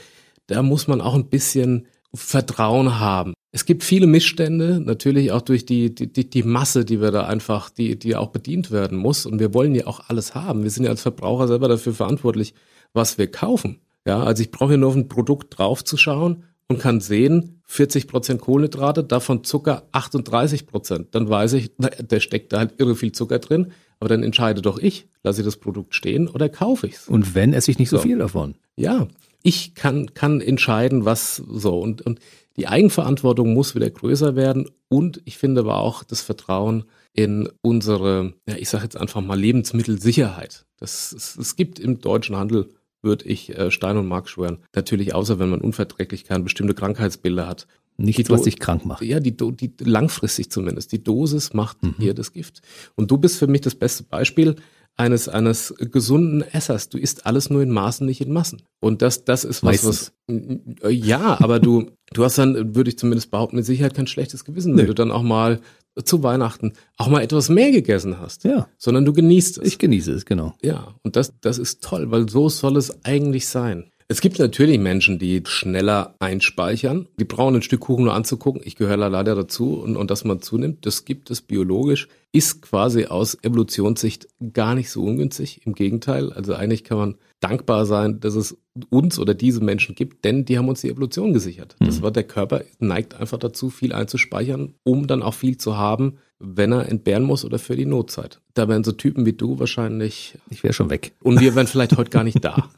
da 0.47 0.63
muss 0.63 0.89
man 0.89 1.03
auch 1.03 1.15
ein 1.15 1.29
bisschen 1.29 1.89
Vertrauen 2.15 2.99
haben. 2.99 3.35
Es 3.57 3.65
gibt 3.65 3.85
viele 3.85 4.07
Missstände, 4.07 4.81
natürlich 4.81 5.33
auch 5.33 5.41
durch 5.41 5.65
die, 5.65 5.95
die, 5.95 6.29
die 6.29 6.43
Masse, 6.43 6.85
die 6.85 7.01
wir 7.01 7.11
da 7.11 7.25
einfach, 7.25 7.71
die, 7.71 7.99
die 7.99 8.15
auch 8.15 8.29
bedient 8.29 8.71
werden 8.71 8.99
muss. 8.99 9.25
Und 9.25 9.41
wir 9.41 9.55
wollen 9.55 9.75
ja 9.75 9.87
auch 9.87 10.11
alles 10.11 10.35
haben. 10.35 10.63
Wir 10.63 10.69
sind 10.69 10.85
ja 10.85 10.91
als 10.91 11.01
Verbraucher 11.01 11.49
selber 11.49 11.67
dafür 11.67 11.95
verantwortlich, 11.95 12.53
was 12.93 13.17
wir 13.17 13.31
kaufen. 13.31 13.81
Ja, 14.05 14.23
also 14.23 14.43
ich 14.43 14.51
brauche 14.51 14.73
ja 14.73 14.77
nur 14.77 14.91
auf 14.91 14.95
ein 14.95 15.09
Produkt 15.09 15.57
draufzuschauen 15.57 16.43
und 16.69 16.81
kann 16.81 17.01
sehen, 17.01 17.63
40 17.65 18.09
Prozent 18.09 18.43
Kohlenhydrate, 18.43 19.05
davon 19.05 19.43
Zucker 19.43 19.85
38 19.91 20.67
Prozent. 20.67 21.15
Dann 21.15 21.31
weiß 21.31 21.55
ich, 21.55 21.71
der 21.79 22.21
steckt 22.21 22.53
da 22.53 22.59
halt 22.59 22.75
irre 22.77 22.95
viel 22.95 23.13
Zucker 23.13 23.39
drin. 23.39 23.73
Aber 24.01 24.11
dann 24.11 24.23
entscheide 24.23 24.61
doch 24.61 24.77
ich, 24.77 25.09
lasse 25.23 25.41
ich 25.41 25.47
das 25.47 25.57
Produkt 25.57 25.95
stehen 25.95 26.29
oder 26.29 26.51
kaufe 26.51 26.89
ich 26.89 26.97
es. 26.97 27.09
Und 27.09 27.35
wenn, 27.35 27.55
esse 27.55 27.71
ich 27.71 27.79
nicht 27.79 27.89
so, 27.89 27.97
so 27.97 28.03
viel 28.03 28.19
davon. 28.19 28.57
Ja, 28.77 29.09
ich 29.43 29.75
kann, 29.75 30.13
kann 30.13 30.43
entscheiden, 30.43 31.07
was 31.07 31.37
so. 31.37 31.81
Und, 31.81 32.03
und 32.03 32.21
die 32.57 32.69
Eigenverantwortung 32.69 33.53
muss 33.53 33.75
wieder 33.75 33.91
größer 33.91 34.37
werden 34.37 34.69
und 34.89 35.21
ich 35.25 35.39
finde 35.39 35.61
aber 35.63 35.79
auch 35.79 36.05
das 36.05 36.23
Vertrauen 36.23 36.85
in 37.13 37.49
unsere, 37.63 38.35
ja, 38.49 38.57
ich 38.57 38.69
sage 38.69 38.85
jetzt 38.85 38.97
einfach 38.97 39.21
mal 39.21 39.39
Lebensmittelsicherheit. 39.39 40.67
Das, 40.79 41.13
es, 41.13 41.37
es 41.37 41.57
gibt 41.57 41.79
im 41.79 42.01
deutschen 42.01 42.37
Handel 42.37 42.69
würde 43.03 43.27
ich 43.27 43.57
äh, 43.57 43.71
Stein 43.71 43.97
und 43.97 44.07
Mark 44.07 44.29
schwören. 44.29 44.59
Natürlich, 44.75 45.15
außer 45.15 45.39
wenn 45.39 45.49
man 45.49 45.61
Unverträglichkeiten, 45.61 46.45
bestimmte 46.45 46.75
Krankheitsbilder 46.75 47.47
hat. 47.47 47.67
Nichts, 47.99 48.29
was 48.29 48.43
dich 48.43 48.59
krank 48.59 48.85
macht. 48.85 49.03
Ja, 49.03 49.21
die, 49.21 49.35
die 49.35 49.73
langfristig 49.83 50.51
zumindest. 50.51 50.93
Die 50.93 51.03
Dosis 51.03 51.55
macht 51.55 51.83
mhm. 51.83 51.95
hier 51.99 52.13
das 52.13 52.35
Gift. 52.35 52.61
Und 52.95 53.11
du 53.11 53.17
bist 53.17 53.39
für 53.39 53.47
mich 53.47 53.63
das 53.63 53.75
beste 53.75 54.03
Beispiel 54.03 54.57
eines, 54.97 55.29
eines 55.29 55.75
gesunden 55.79 56.43
Essers. 56.43 56.89
Du 56.89 56.99
isst 56.99 57.27
alles 57.27 57.51
nur 57.51 57.63
in 57.63 57.71
Maßen, 57.71 58.07
nicht 58.07 58.21
in 58.21 58.33
Massen. 58.33 58.63
Und 58.81 59.03
das, 59.03 59.25
das 59.25 59.45
ist 59.45 59.63
was, 59.63 59.83
Meistens. 59.85 60.13
was, 60.27 60.91
ja, 60.91 61.39
aber 61.41 61.61
du, 61.61 61.91
du 62.13 62.25
hast 62.25 62.39
dann, 62.39 62.75
würde 62.75 62.91
ich 62.91 62.99
zumindest 62.99 63.31
behaupten, 63.31 63.57
mit 63.57 63.67
Sicherheit 63.67 63.95
kein 63.95 64.07
schlechtes 64.07 64.45
Gewissen, 64.45 64.77
wenn 64.77 64.85
Nö. 64.85 64.89
du 64.89 64.95
dann 64.95 65.11
auch 65.11 65.23
mal 65.23 65.61
zu 66.05 66.23
Weihnachten 66.23 66.73
auch 66.99 67.09
mal 67.09 67.23
etwas 67.23 67.49
mehr 67.49 67.71
gegessen 67.71 68.21
hast. 68.21 68.45
Ja. 68.45 68.69
Sondern 68.77 69.05
du 69.05 69.13
genießt 69.13 69.59
es. 69.59 69.67
Ich 69.67 69.79
genieße 69.79 70.13
es, 70.13 70.27
genau. 70.27 70.55
Ja. 70.63 70.95
Und 71.03 71.17
das, 71.17 71.33
das 71.41 71.59
ist 71.59 71.83
toll, 71.83 72.11
weil 72.11 72.29
so 72.29 72.49
soll 72.49 72.77
es 72.77 73.05
eigentlich 73.05 73.49
sein. 73.49 73.91
Es 74.09 74.21
gibt 74.21 74.39
natürlich 74.39 74.79
Menschen, 74.79 75.19
die 75.19 75.43
schneller 75.47 76.15
einspeichern. 76.21 77.09
Die 77.19 77.25
brauchen 77.25 77.57
ein 77.57 77.63
Stück 77.63 77.81
Kuchen 77.81 78.05
nur 78.05 78.15
anzugucken. 78.15 78.61
Ich 78.65 78.77
gehöre 78.77 78.97
leider 78.97 79.35
dazu. 79.35 79.81
Und, 79.81 79.97
und 79.97 80.13
dass 80.13 80.25
man 80.25 80.41
zunimmt, 80.41 80.87
das 80.87 81.05
gibt 81.05 81.29
es 81.31 81.43
biologisch, 81.43 82.07
ist 82.31 82.63
quasi 82.63 83.07
aus 83.07 83.37
Evolutionssicht 83.43 84.29
gar 84.53 84.77
nicht 84.77 84.91
so 84.91 85.03
ungünstig. 85.03 85.63
Im 85.67 85.75
Gegenteil. 85.75 86.33
Also 86.33 86.55
eigentlich 86.55 86.85
kann 86.85 86.99
man 86.99 87.15
dankbar 87.41 87.87
sein, 87.87 88.21
dass 88.21 88.35
es 88.35 88.57
uns 88.91 89.19
oder 89.19 89.35
diese 89.35 89.63
Menschen 89.63 89.95
gibt, 89.95 90.25
denn 90.25 90.45
die 90.45 90.59
haben 90.59 90.69
uns 90.69 90.81
die 90.81 90.91
Evolution 90.91 91.33
gesichert. 91.33 91.77
Das 91.81 91.99
mhm. 91.99 92.03
war 92.03 92.11
der 92.11 92.25
Körper 92.25 92.63
neigt 92.79 93.15
einfach 93.15 93.39
dazu, 93.39 93.71
viel 93.71 93.93
einzuspeichern, 93.93 94.75
um 94.85 95.07
dann 95.07 95.23
auch 95.23 95.35
viel 95.35 95.57
zu 95.57 95.77
haben, 95.77 96.19
wenn 96.39 96.73
er 96.73 96.89
entbehren 96.89 97.23
muss 97.23 97.45
oder 97.47 97.59
für 97.59 97.77
die 97.77 97.87
Notzeit. 97.87 98.41
Da 98.53 98.69
wären 98.69 98.85
so 98.85 98.93
Typen 98.93 99.25
wie 99.25 99.33
du 99.33 99.59
wahrscheinlich. 99.59 100.37
Ich 100.51 100.63
wäre 100.63 100.75
schon 100.75 100.91
weg. 100.91 101.13
Und 101.23 101.41
wir 101.41 101.55
wären 101.55 101.67
vielleicht 101.67 101.97
heute 101.97 102.11
gar 102.11 102.25
nicht 102.25 102.45
da. 102.45 102.69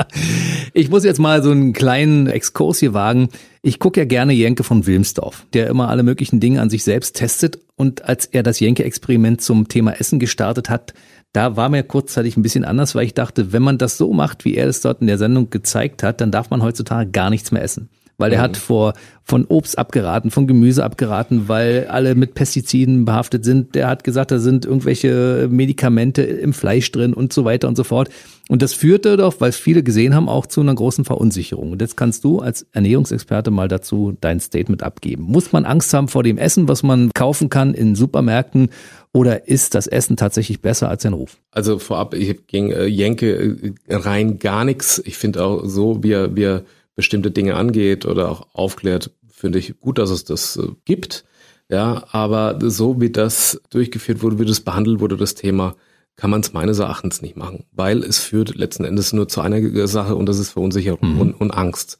ich 0.72 0.90
muss 0.90 1.04
jetzt 1.04 1.20
mal 1.20 1.42
so 1.42 1.52
einen 1.52 1.72
kleinen 1.72 2.26
Exkurs 2.26 2.80
hier 2.80 2.94
wagen. 2.94 3.28
Ich 3.62 3.78
gucke 3.78 4.00
ja 4.00 4.04
gerne 4.04 4.32
Jenke 4.32 4.64
von 4.64 4.86
Wilmsdorf, 4.86 5.46
der 5.52 5.68
immer 5.68 5.88
alle 5.88 6.02
möglichen 6.02 6.40
Dinge 6.40 6.60
an 6.60 6.70
sich 6.70 6.82
selbst 6.82 7.14
testet. 7.16 7.60
Und 7.76 8.04
als 8.04 8.26
er 8.26 8.42
das 8.42 8.58
Jenke-Experiment 8.58 9.40
zum 9.40 9.68
Thema 9.68 9.92
Essen 9.92 10.18
gestartet 10.18 10.68
hat, 10.68 10.94
da 11.32 11.56
war 11.56 11.68
mir 11.68 11.82
kurzzeitig 11.82 12.36
ein 12.36 12.42
bisschen 12.42 12.64
anders, 12.64 12.94
weil 12.94 13.06
ich 13.06 13.14
dachte, 13.14 13.52
wenn 13.52 13.62
man 13.62 13.78
das 13.78 13.96
so 13.96 14.12
macht, 14.12 14.44
wie 14.44 14.54
er 14.54 14.68
es 14.68 14.80
dort 14.80 15.00
in 15.00 15.06
der 15.06 15.18
Sendung 15.18 15.50
gezeigt 15.50 16.02
hat, 16.02 16.20
dann 16.20 16.30
darf 16.30 16.50
man 16.50 16.62
heutzutage 16.62 17.10
gar 17.10 17.30
nichts 17.30 17.52
mehr 17.52 17.62
essen 17.62 17.88
weil 18.22 18.32
er 18.32 18.38
mhm. 18.38 18.42
hat 18.42 18.56
vor 18.56 18.94
von 19.24 19.44
Obst 19.46 19.78
abgeraten, 19.78 20.30
von 20.30 20.46
Gemüse 20.46 20.84
abgeraten, 20.84 21.48
weil 21.48 21.86
alle 21.88 22.14
mit 22.16 22.34
Pestiziden 22.34 23.04
behaftet 23.04 23.44
sind. 23.44 23.74
Der 23.74 23.88
hat 23.88 24.04
gesagt, 24.04 24.32
da 24.32 24.38
sind 24.40 24.64
irgendwelche 24.64 25.48
Medikamente 25.50 26.22
im 26.22 26.52
Fleisch 26.52 26.90
drin 26.90 27.14
und 27.14 27.32
so 27.32 27.44
weiter 27.44 27.68
und 27.68 27.76
so 27.76 27.84
fort. 27.84 28.10
Und 28.48 28.62
das 28.62 28.74
führte 28.74 29.16
doch, 29.16 29.40
weil 29.40 29.52
viele 29.52 29.82
gesehen 29.82 30.14
haben, 30.14 30.28
auch 30.28 30.46
zu 30.46 30.60
einer 30.60 30.74
großen 30.74 31.04
Verunsicherung. 31.04 31.72
Und 31.72 31.80
jetzt 31.80 31.96
kannst 31.96 32.24
du 32.24 32.40
als 32.40 32.66
Ernährungsexperte 32.72 33.50
mal 33.50 33.68
dazu 33.68 34.16
dein 34.20 34.40
Statement 34.40 34.82
abgeben. 34.82 35.22
Muss 35.22 35.52
man 35.52 35.64
Angst 35.64 35.94
haben 35.94 36.08
vor 36.08 36.24
dem 36.24 36.36
Essen, 36.36 36.68
was 36.68 36.82
man 36.82 37.10
kaufen 37.14 37.48
kann 37.48 37.74
in 37.74 37.94
Supermärkten? 37.94 38.70
Oder 39.14 39.46
ist 39.46 39.74
das 39.74 39.86
Essen 39.86 40.16
tatsächlich 40.16 40.62
besser 40.62 40.88
als 40.88 41.02
sein 41.02 41.12
Ruf? 41.12 41.36
Also 41.50 41.78
vorab, 41.78 42.14
ich 42.14 42.30
habe 42.30 42.40
gegen 42.46 42.70
äh, 42.70 42.86
Jenke 42.86 43.74
äh, 43.86 43.94
rein 43.94 44.38
gar 44.38 44.64
nichts. 44.64 45.02
Ich 45.04 45.18
finde 45.18 45.44
auch 45.44 45.66
so, 45.66 46.02
wie 46.02 46.12
er, 46.12 46.34
wie 46.34 46.44
er 46.44 46.64
bestimmte 46.94 47.30
Dinge 47.30 47.56
angeht 47.56 48.06
oder 48.06 48.30
auch 48.30 48.46
aufklärt, 48.54 49.10
finde 49.30 49.58
ich 49.58 49.78
gut, 49.80 49.98
dass 49.98 50.10
es 50.10 50.24
das 50.24 50.56
äh, 50.56 50.68
gibt. 50.84 51.24
Ja, 51.68 52.04
aber 52.10 52.58
so 52.62 53.00
wie 53.00 53.10
das 53.10 53.60
durchgeführt 53.70 54.22
wurde, 54.22 54.38
wie 54.38 54.44
das 54.44 54.60
behandelt 54.60 55.00
wurde, 55.00 55.16
das 55.16 55.34
Thema, 55.34 55.74
kann 56.16 56.30
man 56.30 56.40
es 56.40 56.52
meines 56.52 56.78
Erachtens 56.78 57.22
nicht 57.22 57.36
machen, 57.36 57.64
weil 57.72 58.02
es 58.02 58.18
führt 58.18 58.54
letzten 58.54 58.84
Endes 58.84 59.12
nur 59.12 59.28
zu 59.28 59.40
einer 59.40 59.86
Sache 59.88 60.14
und 60.14 60.26
das 60.26 60.38
ist 60.38 60.50
Verunsicherung 60.50 61.14
mhm. 61.14 61.20
und, 61.20 61.40
und 61.40 61.50
Angst. 61.50 61.98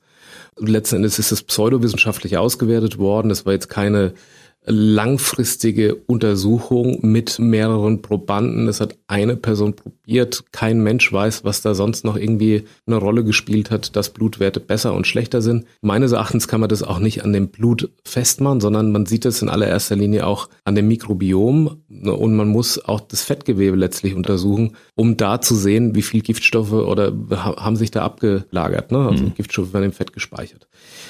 Letzten 0.58 0.96
Endes 0.96 1.18
ist 1.18 1.32
es 1.32 1.42
pseudowissenschaftlich 1.42 2.36
ausgewertet 2.36 2.98
worden. 2.98 3.30
Es 3.30 3.46
war 3.46 3.54
jetzt 3.54 3.68
keine 3.68 4.12
langfristige 4.64 5.96
Untersuchung 6.06 6.98
mit 7.02 7.38
mehreren 7.38 8.00
Probanden. 8.00 8.68
Es 8.68 8.80
hat 8.80 8.96
eine 9.08 9.36
Person 9.36 9.74
probiert. 9.74 10.44
Kein 10.52 10.82
Mensch 10.82 11.12
weiß, 11.12 11.44
was 11.44 11.62
da 11.62 11.74
sonst 11.74 12.04
noch 12.04 12.16
irgendwie 12.16 12.64
eine 12.86 12.96
Rolle 12.96 13.24
gespielt 13.24 13.70
hat, 13.70 13.96
dass 13.96 14.10
Blutwerte 14.10 14.60
besser 14.60 14.94
und 14.94 15.06
schlechter 15.06 15.42
sind. 15.42 15.66
Meines 15.80 16.12
Erachtens 16.12 16.46
kann 16.46 16.60
man 16.60 16.68
das 16.68 16.82
auch 16.82 17.00
nicht 17.00 17.24
an 17.24 17.32
dem 17.32 17.48
Blut 17.48 17.90
festmachen, 18.04 18.60
sondern 18.60 18.92
man 18.92 19.06
sieht 19.06 19.24
es 19.24 19.42
in 19.42 19.48
allererster 19.48 19.96
Linie 19.96 20.26
auch 20.26 20.48
an 20.64 20.76
dem 20.76 20.86
Mikrobiom 20.88 21.82
und 21.88 22.36
man 22.36 22.48
muss 22.48 22.84
auch 22.84 23.00
das 23.00 23.22
Fettgewebe 23.22 23.76
letztlich 23.76 24.14
untersuchen, 24.14 24.76
um 24.94 25.16
da 25.16 25.40
zu 25.40 25.54
sehen, 25.54 25.94
wie 25.94 26.02
viel 26.02 26.20
Giftstoffe 26.20 26.72
oder 26.72 27.12
haben 27.30 27.76
sich 27.76 27.90
da 27.90 28.02
abgelagert. 28.02 28.92
Ne? 28.92 28.98
Also 29.08 29.24
mhm. 29.24 29.34
Giftstoffe 29.34 29.72
werden 29.72 29.86
im 29.86 29.92
Fett 29.92 30.12
gespeichert. 30.12 30.68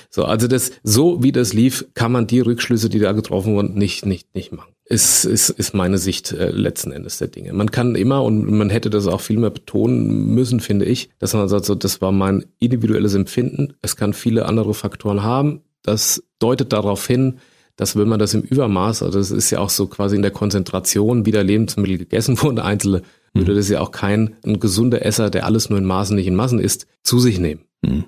So, 0.09 0.25
also 0.25 0.47
das, 0.47 0.73
so 0.85 1.23
wie 1.23 1.33
das 1.33 1.53
lief, 1.53 1.87
kann 1.95 2.12
man 2.12 2.27
die 2.27 2.40
Rückschlüsse, 2.40 2.88
die 2.88 3.01
da 3.01 3.12
getroffen 3.12 3.55
wurden, 3.55 3.75
nicht, 3.75 4.07
nicht, 4.07 4.35
nicht 4.35 4.53
machen. 4.53 4.73
Ist, 4.85 5.25
ist, 5.25 5.49
ist 5.49 5.75
meine 5.75 5.99
Sicht 5.99 6.33
äh, 6.33 6.51
letzten 6.51 6.92
Endes 6.92 7.18
der 7.18 7.29
Dinge. 7.29 7.53
Man 7.55 7.71
kann 7.71 7.95
immer, 7.95 8.23
und 8.23 8.51
man 8.51 8.71
hätte 8.71 8.90
das 8.90 9.07
auch 9.07 9.21
viel 9.21 9.38
mehr 9.38 9.51
betonen 9.51 10.35
müssen, 10.35 10.61
finde 10.61 10.85
ich, 10.85 11.09
dass 11.18 11.35
man 11.35 11.49
sagt, 11.49 11.64
so, 11.64 11.75
das 11.75 12.01
war 12.01 12.12
mein 12.12 12.45
individuelles 12.59 13.14
Empfinden. 13.14 13.75
Es 13.81 13.97
kann 13.97 14.12
viele 14.12 14.47
andere 14.47 14.75
Faktoren 14.75 15.23
haben. 15.23 15.62
Das 15.83 16.23
deutet 16.38 16.73
darauf 16.73 17.07
hin, 17.07 17.38
dass 17.77 17.97
wenn 17.97 18.09
man 18.09 18.18
das 18.18 18.35
im 18.35 18.42
Übermaß, 18.42 19.03
also 19.03 19.18
das 19.18 19.31
ist 19.31 19.51
ja 19.51 19.59
auch 19.59 19.71
so 19.71 19.87
quasi 19.87 20.14
in 20.16 20.23
der 20.23 20.31
Konzentration, 20.31 21.27
wie 21.27 21.33
der 21.33 21.45
Lebensmittel 21.45 21.99
gegessen 21.99 22.38
wurden, 22.42 22.59
einzelne. 22.59 23.03
Würde 23.35 23.55
das 23.55 23.68
ja 23.68 23.81
auch 23.81 23.90
kein 23.90 24.37
ein 24.45 24.61
gesunder 24.61 25.05
Esser, 25.05 25.31
der 25.31 25.47
alles 25.47 25.71
nur 25.71 25.79
in 25.79 25.85
Maßen, 25.85 26.16
nicht 26.16 26.27
in 26.27 26.37
Massen 26.37 26.59
isst, 26.59 26.87
zu 27.03 27.18
sich 27.18 27.38
nehmen. 27.38 27.62
Mhm 27.83 28.05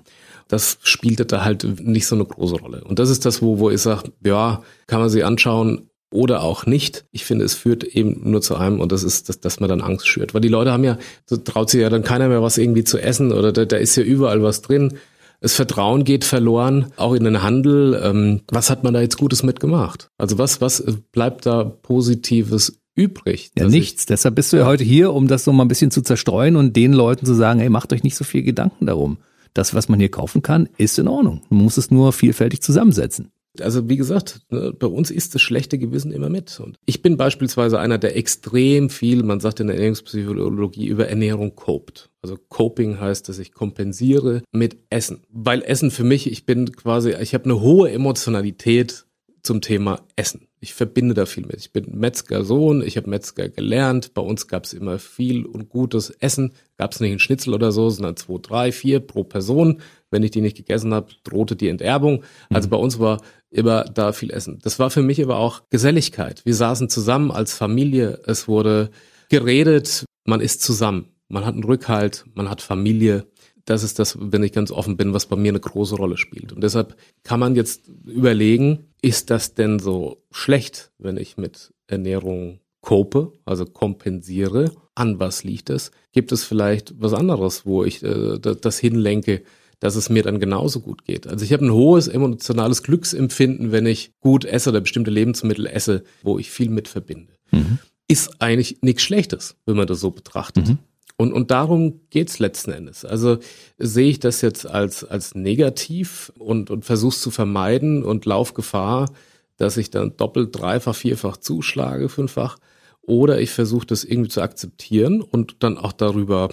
das 0.47 0.77
spielte 0.83 1.25
da 1.25 1.43
halt 1.43 1.81
nicht 1.81 2.07
so 2.07 2.15
eine 2.15 2.25
große 2.25 2.55
Rolle. 2.55 2.83
Und 2.83 2.99
das 2.99 3.09
ist 3.09 3.25
das, 3.25 3.41
wo, 3.41 3.59
wo 3.59 3.69
ich 3.69 3.81
sage, 3.81 4.11
ja, 4.23 4.61
kann 4.87 4.99
man 4.99 5.09
sich 5.09 5.25
anschauen 5.25 5.89
oder 6.11 6.43
auch 6.43 6.65
nicht. 6.65 7.05
Ich 7.11 7.25
finde, 7.25 7.45
es 7.45 7.55
führt 7.55 7.83
eben 7.83 8.29
nur 8.29 8.41
zu 8.41 8.55
einem 8.55 8.79
und 8.79 8.91
das 8.91 9.03
ist, 9.03 9.27
dass, 9.27 9.39
dass 9.39 9.59
man 9.59 9.69
dann 9.69 9.81
Angst 9.81 10.07
schürt. 10.07 10.33
Weil 10.33 10.41
die 10.41 10.47
Leute 10.47 10.71
haben 10.71 10.83
ja, 10.83 10.97
so 11.25 11.37
traut 11.37 11.69
sich 11.69 11.81
ja 11.81 11.89
dann 11.89 12.03
keiner 12.03 12.29
mehr 12.29 12.43
was 12.43 12.57
irgendwie 12.57 12.83
zu 12.83 12.99
essen 12.99 13.31
oder 13.31 13.51
da, 13.51 13.65
da 13.65 13.77
ist 13.77 13.95
ja 13.95 14.03
überall 14.03 14.43
was 14.43 14.61
drin. 14.61 14.93
Das 15.41 15.53
Vertrauen 15.53 16.05
geht 16.05 16.23
verloren, 16.23 16.93
auch 16.95 17.13
in 17.13 17.23
den 17.23 17.43
Handel. 17.43 17.99
Ähm, 18.01 18.41
was 18.49 18.69
hat 18.69 18.83
man 18.83 18.93
da 18.93 19.01
jetzt 19.01 19.17
Gutes 19.17 19.43
mitgemacht? 19.43 20.09
Also 20.17 20.37
was, 20.37 20.61
was 20.61 20.83
bleibt 21.11 21.45
da 21.45 21.63
Positives 21.63 22.79
übrig? 22.95 23.51
Ja, 23.57 23.67
nichts. 23.67 24.05
Deshalb 24.05 24.35
bist 24.35 24.53
du 24.53 24.57
ja 24.57 24.65
heute 24.65 24.83
hier, 24.83 25.13
um 25.13 25.27
das 25.27 25.43
so 25.43 25.53
mal 25.53 25.65
ein 25.65 25.69
bisschen 25.69 25.91
zu 25.91 26.01
zerstreuen 26.01 26.55
und 26.55 26.75
den 26.75 26.93
Leuten 26.93 27.25
zu 27.25 27.33
sagen, 27.33 27.59
hey, 27.59 27.69
macht 27.69 27.93
euch 27.93 28.03
nicht 28.03 28.15
so 28.15 28.23
viel 28.23 28.43
Gedanken 28.43 28.85
darum 28.85 29.17
das, 29.55 29.73
was 29.73 29.89
man 29.89 29.99
hier 29.99 30.11
kaufen 30.11 30.43
kann, 30.43 30.69
ist 30.77 30.99
in 30.99 31.07
Ordnung. 31.07 31.41
Man 31.49 31.63
muss 31.63 31.77
es 31.77 31.89
nur 31.89 32.13
vielfältig 32.13 32.61
zusammensetzen. 32.61 33.31
Also 33.61 33.87
wie 33.87 33.95
gesagt, 33.95 34.41
ne, 34.49 34.73
bei 34.77 34.87
uns 34.87 35.09
ist 35.09 35.33
das 35.33 35.41
schlechte 35.41 35.77
Gewissen 35.77 36.11
immer 36.11 36.29
mit. 36.29 36.59
Und 36.59 36.77
ich 36.85 37.01
bin 37.01 37.15
beispielsweise 37.15 37.79
einer, 37.79 37.97
der 37.97 38.17
extrem 38.17 38.89
viel, 38.89 39.23
man 39.23 39.39
sagt 39.39 39.61
in 39.61 39.67
der 39.67 39.77
Ernährungspsychologie, 39.77 40.87
über 40.87 41.07
Ernährung 41.07 41.55
copt. 41.55 42.09
Also 42.21 42.37
Coping 42.49 42.99
heißt, 42.99 43.29
dass 43.29 43.39
ich 43.39 43.53
kompensiere 43.53 44.43
mit 44.51 44.77
Essen. 44.89 45.23
Weil 45.29 45.61
Essen 45.61 45.89
für 45.89 46.03
mich, 46.03 46.29
ich 46.29 46.45
bin 46.45 46.69
quasi, 46.73 47.15
ich 47.21 47.33
habe 47.33 47.45
eine 47.45 47.61
hohe 47.61 47.89
Emotionalität 47.91 49.04
zum 49.45 49.61
Thema 49.61 50.01
Essen. 50.15 50.47
Ich 50.59 50.73
verbinde 50.73 51.13
da 51.13 51.25
viel 51.25 51.45
mit. 51.45 51.57
Ich 51.57 51.71
bin 51.71 51.85
Metzger-Sohn, 51.97 52.81
ich 52.81 52.97
habe 52.97 53.09
Metzger 53.09 53.49
gelernt. 53.49 54.13
Bei 54.13 54.21
uns 54.21 54.47
gab 54.47 54.65
es 54.65 54.73
immer 54.73 54.99
viel 54.99 55.45
und 55.45 55.69
gutes 55.69 56.09
Essen. 56.09 56.53
Gab 56.77 56.91
es 56.91 56.99
nicht 56.99 57.11
einen 57.11 57.19
Schnitzel 57.19 57.53
oder 57.53 57.71
so, 57.71 57.89
sondern 57.89 58.17
zwei, 58.17 58.39
drei, 58.41 58.71
vier 58.71 58.99
pro 58.99 59.23
Person. 59.23 59.81
Wenn 60.09 60.23
ich 60.23 60.31
die 60.31 60.41
nicht 60.41 60.57
gegessen 60.57 60.93
habe, 60.93 61.11
drohte 61.23 61.55
die 61.55 61.69
Enterbung. 61.69 62.23
Also 62.49 62.67
mhm. 62.67 62.71
bei 62.71 62.77
uns 62.77 62.99
war 62.99 63.21
immer 63.51 63.83
da 63.85 64.11
viel 64.11 64.31
Essen. 64.31 64.59
Das 64.63 64.79
war 64.79 64.89
für 64.89 65.03
mich 65.03 65.21
aber 65.23 65.37
auch 65.37 65.61
Geselligkeit. 65.69 66.45
Wir 66.45 66.55
saßen 66.55 66.89
zusammen 66.89 67.31
als 67.31 67.53
Familie. 67.53 68.19
Es 68.25 68.47
wurde 68.47 68.89
geredet. 69.29 70.05
Man 70.25 70.41
ist 70.41 70.61
zusammen. 70.61 71.09
Man 71.29 71.45
hat 71.45 71.53
einen 71.53 71.63
Rückhalt. 71.63 72.25
Man 72.33 72.49
hat 72.49 72.61
Familie 72.61 73.27
das 73.65 73.83
ist 73.83 73.97
das, 73.99 74.17
wenn 74.19 74.43
ich 74.43 74.53
ganz 74.53 74.71
offen 74.71 74.95
bin, 74.95 75.13
was 75.13 75.25
bei 75.25 75.35
mir 75.35 75.49
eine 75.49 75.59
große 75.59 75.95
Rolle 75.95 76.17
spielt. 76.17 76.53
Und 76.53 76.61
deshalb 76.61 76.95
kann 77.23 77.39
man 77.39 77.55
jetzt 77.55 77.89
überlegen, 78.05 78.85
ist 79.01 79.31
das 79.31 79.55
denn 79.55 79.79
so 79.79 80.23
schlecht, 80.31 80.91
wenn 80.99 81.17
ich 81.17 81.37
mit 81.37 81.73
Ernährung 81.87 82.59
cope, 82.81 83.33
also 83.43 83.65
kompensiere? 83.65 84.71
An 84.93 85.19
was 85.19 85.43
liegt 85.43 85.69
es? 85.69 85.91
Gibt 86.13 86.31
es 86.31 86.43
vielleicht 86.43 86.93
was 87.01 87.13
anderes, 87.13 87.65
wo 87.65 87.83
ich 87.83 88.03
äh, 88.03 88.39
das 88.39 88.77
hinlenke, 88.77 89.41
dass 89.79 89.95
es 89.95 90.09
mir 90.09 90.23
dann 90.23 90.39
genauso 90.39 90.79
gut 90.79 91.03
geht? 91.03 91.27
Also 91.27 91.43
ich 91.43 91.51
habe 91.51 91.65
ein 91.65 91.73
hohes 91.73 92.07
emotionales 92.07 92.83
Glücksempfinden, 92.83 93.71
wenn 93.71 93.87
ich 93.87 94.11
gut 94.19 94.45
esse 94.45 94.69
oder 94.69 94.81
bestimmte 94.81 95.11
Lebensmittel 95.11 95.65
esse, 95.65 96.03
wo 96.21 96.37
ich 96.37 96.51
viel 96.51 96.69
mit 96.69 96.87
verbinde. 96.87 97.33
Mhm. 97.51 97.79
Ist 98.07 98.39
eigentlich 98.39 98.77
nichts 98.81 99.01
Schlechtes, 99.01 99.55
wenn 99.65 99.75
man 99.75 99.87
das 99.87 99.99
so 99.99 100.11
betrachtet. 100.11 100.67
Mhm. 100.67 100.77
Und, 101.17 101.31
und 101.31 101.51
darum 101.51 102.01
geht's 102.09 102.39
letzten 102.39 102.71
Endes. 102.71 103.05
Also 103.05 103.37
sehe 103.77 104.09
ich 104.09 104.19
das 104.19 104.41
jetzt 104.41 104.67
als, 104.67 105.03
als 105.03 105.33
negativ 105.33 106.31
und, 106.37 106.69
und 106.69 106.83
versuche 106.83 107.17
zu 107.17 107.31
vermeiden 107.31 108.03
und 108.03 108.25
lauf 108.25 108.53
Gefahr, 108.53 109.09
dass 109.57 109.77
ich 109.77 109.89
dann 109.89 110.17
doppelt, 110.17 110.49
dreifach, 110.51 110.95
vierfach 110.95 111.37
zuschlage, 111.37 112.09
fünffach. 112.09 112.57
Oder 113.01 113.39
ich 113.39 113.51
versuche 113.51 113.85
das 113.85 114.03
irgendwie 114.03 114.29
zu 114.29 114.41
akzeptieren 114.41 115.21
und 115.21 115.57
dann 115.63 115.77
auch 115.77 115.93
darüber 115.93 116.49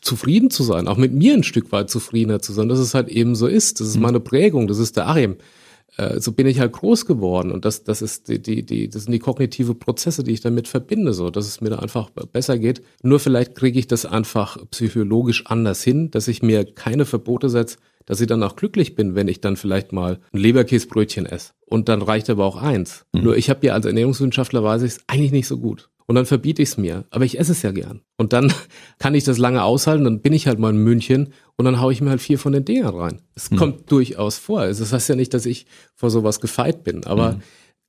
zufrieden 0.00 0.50
zu 0.50 0.62
sein, 0.62 0.88
auch 0.88 0.96
mit 0.96 1.12
mir 1.12 1.34
ein 1.34 1.42
Stück 1.42 1.72
weit 1.72 1.90
zufriedener 1.90 2.40
zu 2.40 2.52
sein, 2.52 2.68
dass 2.68 2.78
es 2.78 2.94
halt 2.94 3.08
eben 3.08 3.34
so 3.34 3.46
ist. 3.46 3.80
Das 3.80 3.88
ist 3.88 3.96
mhm. 3.96 4.02
meine 4.02 4.20
Prägung, 4.20 4.66
das 4.66 4.78
ist 4.78 4.96
der 4.96 5.08
Achim. 5.08 5.36
Äh, 5.96 6.20
so 6.20 6.32
bin 6.32 6.46
ich 6.46 6.60
halt 6.60 6.72
groß 6.72 7.06
geworden 7.06 7.52
und 7.52 7.64
das, 7.64 7.84
das 7.84 8.02
ist 8.02 8.28
die, 8.28 8.40
die, 8.40 8.64
die, 8.64 8.88
das 8.88 9.04
sind 9.04 9.12
die 9.12 9.18
kognitive 9.18 9.74
Prozesse, 9.74 10.24
die 10.24 10.32
ich 10.32 10.40
damit 10.40 10.68
verbinde, 10.68 11.12
so, 11.12 11.30
dass 11.30 11.46
es 11.46 11.60
mir 11.60 11.70
da 11.70 11.78
einfach 11.78 12.10
besser 12.10 12.58
geht. 12.58 12.82
Nur 13.02 13.20
vielleicht 13.20 13.54
kriege 13.54 13.78
ich 13.78 13.86
das 13.86 14.06
einfach 14.06 14.58
psychologisch 14.70 15.46
anders 15.46 15.82
hin, 15.82 16.10
dass 16.10 16.28
ich 16.28 16.42
mir 16.42 16.64
keine 16.64 17.04
Verbote 17.04 17.48
setze, 17.48 17.78
dass 18.06 18.20
ich 18.20 18.26
dann 18.26 18.42
auch 18.42 18.56
glücklich 18.56 18.94
bin, 18.94 19.14
wenn 19.14 19.28
ich 19.28 19.40
dann 19.40 19.56
vielleicht 19.56 19.92
mal 19.92 20.20
ein 20.32 20.38
Leberkäsbrötchen 20.38 21.26
esse. 21.26 21.52
Und 21.66 21.88
dann 21.88 22.02
reicht 22.02 22.28
aber 22.28 22.44
auch 22.44 22.60
eins. 22.60 23.06
Mhm. 23.12 23.22
Nur 23.22 23.36
ich 23.36 23.48
habe 23.48 23.66
ja 23.66 23.74
als 23.74 23.86
Ernährungswissenschaftler 23.86 24.62
weiß 24.62 24.82
ich 24.82 24.92
es 24.92 25.00
eigentlich 25.06 25.32
nicht 25.32 25.46
so 25.46 25.58
gut. 25.58 25.88
Und 26.06 26.16
dann 26.16 26.26
verbiete 26.26 26.60
ich 26.62 26.70
es 26.70 26.76
mir. 26.76 27.04
Aber 27.10 27.24
ich 27.24 27.38
esse 27.38 27.52
es 27.52 27.62
ja 27.62 27.72
gern. 27.72 28.02
Und 28.16 28.32
dann 28.32 28.52
kann 28.98 29.14
ich 29.14 29.24
das 29.24 29.38
lange 29.38 29.62
aushalten, 29.62 30.04
dann 30.04 30.20
bin 30.20 30.32
ich 30.32 30.46
halt 30.46 30.58
mal 30.58 30.70
in 30.70 30.78
München 30.78 31.32
und 31.56 31.64
dann 31.64 31.80
haue 31.80 31.92
ich 31.92 32.00
mir 32.00 32.10
halt 32.10 32.20
vier 32.20 32.38
von 32.38 32.52
den 32.52 32.64
Dingern 32.64 32.94
rein. 32.94 33.22
Es 33.34 33.50
hm. 33.50 33.58
kommt 33.58 33.90
durchaus 33.90 34.38
vor. 34.38 34.66
Das 34.66 34.92
heißt 34.92 35.08
ja 35.08 35.16
nicht, 35.16 35.32
dass 35.34 35.46
ich 35.46 35.66
vor 35.94 36.10
sowas 36.10 36.40
gefeit 36.40 36.84
bin, 36.84 37.04
aber 37.04 37.32
hm. 37.32 37.42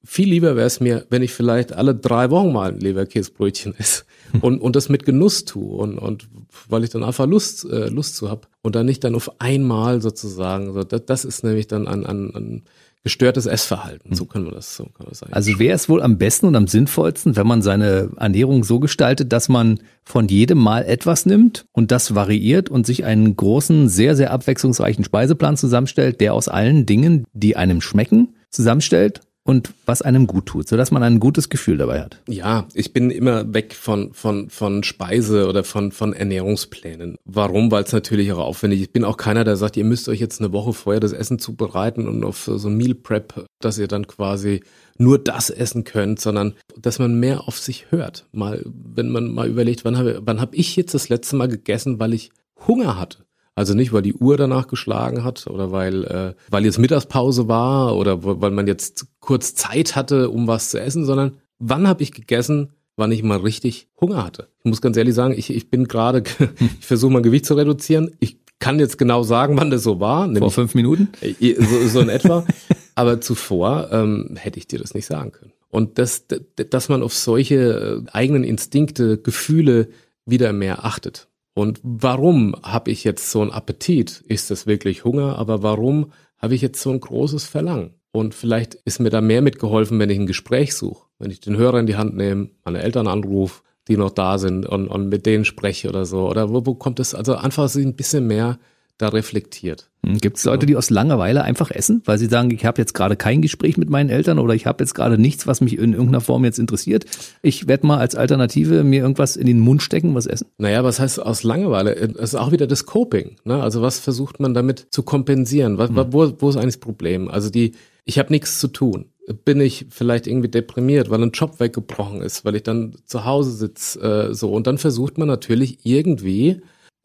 viel 0.04 0.30
lieber 0.30 0.56
wäre 0.56 0.68
es 0.68 0.80
mir, 0.80 1.06
wenn 1.10 1.24
ich 1.24 1.34
vielleicht 1.34 1.74
alle 1.74 1.94
drei 1.94 2.30
Wochen 2.30 2.54
mal 2.54 2.72
ein 2.72 2.80
Leberkäsebrötchen 2.80 3.76
esse 3.78 4.04
hm. 4.32 4.42
und, 4.42 4.62
und 4.62 4.76
das 4.76 4.88
mit 4.88 5.06
Genuss 5.06 5.44
tue 5.44 5.76
und, 5.76 5.98
und 5.98 6.30
weil 6.70 6.86
ich 6.86 6.90
dann 6.92 7.04
einfach 7.04 7.28
Lust, 7.28 7.66
äh, 7.66 7.90
Lust 7.90 8.16
zu 8.16 8.30
hab 8.30 8.48
und 8.62 8.76
dann 8.76 8.86
nicht 8.86 9.04
dann 9.04 9.16
auf 9.16 9.42
einmal 9.42 10.02
sozusagen. 10.02 10.74
So, 10.74 10.84
das, 10.84 11.06
das 11.06 11.26
ist 11.26 11.44
nämlich 11.44 11.68
dann 11.68 11.88
an, 11.88 12.06
an, 12.06 12.32
an 12.34 12.64
gestörtes 13.06 13.46
Essverhalten. 13.46 14.16
So 14.16 14.26
können 14.26 14.46
wir 14.46 14.52
das, 14.52 14.76
so 14.76 14.86
kann 14.86 15.06
man 15.06 15.14
sagen. 15.14 15.32
Also 15.32 15.60
wäre 15.60 15.76
es 15.76 15.88
wohl 15.88 16.02
am 16.02 16.18
besten 16.18 16.48
und 16.48 16.56
am 16.56 16.66
sinnvollsten, 16.66 17.36
wenn 17.36 17.46
man 17.46 17.62
seine 17.62 18.10
Ernährung 18.18 18.64
so 18.64 18.80
gestaltet, 18.80 19.32
dass 19.32 19.48
man 19.48 19.80
von 20.04 20.28
jedem 20.28 20.58
Mal 20.58 20.86
etwas 20.86 21.28
nimmt 21.28 21.68
und 21.72 21.92
das 21.92 22.16
variiert 22.16 22.68
und 22.68 22.88
sich 22.88 23.06
einen 23.06 23.36
großen, 23.36 23.90
sehr, 23.90 24.16
sehr 24.16 24.32
abwechslungsreichen 24.32 25.06
Speiseplan 25.06 25.56
zusammenstellt, 25.56 26.20
der 26.20 26.34
aus 26.34 26.48
allen 26.48 26.88
Dingen, 26.88 27.26
die 27.32 27.56
einem 27.56 27.80
schmecken, 27.80 28.34
zusammenstellt 28.50 29.22
und 29.46 29.74
was 29.86 30.02
einem 30.02 30.26
gut 30.26 30.48
tut, 30.48 30.68
sodass 30.68 30.92
man 30.92 31.04
ein 31.04 31.20
gutes 31.20 31.50
Gefühl 31.50 31.78
dabei 31.78 32.02
hat. 32.02 32.20
Ja, 32.28 32.68
ich 32.74 32.94
bin 32.94 33.12
immer 33.12 33.54
weg 33.54 33.76
von, 33.76 34.12
von, 34.12 34.50
von 34.50 34.84
Speise 34.84 35.48
oder 35.48 35.64
von, 35.64 35.92
von 35.92 36.14
Ernährungsplänen. 36.14 37.18
Warum? 37.26 37.70
Weil 37.70 37.84
es 37.84 37.94
natürlich 37.94 38.34
auch 38.34 38.40
aufwendig 38.40 38.80
ist. 38.80 38.88
Ich 38.88 38.94
bin 38.94 39.06
auch 39.06 39.18
keiner, 39.18 39.44
der 39.44 39.56
sagt, 39.56 39.78
ihr 39.78 39.84
müsst 39.86 40.10
euch 40.10 40.20
jetzt 40.20 40.42
eine 40.42 40.52
Woche 40.52 40.74
vorher 40.74 41.00
das 41.00 41.14
Essen 41.14 41.38
zubereiten 41.38 42.08
und 42.08 42.24
auf 42.24 42.50
so 42.52 42.70
Meal 42.70 42.96
Prep, 42.96 43.46
dass 43.62 43.78
ihr 43.78 43.88
dann 43.88 44.08
quasi 44.08 44.62
nur 44.98 45.20
das 45.20 45.52
essen 45.52 45.84
könnt, 45.84 46.20
sondern 46.20 46.56
dass 46.76 46.98
man 46.98 47.20
mehr 47.20 47.48
auf 47.48 47.60
sich 47.60 47.92
hört. 47.92 48.26
Mal, 48.32 48.64
wenn 48.66 49.10
man 49.10 49.32
mal 49.32 49.48
überlegt, 49.48 49.86
wann 49.86 49.98
habe 49.98 50.22
wann 50.26 50.42
hab 50.42 50.56
ich 50.56 50.76
jetzt 50.76 50.96
das 50.96 51.10
letzte 51.10 51.36
Mal 51.36 51.50
gegessen, 51.50 52.00
weil 52.00 52.14
ich 52.14 52.32
Hunger 52.68 53.00
hatte? 53.00 53.25
Also 53.56 53.74
nicht, 53.74 53.94
weil 53.94 54.02
die 54.02 54.14
Uhr 54.14 54.36
danach 54.36 54.68
geschlagen 54.68 55.24
hat 55.24 55.48
oder 55.48 55.72
weil, 55.72 56.04
äh, 56.04 56.34
weil 56.50 56.66
jetzt 56.66 56.78
Mittagspause 56.78 57.48
war 57.48 57.96
oder 57.96 58.24
weil 58.24 58.52
man 58.52 58.68
jetzt 58.68 59.08
kurz 59.22 59.56
Zeit 59.56 59.96
hatte, 59.96 60.30
um 60.30 60.46
was 60.48 60.72
zu 60.72 60.80
essen, 60.80 61.06
sondern 61.06 61.38
wann 61.58 61.88
habe 61.88 62.04
ich 62.04 62.12
gegessen, 62.12 62.74
wann 62.98 63.14
ich 63.14 63.24
mal 63.24 63.40
richtig 63.40 63.88
Hunger 64.00 64.26
hatte. 64.26 64.50
Ich 64.60 64.66
muss 64.66 64.82
ganz 64.82 64.98
ehrlich 64.98 65.16
sagen, 65.16 65.34
ich, 65.38 65.50
ich 65.50 65.70
bin 65.70 65.88
gerade, 65.88 66.24
ich 66.80 66.86
versuche 66.86 67.14
mein 67.14 67.24
Gewicht 67.24 67.46
zu 67.46 67.54
reduzieren. 67.54 68.12
Ich 68.20 68.38
kann 68.60 68.80
jetzt 68.80 68.98
genau 68.98 69.24
sagen, 69.24 69.58
wann 69.58 69.72
das 69.72 69.84
so 69.84 70.02
war. 70.02 70.34
Vor 70.36 70.52
fünf 70.52 70.76
Minuten? 70.76 71.10
Äh, 71.22 71.56
so, 71.56 71.88
so 71.88 72.00
in 72.02 72.10
etwa. 72.10 72.46
Aber 72.96 73.22
zuvor 73.22 73.90
ähm, 73.92 74.36
hätte 74.36 74.60
ich 74.60 74.68
dir 74.68 74.80
das 74.80 74.94
nicht 74.94 75.06
sagen 75.06 75.32
können. 75.32 75.52
Und 75.70 75.98
das, 75.98 76.26
dass 76.70 76.88
man 76.88 77.04
auf 77.04 77.14
solche 77.14 78.04
äh, 78.06 78.12
eigenen 78.12 78.44
Instinkte, 78.44 79.18
Gefühle 79.18 79.90
wieder 80.26 80.54
mehr 80.54 80.86
achtet. 80.86 81.28
Und 81.56 81.80
warum 81.84 82.54
habe 82.64 82.92
ich 82.92 83.06
jetzt 83.06 83.32
so 83.32 83.42
einen 83.42 83.52
Appetit? 83.52 84.22
Ist 84.28 84.52
es 84.52 84.68
wirklich 84.68 85.06
Hunger? 85.06 85.40
Aber 85.40 85.64
warum 85.64 86.12
habe 86.38 86.54
ich 86.54 86.62
jetzt 86.62 86.82
so 86.82 86.92
ein 86.92 87.00
großes 87.00 87.46
Verlangen? 87.46 87.96
Und 88.12 88.36
vielleicht 88.36 88.76
ist 88.76 89.00
mir 89.00 89.10
da 89.10 89.22
mehr 89.22 89.42
mitgeholfen, 89.42 89.98
wenn 90.00 90.10
ich 90.10 90.20
ein 90.20 90.28
Gespräch 90.28 90.76
suche, 90.76 91.08
wenn 91.18 91.32
ich 91.32 91.40
den 91.40 91.58
Hörer 91.58 91.80
in 91.80 91.86
die 91.86 91.96
Hand 91.96 92.16
nehme, 92.16 92.50
meine 92.64 92.82
Eltern 92.82 93.08
anrufe, 93.08 93.64
die 93.88 93.98
noch 93.98 94.12
da 94.12 94.38
sind 94.38 94.66
und, 94.66 94.88
und 94.88 95.10
mit 95.10 95.26
denen 95.26 95.46
spreche 95.46 95.90
oder 95.90 96.06
so. 96.06 96.30
Oder 96.30 96.50
wo, 96.50 96.66
wo 96.66 96.76
kommt 96.76 97.00
es? 97.00 97.16
Also 97.16 97.36
einfach 97.36 97.74
ein 97.74 97.96
bisschen 97.96 98.28
mehr 98.28 98.60
da 98.98 99.10
reflektiert. 99.10 99.90
Hm, 100.06 100.18
Gibt 100.20 100.38
es 100.38 100.46
Leute, 100.46 100.66
die 100.66 100.76
aus 100.76 100.90
Langeweile 100.90 101.44
einfach 101.44 101.72
essen, 101.72 102.02
weil 102.06 102.18
sie 102.18 102.28
sagen, 102.28 102.52
ich 102.52 102.66
habe 102.66 102.82
jetzt 102.82 102.94
gerade 102.94 103.16
kein 103.16 103.42
Gespräch 103.42 103.78
mit 103.78 103.90
meinen 103.90 104.10
Eltern 104.10 104.40
oder 104.40 104.54
ich 104.54 104.66
habe 104.66 104.84
jetzt 104.84 104.94
gerade 104.94 105.18
nichts, 105.18 105.48
was 105.48 105.62
mich 105.62 105.78
in 105.78 105.94
irgendeiner 105.94 106.22
Form 106.22 106.46
jetzt 106.46 106.60
interessiert. 106.60 107.06
Ich 107.42 107.68
werde 107.68 107.88
mal 107.88 107.98
als 107.98 108.16
Alternative 108.16 108.84
mir 108.84 109.02
irgendwas 109.02 109.36
in 109.36 109.48
den 109.48 109.60
Mund 109.60 109.82
stecken, 109.82 110.16
was 110.16 110.26
essen. 110.26 110.48
Naja, 110.58 110.84
was 110.84 111.00
heißt 111.00 111.22
aus 111.22 111.44
Langeweile? 111.44 111.94
Es 111.96 112.30
ist 112.30 112.36
auch 112.36 112.52
wieder 112.52 112.68
das 112.68 112.86
Coping. 112.86 113.36
Ne? 113.44 113.62
Also 113.62 113.82
was 113.82 114.00
versucht 114.00 114.40
man 114.40 114.54
damit 114.54 114.88
zu 114.92 115.04
kompensieren? 115.04 115.78
Was, 115.78 115.90
hm. 115.90 115.98
wo, 116.12 116.34
wo 116.40 116.50
ist 116.50 116.56
eigentlich 116.56 116.76
das 116.76 116.78
Problem? 116.78 117.28
Also 117.28 117.50
die, 117.50 117.74
ich 118.06 118.20
habe 118.20 118.32
nichts 118.32 118.60
zu 118.60 118.70
tun. 118.70 119.08
Bin 119.44 119.60
ich 119.60 119.88
vielleicht 119.90 120.28
irgendwie 120.28 120.50
deprimiert, 120.50 121.10
weil 121.10 121.22
ein 121.22 121.32
Job 121.32 121.60
weggebrochen 121.60 122.22
ist, 122.22 122.46
weil 122.46 122.56
ich 122.56 122.64
dann 122.64 122.96
zu 123.06 123.26
Hause 123.26 123.52
sitze, 123.52 124.00
äh, 124.30 124.34
so. 124.36 124.54
Und 124.54 124.68
dann 124.68 124.78
versucht 124.78 125.18
man 125.18 125.28
natürlich 125.28 125.80
irgendwie 125.84 126.62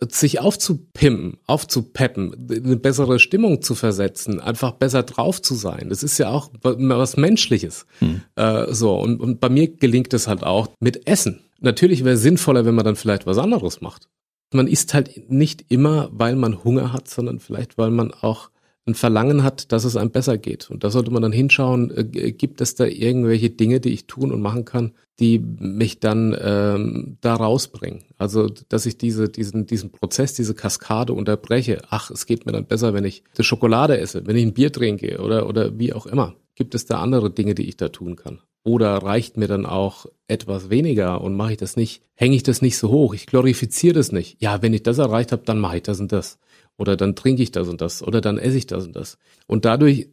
sich 0.09 0.41
aufzupimpen, 0.41 1.39
aufzupeppen, 1.47 2.49
eine 2.51 2.77
bessere 2.77 3.19
Stimmung 3.19 3.63
zu 3.63 3.75
versetzen, 3.75 4.41
einfach 4.41 4.73
besser 4.73 5.03
drauf 5.03 5.43
zu 5.43 5.55
sein. 5.55 5.89
Das 5.91 6.03
ist 6.03 6.19
ja 6.19 6.31
auch 6.31 6.51
was 6.63 7.17
Menschliches. 7.17 7.87
Hm. 7.99 8.23
Äh, 8.37 8.73
so, 8.73 8.99
und, 8.99 9.21
und 9.21 9.41
bei 9.41 9.49
mir 9.49 9.69
gelingt 9.69 10.15
es 10.15 10.27
halt 10.27 10.43
auch 10.43 10.69
mit 10.81 11.07
Essen. 11.07 11.41
Natürlich 11.61 12.05
wäre 12.05 12.15
es 12.15 12.23
sinnvoller, 12.23 12.65
wenn 12.65 12.75
man 12.75 12.85
dann 12.85 12.97
vielleicht 12.97 13.27
was 13.27 13.39
anderes 13.39 13.81
macht. 13.81 14.09
Man 14.53 14.67
isst 14.67 14.95
halt 14.95 15.31
nicht 15.31 15.67
immer, 15.69 16.09
weil 16.13 16.35
man 16.35 16.65
Hunger 16.65 16.93
hat, 16.93 17.09
sondern 17.09 17.39
vielleicht, 17.39 17.77
weil 17.77 17.91
man 17.91 18.13
auch 18.13 18.51
ein 18.91 18.95
Verlangen 18.95 19.43
hat, 19.43 19.73
dass 19.73 19.85
es 19.85 19.97
einem 19.97 20.11
besser 20.11 20.39
geht. 20.39 20.71
Und 20.71 20.85
da 20.85 20.91
sollte 20.91 21.11
man 21.11 21.23
dann 21.23 21.33
hinschauen, 21.33 21.91
äh, 21.97 22.33
gibt 22.33 22.61
es 22.61 22.75
da 22.75 22.85
irgendwelche 22.85 23.51
Dinge, 23.51 23.81
die 23.81 23.91
ich 23.91 24.07
tun 24.07 24.33
und 24.33 24.43
machen 24.43 24.65
kann, 24.65 24.93
die 25.19 25.39
mich 25.39 26.01
dann 26.01 26.37
ähm, 26.41 27.19
da 27.21 27.35
rausbringen. 27.35 28.05
Also, 28.19 28.49
dass 28.69 28.87
ich 28.87 28.97
diese, 28.99 29.29
diesen, 29.29 29.67
diesen 29.67 29.91
Prozess, 29.91 30.35
diese 30.35 30.55
Kaskade 30.55 31.13
unterbreche. 31.13 31.83
Ach, 31.91 32.11
es 32.11 32.27
geht 32.27 32.47
mir 32.47 32.53
dann 32.53 32.67
besser, 32.67 32.95
wenn 32.95 33.05
ich 33.05 33.23
die 33.37 33.45
Schokolade 33.45 33.99
esse, 33.99 34.27
wenn 34.27 34.37
ich 34.37 34.45
ein 34.45 34.55
Bier 34.55 34.73
trinke 34.73 35.21
oder, 35.21 35.49
oder 35.49 35.79
wie 35.79 35.93
auch 35.93 36.07
immer. 36.07 36.35
Gibt 36.55 36.75
es 36.75 36.87
da 36.87 37.01
andere 37.01 37.31
Dinge, 37.31 37.55
die 37.55 37.69
ich 37.69 37.77
da 37.77 37.89
tun 37.89 38.17
kann? 38.17 38.41
Oder 38.63 38.97
reicht 38.99 39.39
mir 39.39 39.49
dann 39.49 39.65
auch 39.65 40.07
etwas 40.29 40.69
weniger 40.69 41.23
und 41.23 41.35
mache 41.35 41.53
ich 41.53 41.59
das 41.59 41.77
nicht, 41.77 42.03
hänge 42.15 42.37
ich 42.37 42.43
das 42.43 42.61
nicht 42.61 42.77
so 42.77 42.91
hoch, 42.91 43.15
ich 43.15 43.27
glorifiziere 43.27 43.95
das 43.95 44.13
nicht. 44.13 44.37
Ja, 44.43 44.61
wenn 44.61 44.75
ich 44.75 44.83
das 44.83 44.99
erreicht 44.99 45.33
habe, 45.33 45.43
dann 45.47 45.59
mache 45.59 45.79
ich 45.79 45.83
das 45.83 46.01
und 46.01 46.13
das. 46.13 46.39
Oder 46.81 46.97
dann 46.97 47.15
trinke 47.15 47.43
ich 47.43 47.53
das 47.53 47.69
und 47.69 47.83
das. 47.83 48.03
Oder 48.03 48.23
dann 48.23 48.39
esse 48.39 48.57
ich 48.57 48.67
das 48.67 48.87
und 48.87 48.97
das. 48.97 49.19
Und 49.47 49.67
dadurch 49.67 50.09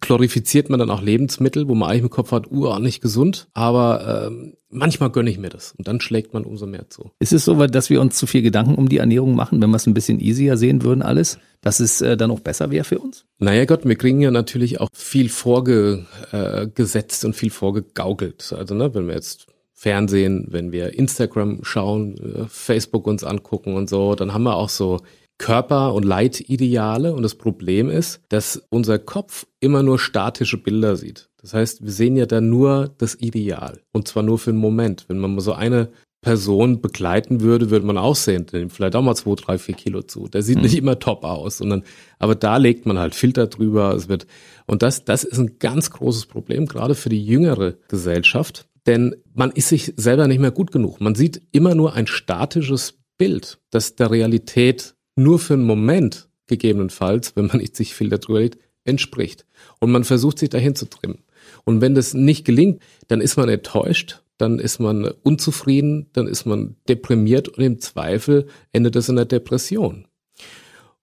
glorifiziert 0.00 0.70
man 0.70 0.78
dann 0.78 0.88
auch 0.90 1.02
Lebensmittel, 1.02 1.68
wo 1.68 1.74
man 1.74 1.90
eigentlich 1.90 2.02
im 2.02 2.10
Kopf 2.10 2.30
hat, 2.30 2.48
uh, 2.52 2.78
nicht 2.78 3.00
gesund, 3.00 3.48
aber 3.54 4.28
ähm, 4.28 4.54
manchmal 4.70 5.10
gönne 5.10 5.28
ich 5.30 5.38
mir 5.38 5.48
das 5.48 5.74
und 5.76 5.88
dann 5.88 6.00
schlägt 6.00 6.32
man 6.32 6.44
umso 6.44 6.66
mehr 6.66 6.88
zu. 6.88 7.10
Ist 7.18 7.32
es 7.32 7.44
so, 7.44 7.66
dass 7.66 7.90
wir 7.90 8.00
uns 8.00 8.16
zu 8.16 8.28
viel 8.28 8.42
Gedanken 8.42 8.76
um 8.76 8.88
die 8.88 8.98
Ernährung 8.98 9.34
machen, 9.34 9.60
wenn 9.60 9.70
wir 9.70 9.76
es 9.76 9.88
ein 9.88 9.94
bisschen 9.94 10.20
easier 10.20 10.56
sehen 10.56 10.84
würden 10.84 11.02
alles, 11.02 11.40
dass 11.62 11.80
es 11.80 12.00
äh, 12.00 12.16
dann 12.16 12.30
auch 12.30 12.38
besser 12.38 12.70
wäre 12.70 12.84
für 12.84 13.00
uns? 13.00 13.24
Naja 13.40 13.64
Gott, 13.64 13.84
wir 13.84 13.96
kriegen 13.96 14.20
ja 14.20 14.30
natürlich 14.30 14.80
auch 14.80 14.90
viel 14.92 15.28
vorgesetzt 15.28 17.24
äh, 17.24 17.26
und 17.26 17.34
viel 17.34 17.50
vorgegaukelt. 17.50 18.54
Also 18.56 18.76
ne, 18.76 18.94
wenn 18.94 19.08
wir 19.08 19.14
jetzt 19.14 19.46
Fernsehen, 19.72 20.46
wenn 20.48 20.70
wir 20.70 20.96
Instagram 20.96 21.64
schauen, 21.64 22.16
äh, 22.18 22.44
Facebook 22.46 23.08
uns 23.08 23.24
angucken 23.24 23.74
und 23.74 23.90
so, 23.90 24.14
dann 24.14 24.32
haben 24.32 24.44
wir 24.44 24.54
auch 24.54 24.68
so 24.68 25.00
Körper- 25.38 25.94
und 25.94 26.04
Leitideale. 26.04 27.14
Und 27.14 27.22
das 27.22 27.34
Problem 27.34 27.90
ist, 27.90 28.20
dass 28.28 28.62
unser 28.70 28.98
Kopf 28.98 29.46
immer 29.60 29.82
nur 29.82 29.98
statische 29.98 30.58
Bilder 30.58 30.96
sieht. 30.96 31.28
Das 31.40 31.54
heißt, 31.54 31.82
wir 31.82 31.90
sehen 31.90 32.16
ja 32.16 32.26
dann 32.26 32.48
nur 32.48 32.94
das 32.98 33.16
Ideal. 33.16 33.80
Und 33.92 34.06
zwar 34.06 34.22
nur 34.22 34.38
für 34.38 34.50
einen 34.50 34.60
Moment. 34.60 35.06
Wenn 35.08 35.18
man 35.18 35.38
so 35.40 35.52
eine 35.52 35.90
Person 36.22 36.80
begleiten 36.80 37.40
würde, 37.40 37.70
würde 37.70 37.84
man 37.84 37.98
auch 37.98 38.14
sehen, 38.14 38.46
der 38.46 38.60
nimmt 38.60 38.72
vielleicht 38.72 38.94
auch 38.94 39.02
mal 39.02 39.16
zwei, 39.16 39.34
drei, 39.34 39.58
vier 39.58 39.74
Kilo 39.74 40.02
zu. 40.02 40.28
Der 40.28 40.42
sieht 40.42 40.58
mhm. 40.58 40.62
nicht 40.62 40.78
immer 40.78 41.00
top 41.00 41.24
aus, 41.24 41.58
sondern, 41.58 41.82
aber 42.20 42.36
da 42.36 42.58
legt 42.58 42.86
man 42.86 42.98
halt 42.98 43.16
Filter 43.16 43.48
drüber. 43.48 43.92
Es 43.92 44.08
wird, 44.08 44.28
und 44.66 44.82
das, 44.82 45.04
das 45.04 45.24
ist 45.24 45.38
ein 45.38 45.58
ganz 45.58 45.90
großes 45.90 46.26
Problem, 46.26 46.66
gerade 46.66 46.94
für 46.94 47.08
die 47.08 47.24
jüngere 47.24 47.74
Gesellschaft. 47.88 48.68
Denn 48.86 49.16
man 49.34 49.50
ist 49.50 49.68
sich 49.68 49.94
selber 49.96 50.28
nicht 50.28 50.40
mehr 50.40 50.52
gut 50.52 50.70
genug. 50.70 51.00
Man 51.00 51.16
sieht 51.16 51.42
immer 51.50 51.74
nur 51.74 51.94
ein 51.94 52.06
statisches 52.06 53.00
Bild, 53.18 53.58
das 53.70 53.96
der 53.96 54.10
Realität 54.12 54.94
nur 55.16 55.38
für 55.38 55.54
einen 55.54 55.64
Moment 55.64 56.28
gegebenenfalls, 56.46 57.36
wenn 57.36 57.46
man 57.46 57.58
nicht 57.58 57.76
sich 57.76 57.94
viel 57.94 58.08
darüber 58.08 58.40
legt, 58.40 58.58
entspricht. 58.84 59.46
Und 59.78 59.90
man 59.90 60.04
versucht 60.04 60.38
sich 60.38 60.50
dahin 60.50 60.74
zu 60.74 60.86
trimmen. 60.86 61.24
Und 61.64 61.80
wenn 61.80 61.94
das 61.94 62.14
nicht 62.14 62.44
gelingt, 62.44 62.82
dann 63.08 63.20
ist 63.20 63.36
man 63.36 63.48
enttäuscht, 63.48 64.22
dann 64.38 64.58
ist 64.58 64.80
man 64.80 65.04
unzufrieden, 65.22 66.08
dann 66.12 66.26
ist 66.26 66.46
man 66.46 66.76
deprimiert 66.88 67.48
und 67.48 67.62
im 67.62 67.78
Zweifel 67.78 68.46
endet 68.72 68.96
es 68.96 69.08
in 69.08 69.16
der 69.16 69.24
Depression. 69.24 70.06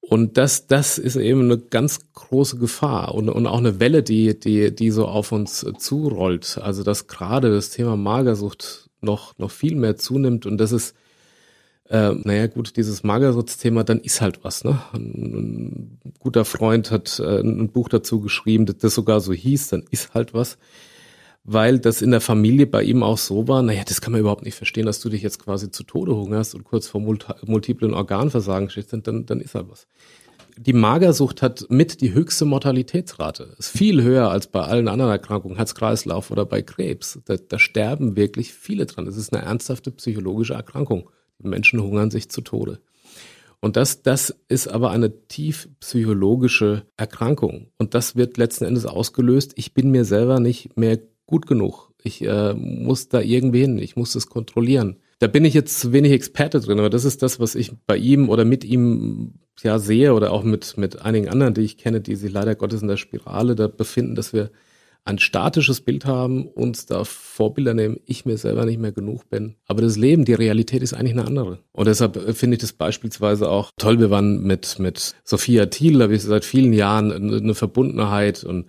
Und 0.01 0.37
das, 0.37 0.65
das 0.65 0.97
ist 0.97 1.17
eben 1.17 1.43
eine 1.43 1.59
ganz 1.59 2.11
große 2.13 2.57
Gefahr 2.57 3.13
und, 3.13 3.29
und 3.29 3.45
auch 3.45 3.59
eine 3.59 3.79
Welle, 3.79 4.01
die, 4.01 4.39
die, 4.39 4.73
die 4.73 4.89
so 4.89 5.05
auf 5.05 5.31
uns 5.31 5.65
zurollt. 5.77 6.57
Also, 6.61 6.83
dass 6.83 7.07
gerade 7.07 7.51
das 7.51 7.69
Thema 7.69 7.95
Magersucht 7.95 8.89
noch, 9.01 9.37
noch 9.37 9.51
viel 9.51 9.75
mehr 9.75 9.97
zunimmt 9.97 10.45
und 10.45 10.57
das 10.57 10.71
ist 10.71 10.95
äh, 11.89 12.13
naja 12.13 12.47
gut, 12.47 12.77
dieses 12.77 13.03
Magersuchtsthema, 13.03 13.83
dann 13.83 13.99
ist 13.99 14.21
halt 14.21 14.43
was. 14.43 14.63
Ne? 14.63 14.79
Ein, 14.93 15.99
ein 16.03 16.13
guter 16.19 16.45
Freund 16.45 16.91
hat 16.91 17.19
äh, 17.19 17.39
ein 17.39 17.69
Buch 17.69 17.89
dazu 17.89 18.21
geschrieben, 18.21 18.67
das, 18.67 18.77
das 18.77 18.95
sogar 18.95 19.19
so 19.21 19.33
hieß, 19.33 19.69
dann 19.69 19.85
ist 19.89 20.13
halt 20.13 20.33
was. 20.33 20.57
Weil 21.43 21.79
das 21.79 22.03
in 22.03 22.11
der 22.11 22.21
Familie 22.21 22.67
bei 22.67 22.83
ihm 22.83 23.01
auch 23.01 23.17
so 23.17 23.47
war, 23.47 23.63
naja, 23.63 23.81
das 23.87 24.01
kann 24.01 24.11
man 24.11 24.21
überhaupt 24.21 24.43
nicht 24.43 24.55
verstehen, 24.55 24.85
dass 24.85 24.99
du 24.99 25.09
dich 25.09 25.23
jetzt 25.23 25.43
quasi 25.43 25.71
zu 25.71 25.83
Tode 25.83 26.15
hungerst 26.15 26.53
und 26.53 26.63
kurz 26.63 26.87
vor 26.87 27.01
multiplen 27.01 27.93
Organversagen 27.95 28.69
stehst, 28.69 28.93
dann, 28.93 29.25
dann 29.25 29.41
ist 29.41 29.55
halt 29.55 29.67
was. 29.69 29.87
Die 30.57 30.73
Magersucht 30.73 31.41
hat 31.41 31.65
mit 31.69 32.01
die 32.01 32.13
höchste 32.13 32.45
Mortalitätsrate. 32.45 33.55
Ist 33.57 33.69
viel 33.69 34.03
höher 34.03 34.29
als 34.29 34.47
bei 34.47 34.61
allen 34.61 34.89
anderen 34.89 35.09
Erkrankungen, 35.09 35.55
Herz-Kreislauf 35.55 36.29
oder 36.29 36.45
bei 36.45 36.61
Krebs. 36.61 37.19
Da, 37.25 37.37
da 37.37 37.57
sterben 37.57 38.15
wirklich 38.15 38.53
viele 38.53 38.85
dran. 38.85 39.05
Das 39.05 39.15
ist 39.15 39.33
eine 39.33 39.43
ernsthafte 39.43 39.89
psychologische 39.91 40.53
Erkrankung. 40.53 41.09
Menschen 41.41 41.81
hungern 41.81 42.11
sich 42.11 42.29
zu 42.29 42.41
Tode. 42.41 42.79
Und 43.61 43.75
das, 43.75 44.03
das 44.03 44.35
ist 44.47 44.67
aber 44.67 44.91
eine 44.91 45.27
tief 45.27 45.67
psychologische 45.79 46.85
Erkrankung. 46.95 47.67
Und 47.77 47.93
das 47.93 48.15
wird 48.15 48.37
letzten 48.37 48.65
Endes 48.65 48.85
ausgelöst. 48.85 49.53
Ich 49.55 49.73
bin 49.73 49.91
mir 49.91 50.05
selber 50.05 50.39
nicht 50.39 50.77
mehr 50.77 50.99
gut 51.25 51.45
genug. 51.45 51.91
Ich 52.01 52.21
äh, 52.21 52.53
muss 52.53 53.09
da 53.09 53.19
irgendwie 53.19 53.61
hin. 53.61 53.77
Ich 53.77 53.97
muss 53.97 54.13
das 54.13 54.27
kontrollieren. 54.27 54.97
Da 55.19 55.27
bin 55.27 55.43
ich 55.43 55.53
jetzt 55.53 55.79
zu 55.79 55.91
wenig 55.91 56.13
Experte 56.13 56.61
drin, 56.61 56.79
aber 56.79 56.89
das 56.89 57.03
ist 57.03 57.21
das, 57.21 57.41
was 57.41 57.55
ich 57.55 57.73
bei 57.85 57.97
ihm 57.97 58.29
oder 58.29 58.45
mit 58.45 58.63
ihm 58.63 59.33
ja 59.61 59.77
sehe 59.77 60.13
oder 60.13 60.31
auch 60.31 60.43
mit, 60.43 60.77
mit 60.77 61.01
einigen 61.01 61.27
anderen, 61.27 61.53
die 61.53 61.61
ich 61.61 61.77
kenne, 61.77 61.99
die 61.99 62.15
sich 62.15 62.31
leider 62.31 62.55
Gottes 62.55 62.81
in 62.81 62.87
der 62.87 62.95
Spirale 62.95 63.55
da 63.55 63.67
befinden, 63.67 64.15
dass 64.15 64.31
wir 64.31 64.49
ein 65.05 65.19
statisches 65.19 65.81
Bild 65.81 66.05
haben, 66.05 66.47
uns 66.47 66.85
da 66.85 67.03
Vorbilder 67.03 67.73
nehmen, 67.73 67.97
ich 68.05 68.25
mir 68.25 68.37
selber 68.37 68.65
nicht 68.65 68.79
mehr 68.79 68.91
genug 68.91 69.29
bin. 69.29 69.55
Aber 69.65 69.81
das 69.81 69.97
Leben, 69.97 70.25
die 70.25 70.33
Realität 70.33 70.83
ist 70.83 70.93
eigentlich 70.93 71.13
eine 71.13 71.25
andere. 71.25 71.59
Und 71.71 71.87
deshalb 71.87 72.15
äh, 72.15 72.33
finde 72.33 72.55
ich 72.55 72.61
das 72.61 72.73
beispielsweise 72.73 73.49
auch 73.49 73.71
toll. 73.77 73.99
Wir 73.99 74.09
waren 74.09 74.43
mit, 74.43 74.77
mit 74.79 75.15
Sophia 75.23 75.65
Thiel, 75.67 75.97
da 75.97 76.03
habe 76.03 76.15
ich 76.15 76.23
seit 76.23 76.45
vielen 76.45 76.73
Jahren 76.73 77.11
eine 77.11 77.55
Verbundenheit 77.55 78.43
und 78.43 78.67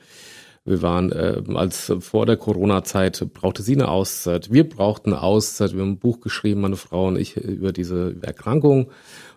wir 0.64 0.82
waren, 0.82 1.10
äh, 1.10 1.42
als 1.54 1.92
vor 2.00 2.26
der 2.26 2.36
Corona-Zeit 2.36 3.26
brauchte 3.32 3.62
sie 3.62 3.74
eine 3.74 3.88
Auszeit. 3.88 4.52
Wir 4.52 4.68
brauchten 4.68 5.12
eine 5.12 5.22
Auszeit. 5.22 5.74
Wir 5.74 5.80
haben 5.80 5.92
ein 5.92 5.98
Buch 5.98 6.20
geschrieben, 6.20 6.60
meine 6.60 6.76
Frau 6.76 7.08
und 7.08 7.16
ich, 7.16 7.36
über 7.36 7.72
diese 7.72 8.16
Erkrankung. 8.20 8.90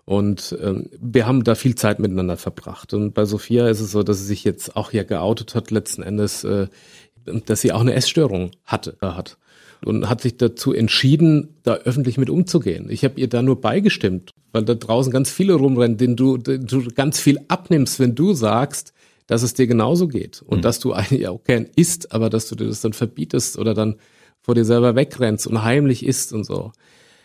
Und 0.06 0.58
ähm, 0.62 0.90
wir 1.00 1.26
haben 1.26 1.44
da 1.44 1.56
viel 1.56 1.76
Zeit 1.76 2.00
miteinander 2.00 2.36
verbracht. 2.36 2.94
Und 2.94 3.14
bei 3.14 3.26
Sophia 3.26 3.70
ist 3.70 3.80
es 3.80 3.92
so, 3.92 4.04
dass 4.04 4.20
sie 4.20 4.26
sich 4.26 4.44
jetzt 4.44 4.76
auch 4.76 4.92
hier 4.92 5.06
geoutet 5.06 5.56
hat, 5.56 5.72
letzten 5.72 6.04
Endes, 6.04 6.44
äh, 6.44 6.68
dass 7.46 7.62
sie 7.62 7.72
auch 7.72 7.82
eine 7.82 7.94
Essstörung 7.94 8.52
hatte, 8.66 8.98
äh, 9.02 9.08
hat. 9.08 9.38
Und 9.86 10.10
hat 10.10 10.22
sich 10.22 10.38
dazu 10.38 10.74
entschieden, 10.74 11.56
da 11.64 11.76
öffentlich 11.76 12.18
mit 12.18 12.30
umzugehen. 12.30 12.88
Ich 12.90 13.04
habe 13.04 13.20
ihr 13.20 13.28
da 13.28 13.42
nur 13.42 13.60
beigestimmt, 13.60 14.32
weil 14.54 14.64
da 14.64 14.76
draußen 14.76 15.12
ganz 15.12 15.30
viele 15.30 15.56
rumrennen, 15.56 15.98
denen 15.98 16.16
du, 16.16 16.38
denen 16.38 16.68
du 16.68 16.88
ganz 16.88 17.20
viel 17.20 17.40
abnimmst, 17.50 18.00
wenn 18.00 18.16
du 18.16 18.34
sagst, 18.34 18.94
dass 19.28 19.44
es 19.44 19.54
dir 19.54 19.68
genauso 19.68 20.08
geht. 20.08 20.42
Und 20.42 20.60
mhm. 20.60 20.62
dass 20.64 20.80
du 20.80 20.94
eigentlich 20.94 21.28
auch 21.28 21.44
gern 21.44 21.68
isst, 21.76 22.14
aber 22.14 22.30
dass 22.30 22.48
du 22.48 22.56
dir 22.56 22.68
das 22.68 22.82
dann 22.82 22.94
verbietest 22.94 23.58
oder 23.58 23.74
dann 23.74 23.96
vor 24.42 24.56
dir 24.56 24.66
selber 24.66 24.96
wegrennst 24.96 25.48
und 25.48 25.64
heimlich 25.64 26.06
isst 26.06 26.34
und 26.34 26.44
so. 26.44 26.74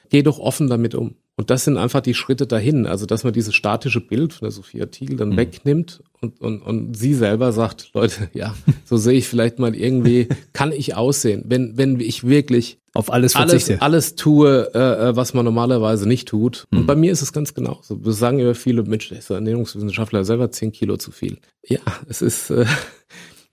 Geh 0.08 0.22
doch 0.22 0.38
offen 0.38 0.68
damit 0.68 0.94
um. 0.94 1.16
Und 1.38 1.50
das 1.50 1.64
sind 1.64 1.76
einfach 1.76 2.00
die 2.00 2.14
Schritte 2.14 2.48
dahin. 2.48 2.84
Also, 2.84 3.06
dass 3.06 3.22
man 3.22 3.32
dieses 3.32 3.54
statische 3.54 4.00
Bild 4.00 4.32
von 4.32 4.46
der 4.46 4.50
Sophia 4.50 4.86
Thiel 4.86 5.16
dann 5.16 5.30
mhm. 5.30 5.36
wegnimmt 5.36 6.02
und, 6.20 6.40
und, 6.40 6.62
und 6.62 6.96
sie 6.96 7.14
selber 7.14 7.52
sagt, 7.52 7.90
Leute, 7.94 8.28
ja, 8.34 8.56
so 8.84 8.96
sehe 8.96 9.16
ich 9.16 9.28
vielleicht 9.28 9.60
mal 9.60 9.76
irgendwie, 9.76 10.26
kann 10.52 10.72
ich 10.72 10.96
aussehen, 10.96 11.44
wenn, 11.46 11.78
wenn 11.78 12.00
ich 12.00 12.26
wirklich 12.26 12.78
auf 12.92 13.12
alles 13.12 13.34
verzichte. 13.34 13.74
Alles, 13.74 13.82
alles 13.82 14.14
tue, 14.16 14.74
äh, 14.74 15.10
äh, 15.10 15.16
was 15.16 15.32
man 15.32 15.44
normalerweise 15.44 16.08
nicht 16.08 16.26
tut. 16.26 16.66
Mhm. 16.72 16.78
Und 16.80 16.86
bei 16.86 16.96
mir 16.96 17.12
ist 17.12 17.22
es 17.22 17.32
ganz 17.32 17.54
genauso. 17.54 18.04
Wir 18.04 18.12
sagen 18.12 18.40
ja 18.40 18.52
viele, 18.54 18.82
Mensch, 18.82 19.08
der 19.08 19.18
ist 19.18 19.30
Ernährungswissenschaftler 19.30 20.24
selber 20.24 20.50
zehn 20.50 20.72
Kilo 20.72 20.96
zu 20.96 21.12
viel. 21.12 21.38
Ja, 21.64 21.78
es 22.08 22.20
ist, 22.20 22.50
äh, 22.50 22.66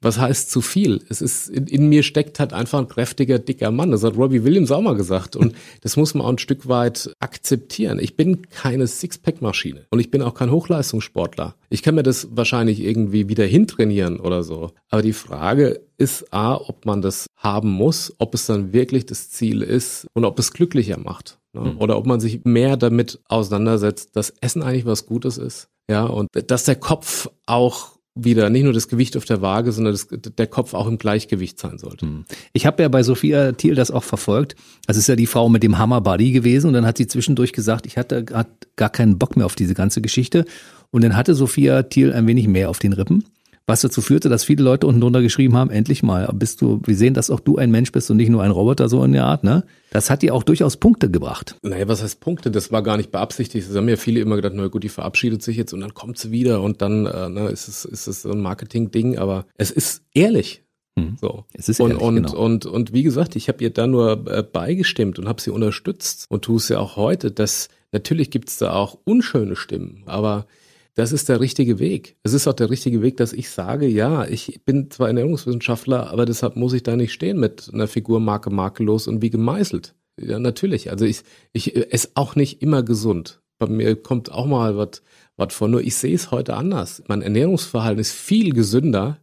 was 0.05 0.19
heißt 0.19 0.51
zu 0.51 0.61
viel? 0.61 1.03
Es 1.09 1.19
ist, 1.19 1.49
in, 1.49 1.65
in, 1.65 1.89
mir 1.89 2.03
steckt 2.03 2.39
halt 2.39 2.53
einfach 2.53 2.77
ein 2.77 2.87
kräftiger, 2.87 3.39
dicker 3.39 3.71
Mann. 3.71 3.89
Das 3.89 4.03
hat 4.03 4.15
Robbie 4.15 4.43
Williams 4.43 4.71
auch 4.71 4.81
mal 4.81 4.95
gesagt. 4.95 5.35
Und 5.35 5.55
das 5.81 5.97
muss 5.97 6.13
man 6.13 6.25
auch 6.25 6.29
ein 6.29 6.37
Stück 6.37 6.67
weit 6.69 7.11
akzeptieren. 7.19 7.97
Ich 7.99 8.15
bin 8.15 8.43
keine 8.49 8.85
Sixpack-Maschine 8.85 9.87
und 9.89 9.99
ich 9.99 10.11
bin 10.11 10.21
auch 10.21 10.35
kein 10.35 10.51
Hochleistungssportler. 10.51 11.55
Ich 11.69 11.81
kann 11.81 11.95
mir 11.95 12.03
das 12.03 12.27
wahrscheinlich 12.31 12.81
irgendwie 12.81 13.27
wieder 13.29 13.45
hintrainieren 13.45 14.19
oder 14.19 14.43
so. 14.43 14.71
Aber 14.89 15.01
die 15.01 15.13
Frage 15.13 15.81
ist 15.97 16.31
A, 16.31 16.55
ob 16.55 16.85
man 16.85 17.01
das 17.01 17.25
haben 17.35 17.71
muss, 17.71 18.13
ob 18.19 18.35
es 18.35 18.45
dann 18.45 18.73
wirklich 18.73 19.07
das 19.07 19.31
Ziel 19.31 19.63
ist 19.63 20.05
und 20.13 20.23
ob 20.23 20.37
es 20.37 20.53
glücklicher 20.53 20.99
macht. 20.99 21.39
Ne? 21.53 21.61
Mhm. 21.61 21.81
Oder 21.81 21.97
ob 21.97 22.05
man 22.05 22.19
sich 22.19 22.45
mehr 22.45 22.77
damit 22.77 23.19
auseinandersetzt, 23.27 24.15
dass 24.15 24.33
Essen 24.41 24.61
eigentlich 24.61 24.85
was 24.85 25.07
Gutes 25.07 25.39
ist. 25.39 25.67
Ja, 25.89 26.05
und 26.05 26.29
dass 26.47 26.63
der 26.63 26.75
Kopf 26.75 27.29
auch 27.45 27.95
wieder 28.16 28.49
nicht 28.49 28.63
nur 28.63 28.72
das 28.72 28.88
Gewicht 28.88 29.18
auf 29.18 29.26
der 29.26 29.41
Waage, 29.41 29.74
sondern 29.74 29.93
das, 29.93 30.07
der 30.09 30.47
Kopf 30.47 30.74
auch 30.74 30.88
im 30.88 30.97
Gleichgewicht 30.97 31.59
sein 31.59 31.78
sollte. 31.78 32.05
Hm. 32.05 32.26
Ich 32.53 32.66
habe 32.66 32.82
ja 32.82 32.88
bei 32.89 33.03
Sophia 33.03 33.51
Thiel 33.51 33.76
das 33.76 33.91
auch 33.91 34.03
verfolgt. 34.03 34.55
Das 34.88 34.95
ist 34.95 35.07
ja 35.07 35.18
die 35.18 35.26
Frau 35.26 35.49
mit 35.49 35.63
dem 35.63 35.78
Hammer 35.78 35.99
Body 35.99 36.32
gewesen 36.32 36.68
und 36.68 36.74
dann 36.74 36.86
hat 36.86 36.97
sie 36.97 37.07
zwischendurch 37.07 37.51
gesagt, 37.51 37.86
ich 37.86 37.97
hatte 37.97 38.24
gar 38.24 38.89
keinen 38.89 39.20
Bock 39.20 39.36
mehr 39.36 39.45
auf 39.45 39.55
diese 39.55 39.74
ganze 39.74 40.01
Geschichte 40.01 40.45
und 40.91 41.03
dann 41.03 41.16
hatte 41.16 41.36
Sophia 41.36 41.84
Thiel 41.84 42.13
ein 42.13 42.26
wenig 42.26 42.47
mehr 42.47 42.70
auf 42.70 42.80
den 42.80 42.93
Rippen 42.93 43.26
was 43.68 43.82
dazu 43.82 44.01
führte, 44.01 44.30
dass 44.30 44.43
viele 44.43 44.63
Leute 44.63 44.86
unten 44.86 45.01
drunter 45.01 45.22
geschrieben 45.22 45.55
haben, 45.55 45.72
endlich 45.72 46.03
mal, 46.03 46.30
bist 46.34 46.61
du, 46.61 46.82
wir 46.86 46.95
sehen, 46.95 47.16
dass 47.16 47.32
auch 47.32 47.39
du 47.39 47.57
ein 47.57 47.72
Mensch 47.72 47.91
bist 47.91 48.11
und 48.11 48.18
nicht 48.18 48.30
nur 48.30 48.43
ein 48.43 48.51
Roboter, 48.51 48.89
so 48.89 49.03
in 49.03 49.11
der 49.11 49.26
Art, 49.26 49.43
ne? 49.43 49.63
Das 49.91 50.09
hat 50.09 50.22
dir 50.22 50.36
auch 50.36 50.43
durchaus 50.43 50.78
Punkte 50.78 51.09
gebracht. 51.09 51.55
Naja, 51.63 51.88
was 51.88 52.03
heißt 52.03 52.20
Punkte? 52.20 52.51
Das 52.51 52.72
war 52.72 52.84
gar 52.84 52.97
nicht 52.97 53.11
beabsichtigt. 53.11 53.68
Das 53.68 53.76
haben 53.76 53.89
ja 53.89 53.95
viele 53.95 54.20
immer 54.20 54.36
gedacht, 54.36 54.53
na 54.55 54.68
gut, 54.68 54.84
die 54.84 54.89
verabschiedet 54.89 55.41
sich 55.41 55.57
jetzt 55.57 55.74
und 55.74 55.80
dann 55.80 55.93
kommt 55.93 56.20
sie 56.20 56.32
wieder 56.32 56.61
und 56.61 56.82
dann 56.82 57.05
äh, 57.07 57.30
ne, 57.30 57.47
ist 57.49 57.68
es, 57.68 57.86
ist 57.86 58.07
es 58.07 58.26
ein 58.26 58.41
Marketing-Ding, 58.41 59.18
aber 59.18 59.45
es 59.55 59.72
ist 59.72 60.03
ehrlich. 60.13 60.63
Hm. 60.97 61.18
So. 61.20 61.45
Es 61.53 61.68
ist 61.68 61.80
ehrlich, 61.80 61.97
und, 61.97 62.18
und, 62.18 62.24
genau. 62.28 62.38
und, 62.38 62.66
und 62.68 62.93
wie 62.93 63.03
gesagt, 63.03 63.36
ich 63.36 63.47
habe 63.47 63.63
ihr 63.63 63.72
da 63.72 63.88
nur 63.88 64.28
äh, 64.28 64.43
beigestimmt 64.43 65.18
und 65.18 65.28
habe 65.28 65.41
sie 65.41 65.49
unterstützt 65.49 66.28
und 66.30 66.43
tue 66.43 66.57
es 66.57 66.70
ja 66.70 66.78
auch 66.78 66.97
heute, 66.97 67.32
dass 67.32 67.70
natürlich 67.91 68.30
gibt 68.30 68.49
es 68.49 68.57
da 68.57 68.74
auch 68.74 68.99
unschöne 69.05 69.55
Stimmen, 69.55 70.03
aber 70.05 70.45
das 70.95 71.11
ist 71.11 71.29
der 71.29 71.39
richtige 71.39 71.79
Weg. 71.79 72.17
Es 72.23 72.33
ist 72.33 72.47
auch 72.47 72.53
der 72.53 72.69
richtige 72.69 73.01
Weg, 73.01 73.17
dass 73.17 73.33
ich 73.33 73.49
sage, 73.49 73.87
ja, 73.87 74.25
ich 74.25 74.61
bin 74.65 74.89
zwar 74.89 75.07
Ernährungswissenschaftler, 75.07 76.09
aber 76.09 76.25
deshalb 76.25 76.55
muss 76.55 76.73
ich 76.73 76.83
da 76.83 76.95
nicht 76.95 77.13
stehen 77.13 77.39
mit 77.39 77.69
einer 77.73 77.87
Figur 77.87 78.19
Marke 78.19 78.49
makellos 78.49 79.07
und 79.07 79.21
wie 79.21 79.29
gemeißelt. 79.29 79.93
Ja, 80.19 80.39
natürlich. 80.39 80.91
Also 80.91 81.05
ich, 81.05 81.23
ich 81.51 81.75
esse 81.93 82.11
auch 82.15 82.35
nicht 82.35 82.61
immer 82.61 82.83
gesund. 82.83 83.41
Bei 83.59 83.67
mir 83.67 83.95
kommt 83.95 84.31
auch 84.31 84.45
mal 84.45 84.77
was 84.77 85.01
was 85.37 85.53
vor. 85.53 85.67
Nur 85.67 85.81
ich 85.81 85.95
sehe 85.95 86.15
es 86.15 86.31
heute 86.31 86.55
anders. 86.55 87.03
Mein 87.07 87.21
Ernährungsverhalten 87.21 87.99
ist 87.99 88.13
viel 88.13 88.53
gesünder 88.53 89.19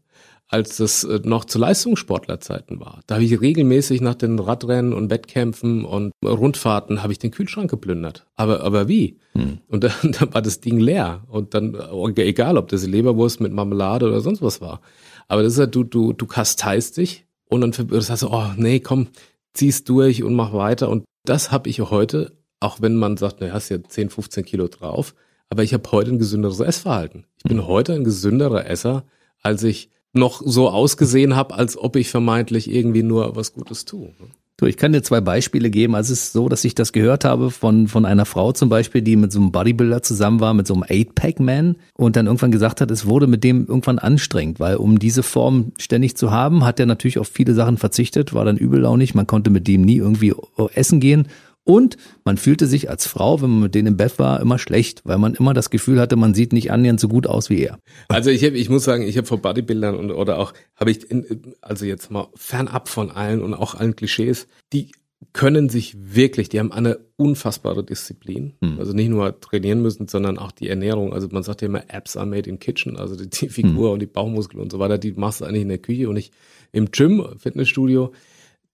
als 0.52 0.76
das 0.76 1.02
äh, 1.04 1.20
noch 1.24 1.46
zu 1.46 1.58
Leistungssportlerzeiten 1.58 2.78
war. 2.78 3.00
Da 3.06 3.14
habe 3.14 3.24
ich 3.24 3.40
regelmäßig 3.40 4.02
nach 4.02 4.14
den 4.14 4.38
Radrennen 4.38 4.92
und 4.92 5.10
Wettkämpfen 5.10 5.84
und 5.84 6.12
Rundfahrten 6.22 7.02
habe 7.02 7.12
ich 7.12 7.18
den 7.18 7.30
Kühlschrank 7.30 7.70
geplündert. 7.70 8.26
Aber 8.36 8.62
aber 8.62 8.86
wie? 8.86 9.18
Hm. 9.32 9.58
Und 9.68 9.84
dann, 9.84 9.92
dann 10.12 10.34
war 10.34 10.42
das 10.42 10.60
Ding 10.60 10.78
leer 10.78 11.24
und 11.28 11.54
dann 11.54 11.74
egal, 12.16 12.58
ob 12.58 12.68
das 12.68 12.86
Leberwurst 12.86 13.40
mit 13.40 13.52
Marmelade 13.52 14.06
oder 14.06 14.20
sonst 14.20 14.42
was 14.42 14.60
war. 14.60 14.82
Aber 15.26 15.42
das 15.42 15.54
ist 15.54 15.58
ja 15.58 15.66
du 15.66 15.84
du 15.84 16.12
du 16.12 16.26
kasteist 16.26 16.98
dich 16.98 17.26
und 17.46 17.62
dann 17.62 17.72
sagst 18.02 18.22
du, 18.22 18.28
oh 18.28 18.50
nee, 18.56 18.80
komm, 18.80 19.08
zieh's 19.54 19.84
durch 19.84 20.22
und 20.22 20.34
mach 20.34 20.52
weiter 20.52 20.90
und 20.90 21.04
das 21.24 21.50
habe 21.50 21.70
ich 21.70 21.80
heute, 21.80 22.32
auch 22.60 22.82
wenn 22.82 22.96
man 22.96 23.16
sagt, 23.16 23.36
na, 23.40 23.52
hast 23.52 23.70
ja 23.70 23.82
10, 23.82 24.10
15 24.10 24.44
Kilo 24.44 24.68
drauf, 24.68 25.14
aber 25.48 25.62
ich 25.62 25.72
habe 25.72 25.90
heute 25.92 26.10
ein 26.10 26.18
gesünderes 26.18 26.60
Essverhalten. 26.60 27.24
Ich 27.38 27.44
bin 27.44 27.58
hm. 27.58 27.66
heute 27.68 27.94
ein 27.94 28.04
gesünderer 28.04 28.66
Esser, 28.66 29.04
als 29.42 29.62
ich 29.62 29.88
noch 30.12 30.42
so 30.44 30.68
ausgesehen 30.68 31.36
habe, 31.36 31.54
als 31.54 31.76
ob 31.76 31.96
ich 31.96 32.10
vermeintlich 32.10 32.70
irgendwie 32.70 33.02
nur 33.02 33.34
was 33.36 33.54
Gutes 33.54 33.84
tue. 33.84 34.12
Du, 34.58 34.66
ich 34.66 34.76
kann 34.76 34.92
dir 34.92 35.02
zwei 35.02 35.20
Beispiele 35.20 35.70
geben. 35.70 35.96
Also 35.96 36.12
es 36.12 36.24
ist 36.24 36.32
so, 36.34 36.48
dass 36.48 36.64
ich 36.64 36.76
das 36.76 36.92
gehört 36.92 37.24
habe 37.24 37.50
von, 37.50 37.88
von 37.88 38.04
einer 38.04 38.26
Frau 38.26 38.52
zum 38.52 38.68
Beispiel, 38.68 39.02
die 39.02 39.16
mit 39.16 39.32
so 39.32 39.40
einem 39.40 39.50
Bodybuilder 39.50 40.02
zusammen 40.02 40.38
war, 40.38 40.54
mit 40.54 40.68
so 40.68 40.74
einem 40.74 40.84
Eight-Pack-Man 40.86 41.76
und 41.96 42.14
dann 42.14 42.26
irgendwann 42.26 42.52
gesagt 42.52 42.80
hat, 42.80 42.90
es 42.90 43.06
wurde 43.06 43.26
mit 43.26 43.42
dem 43.42 43.66
irgendwann 43.66 43.98
anstrengend, 43.98 44.60
weil 44.60 44.76
um 44.76 44.98
diese 44.98 45.24
Form 45.24 45.72
ständig 45.78 46.16
zu 46.16 46.30
haben, 46.30 46.64
hat 46.64 46.78
er 46.78 46.86
natürlich 46.86 47.18
auf 47.18 47.28
viele 47.28 47.54
Sachen 47.54 47.78
verzichtet, 47.78 48.34
war 48.34 48.44
dann 48.44 48.56
übellaunig, 48.56 49.14
man 49.14 49.26
konnte 49.26 49.50
mit 49.50 49.66
dem 49.66 49.82
nie 49.82 49.96
irgendwie 49.96 50.34
essen 50.74 51.00
gehen 51.00 51.26
und 51.64 51.96
man 52.24 52.36
fühlte 52.36 52.66
sich 52.66 52.90
als 52.90 53.06
Frau, 53.06 53.40
wenn 53.40 53.50
man 53.50 53.60
mit 53.60 53.74
denen 53.74 53.88
im 53.88 53.96
Bett 53.96 54.18
war, 54.18 54.40
immer 54.40 54.58
schlecht, 54.58 55.02
weil 55.04 55.18
man 55.18 55.34
immer 55.34 55.54
das 55.54 55.70
Gefühl 55.70 56.00
hatte, 56.00 56.16
man 56.16 56.34
sieht 56.34 56.52
nicht 56.52 56.72
annähernd 56.72 56.98
so 56.98 57.08
gut 57.08 57.26
aus 57.26 57.50
wie 57.50 57.62
er. 57.62 57.78
Also 58.08 58.30
ich, 58.30 58.44
hab, 58.44 58.54
ich 58.54 58.68
muss 58.68 58.84
sagen, 58.84 59.02
ich 59.06 59.16
habe 59.16 59.26
vor 59.26 59.38
Bodybuildern 59.38 59.96
und 59.96 60.10
oder 60.10 60.38
auch 60.38 60.52
habe 60.76 60.90
ich 60.90 61.08
in, 61.10 61.54
also 61.60 61.84
jetzt 61.84 62.10
mal 62.10 62.28
fernab 62.34 62.88
von 62.88 63.10
allen 63.10 63.42
und 63.42 63.54
auch 63.54 63.74
allen 63.74 63.94
Klischees, 63.94 64.48
die 64.72 64.90
können 65.32 65.68
sich 65.68 65.96
wirklich, 65.96 66.48
die 66.48 66.58
haben 66.58 66.72
eine 66.72 66.98
unfassbare 67.16 67.84
Disziplin. 67.84 68.54
Hm. 68.60 68.78
Also 68.78 68.92
nicht 68.92 69.08
nur 69.08 69.38
trainieren 69.40 69.80
müssen, 69.80 70.08
sondern 70.08 70.36
auch 70.38 70.50
die 70.50 70.68
Ernährung. 70.68 71.12
Also 71.12 71.28
man 71.30 71.44
sagt 71.44 71.62
ja 71.62 71.68
immer, 71.68 71.84
Apps 71.88 72.16
are 72.16 72.26
made 72.26 72.50
in 72.50 72.58
kitchen. 72.58 72.96
Also 72.96 73.14
die, 73.14 73.30
die 73.30 73.48
Figur 73.48 73.88
hm. 73.88 73.92
und 73.94 73.98
die 74.00 74.06
Bauchmuskeln 74.06 74.60
und 74.60 74.72
so 74.72 74.78
weiter, 74.78 74.98
die 74.98 75.12
machst 75.12 75.40
du 75.40 75.44
eigentlich 75.44 75.62
in 75.62 75.68
der 75.68 75.78
Küche 75.78 76.08
und 76.08 76.14
nicht 76.14 76.32
im 76.72 76.90
Gym, 76.90 77.24
Fitnessstudio 77.38 78.12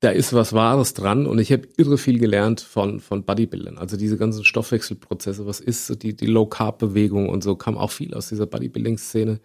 da 0.00 0.10
ist 0.10 0.32
was 0.32 0.52
Wahres 0.52 0.94
dran 0.94 1.26
und 1.26 1.38
ich 1.38 1.52
habe 1.52 1.68
irre 1.76 1.98
viel 1.98 2.18
gelernt 2.18 2.60
von, 2.60 3.00
von 3.00 3.24
Bodybuildern. 3.24 3.78
Also 3.78 3.96
diese 3.96 4.16
ganzen 4.16 4.44
Stoffwechselprozesse, 4.44 5.46
was 5.46 5.60
ist 5.60 5.86
so 5.86 5.94
die, 5.96 6.14
die 6.14 6.26
Low-Carb-Bewegung 6.26 7.28
und 7.28 7.42
so, 7.42 7.56
kam 7.56 7.76
auch 7.76 7.90
viel 7.90 8.14
aus 8.14 8.28
dieser 8.28 8.46
Bodybuilding-Szene, 8.46 9.40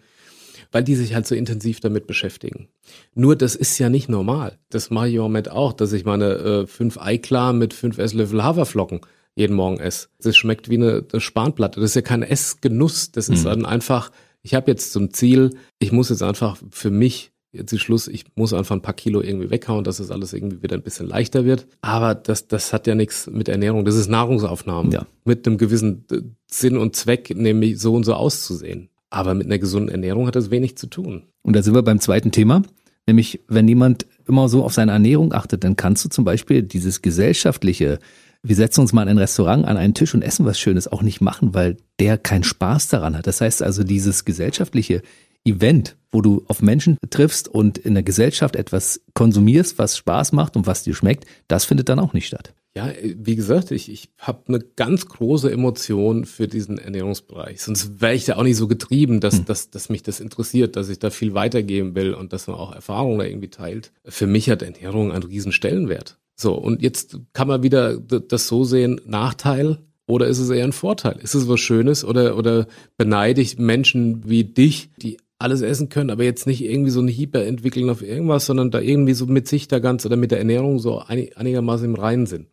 weil 0.70 0.84
die 0.84 0.94
sich 0.94 1.14
halt 1.14 1.26
so 1.26 1.34
intensiv 1.34 1.80
damit 1.80 2.06
beschäftigen. 2.06 2.68
Nur 3.14 3.34
das 3.34 3.56
ist 3.56 3.78
ja 3.78 3.88
nicht 3.88 4.08
normal. 4.08 4.58
Das 4.70 4.90
mache 4.90 5.08
ich 5.08 5.14
im 5.14 5.22
Moment 5.22 5.50
auch, 5.50 5.72
dass 5.72 5.92
ich 5.92 6.04
meine 6.04 6.34
äh, 6.34 6.66
fünf 6.68 6.98
Eiklar 6.98 7.52
mit 7.52 7.74
fünf 7.74 7.98
Esslöffel 7.98 8.44
Haferflocken 8.44 9.00
jeden 9.34 9.56
Morgen 9.56 9.80
esse. 9.80 10.08
Das 10.20 10.36
schmeckt 10.36 10.70
wie 10.70 10.76
eine, 10.76 11.04
eine 11.10 11.20
Spanplatte. 11.20 11.80
Das 11.80 11.90
ist 11.90 11.96
ja 11.96 12.02
kein 12.02 12.22
Essgenuss. 12.22 13.10
Das 13.10 13.28
ist 13.28 13.40
mhm. 13.40 13.48
dann 13.48 13.66
einfach, 13.66 14.12
ich 14.42 14.54
habe 14.54 14.70
jetzt 14.70 14.92
zum 14.92 15.12
Ziel, 15.12 15.56
ich 15.80 15.90
muss 15.90 16.10
jetzt 16.10 16.22
einfach 16.22 16.56
für 16.70 16.90
mich 16.90 17.32
jetzt 17.54 17.72
ist 17.72 17.82
Schluss, 17.82 18.08
ich 18.08 18.24
muss 18.34 18.52
einfach 18.52 18.74
ein 18.74 18.82
paar 18.82 18.94
Kilo 18.94 19.22
irgendwie 19.22 19.50
weghauen, 19.50 19.84
dass 19.84 19.98
das 19.98 20.10
alles 20.10 20.32
irgendwie 20.32 20.62
wieder 20.62 20.76
ein 20.76 20.82
bisschen 20.82 21.06
leichter 21.06 21.44
wird. 21.44 21.66
Aber 21.80 22.14
das, 22.14 22.48
das 22.48 22.72
hat 22.72 22.86
ja 22.86 22.94
nichts 22.94 23.28
mit 23.30 23.48
Ernährung, 23.48 23.84
das 23.84 23.94
ist 23.94 24.08
Nahrungsaufnahme. 24.08 24.92
Ja. 24.92 25.06
Mit 25.24 25.46
einem 25.46 25.58
gewissen 25.58 26.04
äh, 26.10 26.20
Sinn 26.46 26.76
und 26.76 26.96
Zweck, 26.96 27.34
nämlich 27.36 27.78
so 27.78 27.94
und 27.94 28.04
so 28.04 28.14
auszusehen. 28.14 28.88
Aber 29.10 29.34
mit 29.34 29.46
einer 29.46 29.58
gesunden 29.58 29.90
Ernährung 29.90 30.26
hat 30.26 30.36
das 30.36 30.50
wenig 30.50 30.76
zu 30.76 30.88
tun. 30.88 31.22
Und 31.42 31.54
da 31.54 31.62
sind 31.62 31.74
wir 31.74 31.82
beim 31.82 32.00
zweiten 32.00 32.32
Thema. 32.32 32.62
Nämlich, 33.06 33.40
wenn 33.48 33.68
jemand 33.68 34.06
immer 34.26 34.48
so 34.48 34.64
auf 34.64 34.72
seine 34.72 34.92
Ernährung 34.92 35.32
achtet, 35.32 35.62
dann 35.62 35.76
kannst 35.76 36.04
du 36.04 36.08
zum 36.08 36.24
Beispiel 36.24 36.62
dieses 36.62 37.02
gesellschaftliche, 37.02 37.98
wir 38.42 38.56
setzen 38.56 38.80
uns 38.80 38.92
mal 38.92 39.02
in 39.02 39.10
ein 39.10 39.18
Restaurant 39.18 39.66
an 39.66 39.76
einen 39.76 39.94
Tisch 39.94 40.14
und 40.14 40.22
essen 40.22 40.46
was 40.46 40.58
Schönes 40.58 40.90
auch 40.90 41.02
nicht 41.02 41.20
machen, 41.20 41.54
weil 41.54 41.76
der 42.00 42.18
keinen 42.18 42.44
Spaß 42.44 42.88
daran 42.88 43.16
hat. 43.16 43.26
Das 43.26 43.40
heißt 43.40 43.62
also, 43.62 43.84
dieses 43.84 44.24
gesellschaftliche, 44.24 45.02
Event, 45.44 45.96
wo 46.14 46.22
du 46.22 46.44
auf 46.46 46.62
Menschen 46.62 46.96
triffst 47.10 47.48
und 47.48 47.76
in 47.76 47.94
der 47.94 48.04
Gesellschaft 48.04 48.56
etwas 48.56 49.02
konsumierst, 49.14 49.78
was 49.78 49.98
Spaß 49.98 50.32
macht 50.32 50.56
und 50.56 50.66
was 50.66 50.84
dir 50.84 50.94
schmeckt, 50.94 51.26
das 51.48 51.64
findet 51.64 51.88
dann 51.88 51.98
auch 51.98 52.12
nicht 52.12 52.28
statt. 52.28 52.54
Ja, 52.76 52.90
wie 53.02 53.36
gesagt, 53.36 53.70
ich, 53.70 53.90
ich 53.90 54.08
habe 54.18 54.42
eine 54.48 54.58
ganz 54.58 55.06
große 55.06 55.50
Emotion 55.50 56.24
für 56.24 56.48
diesen 56.48 56.78
Ernährungsbereich. 56.78 57.62
Sonst 57.62 58.00
wäre 58.00 58.14
ich 58.14 58.24
da 58.24 58.36
auch 58.36 58.42
nicht 58.42 58.56
so 58.56 58.66
getrieben, 58.66 59.20
dass, 59.20 59.38
hm. 59.38 59.44
dass, 59.44 59.70
dass 59.70 59.90
mich 59.90 60.02
das 60.02 60.18
interessiert, 60.18 60.74
dass 60.74 60.88
ich 60.88 60.98
da 60.98 61.10
viel 61.10 61.34
weitergeben 61.34 61.94
will 61.94 62.14
und 62.14 62.32
dass 62.32 62.46
man 62.46 62.56
auch 62.56 62.74
Erfahrungen 62.74 63.18
da 63.18 63.24
irgendwie 63.24 63.50
teilt. 63.50 63.92
Für 64.04 64.26
mich 64.26 64.50
hat 64.50 64.62
Ernährung 64.62 65.12
einen 65.12 65.22
riesen 65.22 65.52
Stellenwert. 65.52 66.18
So, 66.36 66.54
und 66.54 66.82
jetzt 66.82 67.18
kann 67.32 67.46
man 67.46 67.62
wieder 67.62 67.96
das 67.96 68.48
so 68.48 68.64
sehen, 68.64 69.00
Nachteil, 69.06 69.78
oder 70.06 70.26
ist 70.26 70.38
es 70.38 70.50
eher 70.50 70.64
ein 70.64 70.72
Vorteil? 70.72 71.18
Ist 71.22 71.34
es 71.34 71.48
was 71.48 71.60
Schönes 71.60 72.04
oder, 72.04 72.36
oder 72.36 72.66
beneide 72.96 73.40
ich 73.40 73.58
Menschen 73.58 74.28
wie 74.28 74.44
dich, 74.44 74.90
die 74.98 75.16
alles 75.44 75.60
essen 75.60 75.88
können, 75.88 76.10
aber 76.10 76.24
jetzt 76.24 76.46
nicht 76.46 76.64
irgendwie 76.64 76.90
so 76.90 77.00
ein 77.00 77.08
Hyper 77.08 77.44
entwickeln 77.44 77.88
auf 77.90 78.02
irgendwas, 78.02 78.46
sondern 78.46 78.70
da 78.70 78.80
irgendwie 78.80 79.14
so 79.14 79.26
mit 79.26 79.46
sich 79.46 79.68
da 79.68 79.78
ganz 79.78 80.04
oder 80.04 80.16
mit 80.16 80.30
der 80.30 80.38
Ernährung 80.38 80.78
so 80.78 80.98
einigermaßen 80.98 81.84
im 81.86 81.94
Reinen 81.94 82.26
sind. 82.26 82.48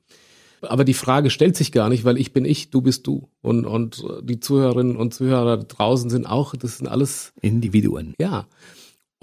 Aber 0.61 0.83
die 0.83 0.93
Frage 0.93 1.29
stellt 1.31 1.55
sich 1.55 1.71
gar 1.71 1.89
nicht, 1.89 2.03
weil 2.03 2.17
ich 2.17 2.33
bin 2.33 2.45
ich, 2.45 2.69
du 2.69 2.81
bist 2.81 3.07
du. 3.07 3.29
Und, 3.41 3.65
und 3.65 4.03
die 4.21 4.39
Zuhörerinnen 4.39 4.95
und 4.95 5.13
Zuhörer 5.13 5.57
draußen 5.57 6.09
sind 6.09 6.27
auch, 6.27 6.55
das 6.55 6.77
sind 6.77 6.87
alles 6.87 7.33
Individuen. 7.41 8.13
Ja. 8.19 8.45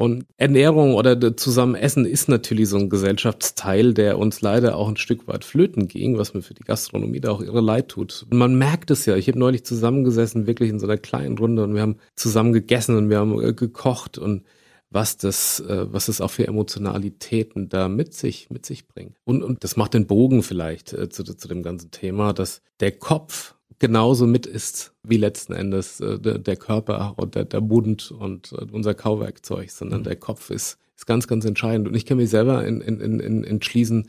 Und 0.01 0.27
Ernährung 0.37 0.95
oder 0.95 1.37
zusammen 1.37 1.75
Essen 1.75 2.05
ist 2.05 2.29
natürlich 2.29 2.69
so 2.69 2.77
ein 2.77 2.89
Gesellschaftsteil, 2.89 3.95
der 3.95 4.17
uns 4.17 4.41
leider 4.43 4.77
auch 4.77 4.89
ein 4.89 4.97
Stück 4.97 5.27
weit 5.27 5.45
flöten 5.45 5.89
ging, 5.89 6.17
was 6.17 6.35
mir 6.35 6.43
für 6.43 6.55
die 6.55 6.63
Gastronomie 6.63 7.21
da 7.21 7.33
auch 7.33 7.41
irre 7.41 7.61
leid 7.61 7.89
tut. 7.89 8.25
Und 8.31 8.39
man 8.39 8.57
merkt 8.57 8.93
es 8.93 9.07
ja. 9.07 9.17
Ich 9.17 9.27
habe 9.27 9.41
neulich 9.41 9.65
zusammengesessen, 9.65 10.47
wirklich 10.47 10.71
in 10.71 10.79
so 10.79 10.87
einer 10.87 10.99
kleinen 10.99 11.37
Runde 11.37 11.65
und 11.65 11.75
wir 11.75 11.83
haben 11.83 11.97
zusammen 12.15 12.53
gegessen 12.53 12.97
und 12.97 13.11
wir 13.11 13.19
haben 13.19 13.43
äh, 13.43 13.53
gekocht 13.53 14.19
und 14.19 14.45
was 14.89 15.17
das, 15.17 15.59
äh, 15.59 15.93
was 15.93 16.07
das 16.07 16.21
auch 16.21 16.31
für 16.31 16.47
Emotionalitäten 16.47 17.69
da 17.69 17.89
mit 17.89 18.15
sich, 18.15 18.51
mit 18.51 18.67
sich 18.67 18.87
bringt. 18.87 19.17
Und, 19.25 19.43
und 19.43 19.65
das 19.65 19.77
macht 19.77 19.95
den 19.95 20.07
Bogen 20.07 20.45
vielleicht 20.45 20.93
äh, 20.93 21.09
zu, 21.09 21.25
zu 21.25 21.49
dem 21.49 21.65
ganzen 21.65 21.91
Thema, 21.91 22.33
dass 22.33 22.63
der 22.79 22.93
Kopf 22.93 23.57
genauso 23.79 24.27
mit 24.27 24.47
ist 24.47 24.93
wie 25.03 25.17
letzten 25.17 25.53
Endes 25.53 26.01
äh, 26.01 26.19
der, 26.19 26.39
der, 26.39 26.57
Körper 26.57 27.15
und 27.17 27.35
der, 27.35 27.45
der 27.45 27.61
Mund 27.61 28.11
und 28.11 28.53
äh, 28.53 28.67
unser 28.71 28.95
Kauwerkzeug, 28.95 29.71
sondern 29.71 30.01
mhm. 30.01 30.05
der 30.05 30.17
Kopf 30.17 30.51
ist, 30.51 30.79
ist 30.97 31.07
ganz, 31.07 31.27
ganz 31.29 31.45
entscheidend. 31.45 31.89
Und 31.89 31.95
ich 31.95 32.07
kann 32.07 32.17
mich 32.17 32.31
selber 32.31 32.67
in, 32.67 32.81
in, 32.81 33.01
in, 33.01 33.45
entschließen, 33.45 34.09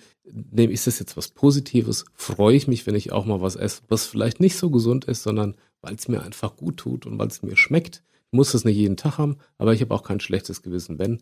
nehme 0.52 0.74
ich 0.74 0.84
das 0.84 1.00
jetzt 1.00 1.18
was 1.18 1.30
Positives, 1.30 2.06
freue 2.14 2.56
ich 2.56 2.68
mich, 2.68 2.88
wenn 2.88 2.96
ich 2.96 3.12
auch 3.12 3.26
mal 3.26 3.42
was 3.42 3.56
esse, 3.56 3.82
was 3.88 4.06
vielleicht 4.06 4.40
nicht 4.40 4.58
so 4.58 4.70
gesund 4.70 5.06
ist, 5.06 5.24
sondern 5.24 5.56
weil 5.82 5.96
es 5.96 6.08
mir 6.08 6.22
einfach 6.22 6.56
gut 6.56 6.78
tut 6.78 7.06
und 7.06 7.18
weil 7.20 7.28
es 7.28 7.44
mir 7.44 7.58
schmeckt. 7.58 8.04
Ich 8.32 8.38
muss 8.38 8.54
es 8.54 8.66
nicht 8.66 8.78
jeden 8.78 8.98
Tag 8.98 9.18
haben, 9.18 9.38
aber 9.58 9.74
ich 9.74 9.82
habe 9.82 9.94
auch 9.94 10.04
kein 10.04 10.20
schlechtes 10.20 10.62
Gewissen, 10.62 11.00
wenn. 11.00 11.20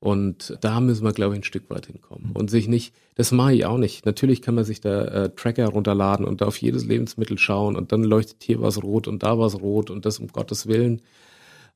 Und 0.00 0.56
da 0.60 0.80
müssen 0.80 1.04
wir, 1.04 1.12
glaube 1.12 1.34
ich, 1.34 1.40
ein 1.40 1.44
Stück 1.44 1.68
weit 1.70 1.86
hinkommen. 1.86 2.30
Und 2.32 2.50
sich 2.50 2.68
nicht, 2.68 2.94
das 3.16 3.32
mache 3.32 3.54
ich 3.54 3.66
auch 3.66 3.78
nicht. 3.78 4.06
Natürlich 4.06 4.42
kann 4.42 4.54
man 4.54 4.64
sich 4.64 4.80
da 4.80 5.04
äh, 5.04 5.30
Tracker 5.34 5.68
runterladen 5.68 6.24
und 6.24 6.40
da 6.40 6.46
auf 6.46 6.56
jedes 6.58 6.84
Lebensmittel 6.84 7.36
schauen 7.36 7.74
und 7.74 7.90
dann 7.90 8.04
leuchtet 8.04 8.44
hier 8.44 8.60
was 8.60 8.82
rot 8.82 9.08
und 9.08 9.24
da 9.24 9.38
was 9.38 9.60
rot 9.60 9.90
und 9.90 10.06
das 10.06 10.20
um 10.20 10.28
Gottes 10.28 10.68
Willen. 10.68 11.02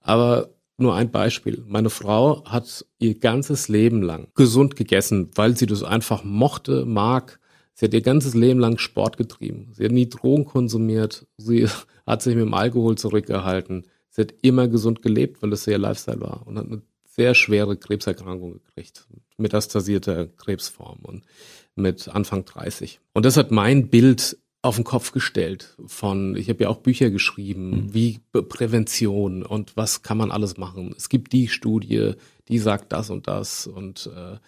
Aber 0.00 0.50
nur 0.76 0.94
ein 0.94 1.10
Beispiel. 1.10 1.64
Meine 1.66 1.90
Frau 1.90 2.44
hat 2.44 2.86
ihr 2.98 3.18
ganzes 3.18 3.68
Leben 3.68 4.02
lang 4.02 4.28
gesund 4.34 4.76
gegessen, 4.76 5.30
weil 5.34 5.56
sie 5.56 5.66
das 5.66 5.82
einfach 5.82 6.22
mochte, 6.24 6.84
mag. 6.84 7.40
Sie 7.74 7.86
hat 7.86 7.94
ihr 7.94 8.02
ganzes 8.02 8.34
Leben 8.34 8.60
lang 8.60 8.78
Sport 8.78 9.16
getrieben. 9.16 9.70
Sie 9.72 9.84
hat 9.84 9.92
nie 9.92 10.08
Drogen 10.08 10.44
konsumiert. 10.44 11.26
Sie 11.38 11.66
hat 12.06 12.22
sich 12.22 12.34
mit 12.36 12.44
dem 12.44 12.54
Alkohol 12.54 12.96
zurückgehalten. 12.96 13.86
Sie 14.10 14.22
hat 14.22 14.34
immer 14.42 14.68
gesund 14.68 15.02
gelebt, 15.02 15.42
weil 15.42 15.50
das 15.50 15.66
ihr 15.66 15.78
Lifestyle 15.78 16.20
war 16.20 16.46
und 16.46 16.58
hat 16.58 16.66
eine 16.66 16.82
sehr 17.14 17.34
schwere 17.34 17.76
Krebserkrankung 17.76 18.54
gekriegt, 18.54 19.06
metastasierte 19.36 20.30
Krebsform 20.38 21.00
und 21.02 21.24
mit 21.74 22.08
Anfang 22.08 22.44
30. 22.44 23.00
Und 23.12 23.26
das 23.26 23.36
hat 23.36 23.50
mein 23.50 23.88
Bild 23.88 24.38
auf 24.62 24.76
den 24.76 24.84
Kopf 24.84 25.12
gestellt 25.12 25.76
von, 25.86 26.36
ich 26.36 26.48
habe 26.48 26.64
ja 26.64 26.68
auch 26.70 26.78
Bücher 26.78 27.10
geschrieben, 27.10 27.70
mhm. 27.70 27.94
wie 27.94 28.20
Prävention 28.32 29.42
und 29.42 29.76
was 29.76 30.02
kann 30.02 30.16
man 30.16 30.30
alles 30.30 30.56
machen. 30.56 30.94
Es 30.96 31.08
gibt 31.08 31.32
die 31.32 31.48
Studie, 31.48 32.12
die 32.48 32.58
sagt 32.58 32.92
das 32.92 33.10
und 33.10 33.26
das 33.26 33.66
und 33.66 34.10
äh, 34.14 34.38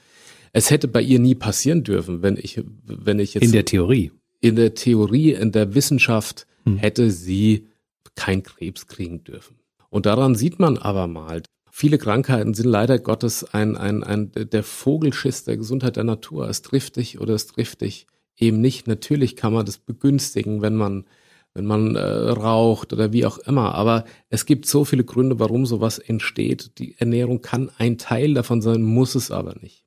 es 0.53 0.71
hätte 0.71 0.87
bei 0.87 1.03
ihr 1.03 1.19
nie 1.19 1.35
passieren 1.35 1.83
dürfen, 1.83 2.23
wenn 2.23 2.37
ich, 2.37 2.63
wenn 2.85 3.19
ich 3.19 3.35
jetzt 3.35 3.43
in 3.43 3.53
der 3.53 3.65
Theorie, 3.65 4.13
in 4.41 4.55
der 4.55 4.75
Theorie, 4.75 5.33
in 5.33 5.51
der 5.51 5.75
Wissenschaft 5.75 6.47
mhm. 6.65 6.77
hätte 6.77 7.11
sie 7.11 7.67
kein 8.15 8.43
Krebs 8.45 8.87
kriegen 8.87 9.25
dürfen. 9.25 9.57
Und 9.91 10.07
daran 10.07 10.37
sieht 10.37 10.61
man 10.61 10.79
aber 10.79 11.09
mal, 11.09 11.43
viele 11.77 11.99
Krankheiten 11.99 12.55
sind 12.55 12.69
leider 12.69 13.01
Gottes 13.01 13.43
ein, 13.53 13.77
ein, 13.77 14.05
ein, 14.05 14.31
der 14.33 14.63
Vogelschiss 14.63 15.43
der 15.43 15.57
Gesundheit 15.57 15.97
der 15.97 16.05
Natur. 16.05 16.49
Es 16.49 16.63
trifft 16.63 16.95
dich 16.95 17.21
oder 17.21 17.35
es 17.35 17.49
trifft 17.49 17.81
dich 17.81 18.07
eben 18.37 18.61
nicht. 18.61 18.87
Natürlich 18.87 19.35
kann 19.35 19.53
man 19.53 19.67
das 19.67 19.79
begünstigen, 19.79 20.63
wenn 20.63 20.77
man 20.77 21.05
wenn 21.53 21.67
man 21.67 21.95
äh, 21.95 22.01
raucht 22.01 22.93
oder 22.93 23.13
wie 23.13 23.27
auch 23.27 23.39
immer. 23.39 23.75
Aber 23.75 24.05
es 24.29 24.45
gibt 24.45 24.67
so 24.67 24.85
viele 24.85 25.05
Gründe, 25.05 25.39
warum 25.39 25.67
sowas 25.67 25.99
entsteht. 25.99 26.79
Die 26.79 26.97
Ernährung 26.99 27.43
kann 27.43 27.71
ein 27.79 27.97
Teil 27.97 28.35
davon 28.35 28.61
sein, 28.61 28.83
muss 28.83 29.15
es 29.15 29.31
aber 29.31 29.55
nicht. 29.61 29.85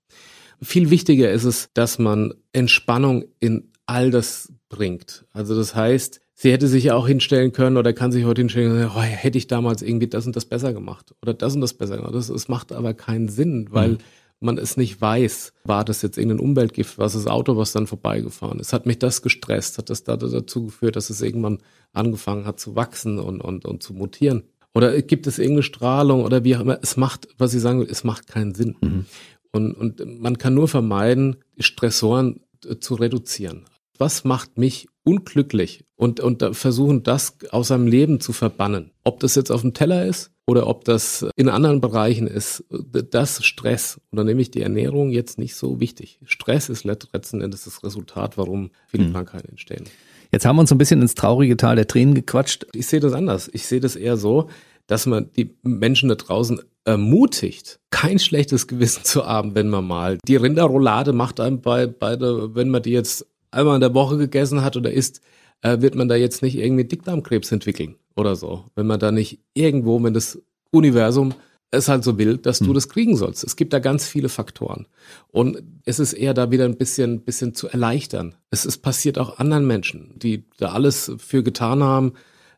Viel 0.62 0.90
wichtiger 0.90 1.30
ist 1.32 1.44
es, 1.44 1.70
dass 1.74 2.00
man 2.00 2.34
Entspannung 2.54 3.26
in 3.40 3.72
all 3.86 4.12
das 4.12 4.54
bringt. 4.70 5.26
Also 5.32 5.56
das 5.56 5.76
heißt, 5.76 6.22
sie 6.38 6.52
hätte 6.52 6.68
sich 6.68 6.86
ja 6.86 6.96
auch 6.96 7.08
hinstellen 7.08 7.52
können 7.52 7.76
oder 7.76 7.92
kann 7.92 8.14
sich 8.14 8.24
heute 8.24 8.42
hinstellen, 8.42 8.72
und 8.72 8.78
sagen, 8.80 8.94
oh, 8.96 9.02
hätte 9.02 9.38
ich 9.38 9.48
damals 9.48 9.82
irgendwie 9.82 10.08
das 10.08 10.26
und 10.26 10.36
das 10.36 10.46
besser 10.46 10.72
gemacht 10.72 11.14
oder 11.22 11.34
das 11.34 11.56
und 11.56 11.62
das 11.62 11.74
besser 11.74 11.98
gemacht. 11.98 12.16
Das, 12.16 12.28
das 12.28 12.48
macht 12.48 12.72
aber 12.72 12.94
keinen 12.94 13.28
Sinn, 13.28 13.68
weil 13.72 13.92
mhm 13.92 13.98
man 14.40 14.58
es 14.58 14.78
nicht 14.78 15.02
weiß, 15.02 15.54
war 15.64 15.84
das 15.84 16.02
jetzt 16.02 16.18
irgendein 16.18 16.46
Umweltgift, 16.46 16.98
was 16.98 17.14
das 17.14 17.28
Auto, 17.28 17.58
was 17.58 17.72
dann 17.72 17.88
vorbeigefahren 17.88 18.60
ist. 18.60 18.74
Hat 18.74 18.86
mich 18.86 19.00
das 19.00 19.22
gestresst, 19.22 19.78
hat 19.78 19.90
das 19.90 20.04
dazu 20.04 20.66
geführt, 20.66 20.96
dass 20.96 21.10
es 21.10 21.22
irgendwann 21.22 21.60
angefangen 21.94 22.46
hat 22.46 22.60
zu 22.60 22.76
wachsen 22.76 23.20
und, 23.20 23.42
und, 23.42 23.66
und 23.66 23.82
zu 23.82 23.94
mutieren. 23.94 24.44
Oder 24.74 25.02
gibt 25.02 25.26
es 25.26 25.40
irgendeine 25.40 25.64
Strahlung 25.64 26.24
oder 26.24 26.44
wie 26.44 26.56
auch 26.56 26.62
immer. 26.62 26.78
Es 26.82 26.98
macht, 26.98 27.28
was 27.38 27.54
ich 27.54 27.62
sagen 27.62 27.80
will, 27.80 27.88
es 27.90 28.04
macht 28.04 28.28
keinen 28.28 28.54
Sinn. 28.54 28.76
Mhm. 28.82 29.06
Und, 29.52 29.74
und 29.74 30.22
man 30.22 30.38
kann 30.38 30.54
nur 30.54 30.68
vermeiden, 30.68 31.38
die 31.58 31.64
Stressoren 31.64 32.42
äh, 32.66 32.78
zu 32.78 32.94
reduzieren. 32.94 33.66
Was 33.98 34.24
macht 34.24 34.60
mich 34.60 34.88
unglücklich? 35.08 35.84
Und, 35.96 36.20
und 36.20 36.56
versuchen, 36.56 37.02
das 37.02 37.38
aus 37.50 37.70
seinem 37.70 37.88
Leben 37.88 38.20
zu 38.20 38.32
verbannen. 38.32 38.92
Ob 39.04 39.20
das 39.20 39.34
jetzt 39.34 39.50
auf 39.52 39.62
dem 39.62 39.74
Teller 39.74 40.06
ist 40.06 40.32
oder 40.46 40.68
ob 40.68 40.86
das 40.86 41.26
in 41.36 41.50
anderen 41.50 41.82
Bereichen 41.82 42.28
ist, 42.28 42.64
das 42.70 43.44
Stress, 43.44 44.00
und 44.12 44.18
dann 44.18 44.28
nehme 44.28 44.42
ich 44.42 44.52
die 44.52 44.62
Ernährung 44.62 45.10
jetzt 45.10 45.40
nicht 45.40 45.56
so 45.56 45.80
wichtig. 45.80 46.20
Stress 46.26 46.70
ist 46.70 46.84
letzten 46.84 47.42
Endes 47.42 47.64
das 47.64 47.84
Resultat, 47.84 48.38
warum 48.38 48.70
viele 48.88 49.06
mhm. 49.06 49.14
Krankheiten 49.14 49.50
entstehen. 49.50 49.86
Jetzt 50.32 50.46
haben 50.46 50.58
wir 50.58 50.62
uns 50.62 50.72
ein 50.72 50.78
bisschen 50.78 51.02
ins 51.02 51.16
traurige 51.16 51.58
Tal 51.58 51.78
der 51.78 51.88
Tränen 51.88 52.14
gequatscht. 52.14 52.68
Ich 52.74 52.86
sehe 52.86 53.00
das 53.00 53.14
anders. 53.14 53.50
Ich 53.54 53.66
sehe 53.66 53.80
das 53.80 53.96
eher 53.96 54.18
so, 54.18 54.50
dass 54.86 55.06
man 55.06 55.32
die 55.36 55.58
Menschen 55.64 56.10
da 56.10 56.16
draußen 56.16 56.62
ermutigt, 56.86 57.80
kein 57.90 58.20
schlechtes 58.20 58.68
Gewissen 58.68 59.04
zu 59.04 59.26
haben, 59.26 59.56
wenn 59.56 59.70
man 59.70 59.86
mal 59.86 60.18
die 60.28 60.38
Rinderroulade 60.38 61.12
macht 61.12 61.40
einem 61.40 61.62
bei, 61.62 61.86
bei 61.88 62.16
der, 62.16 62.56
wenn 62.56 62.70
man 62.70 62.82
die 62.82 62.92
jetzt 62.92 63.26
einmal 63.52 63.76
in 63.76 63.82
der 63.82 63.94
Woche 63.94 64.18
gegessen 64.18 64.64
hat 64.64 64.76
oder 64.76 64.92
isst, 64.92 65.22
äh, 65.62 65.82
wird 65.82 65.96
man 65.96 66.08
da 66.08 66.16
jetzt 66.16 66.42
nicht 66.42 66.58
irgendwie 66.58 66.86
Dickdarmkrebs 66.86 67.52
entwickeln 67.52 67.96
oder 68.16 68.36
so. 68.36 68.66
Wenn 68.76 68.88
man 68.88 69.00
da 69.00 69.12
nicht 69.12 69.40
irgendwo, 69.54 70.02
wenn 70.04 70.14
das 70.14 70.42
Universum 70.72 71.34
es 71.72 71.90
halt 71.90 72.04
so 72.04 72.18
will, 72.18 72.38
dass 72.38 72.60
du 72.60 72.68
hm. 72.68 72.74
das 72.74 72.88
kriegen 72.88 73.18
sollst. 73.18 73.44
Es 73.44 73.56
gibt 73.56 73.74
da 73.74 73.80
ganz 73.80 74.08
viele 74.08 74.30
Faktoren. 74.30 74.88
Und 75.28 75.62
es 75.84 76.00
ist 76.00 76.14
eher 76.14 76.34
da 76.34 76.50
wieder 76.50 76.66
ein 76.66 76.78
bisschen, 76.78 77.22
bisschen 77.22 77.54
zu 77.54 77.68
erleichtern. 77.68 78.36
Es 78.50 78.66
ist 78.66 78.78
passiert 78.78 79.18
auch 79.18 79.38
anderen 79.38 79.68
Menschen, 79.68 80.14
die 80.16 80.46
da 80.58 80.72
alles 80.72 81.12
für 81.18 81.44
getan 81.44 81.84
haben, 81.84 82.14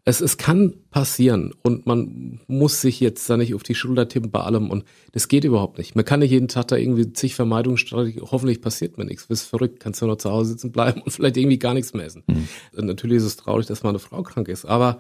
es, 0.09 0.21
es 0.21 0.37
kann 0.37 0.73
passieren 0.91 1.53
und 1.63 1.85
man 1.85 2.39
muss 2.47 2.81
sich 2.81 2.99
jetzt 2.99 3.29
da 3.29 3.37
nicht 3.37 3.53
auf 3.53 3.63
die 3.63 3.75
Schulter 3.75 4.07
tippen 4.07 4.31
bei 4.31 4.41
allem 4.41 4.69
und 4.69 4.83
das 5.11 5.27
geht 5.27 5.43
überhaupt 5.43 5.77
nicht. 5.77 5.95
Man 5.95 6.05
kann 6.05 6.19
nicht 6.19 6.31
jeden 6.31 6.47
Tag 6.47 6.67
da 6.67 6.75
irgendwie 6.75 7.13
zig 7.13 7.35
Vermeidungsstrategien, 7.35 8.23
hoffentlich 8.29 8.61
passiert 8.61 8.97
mir 8.97 9.05
nichts, 9.05 9.27
bist 9.27 9.47
verrückt, 9.47 9.79
kannst 9.79 10.01
du 10.01 10.05
nur 10.05 10.19
zu 10.19 10.31
Hause 10.31 10.51
sitzen 10.51 10.71
bleiben 10.71 11.01
und 11.05 11.11
vielleicht 11.11 11.37
irgendwie 11.37 11.59
gar 11.59 11.73
nichts 11.73 11.93
mehr 11.93 12.05
essen. 12.05 12.23
Mhm. 12.27 12.47
Natürlich 12.73 13.17
ist 13.17 13.23
es 13.23 13.37
traurig, 13.37 13.67
dass 13.67 13.83
meine 13.83 13.99
Frau 13.99 14.23
krank 14.23 14.47
ist, 14.47 14.65
aber 14.65 14.97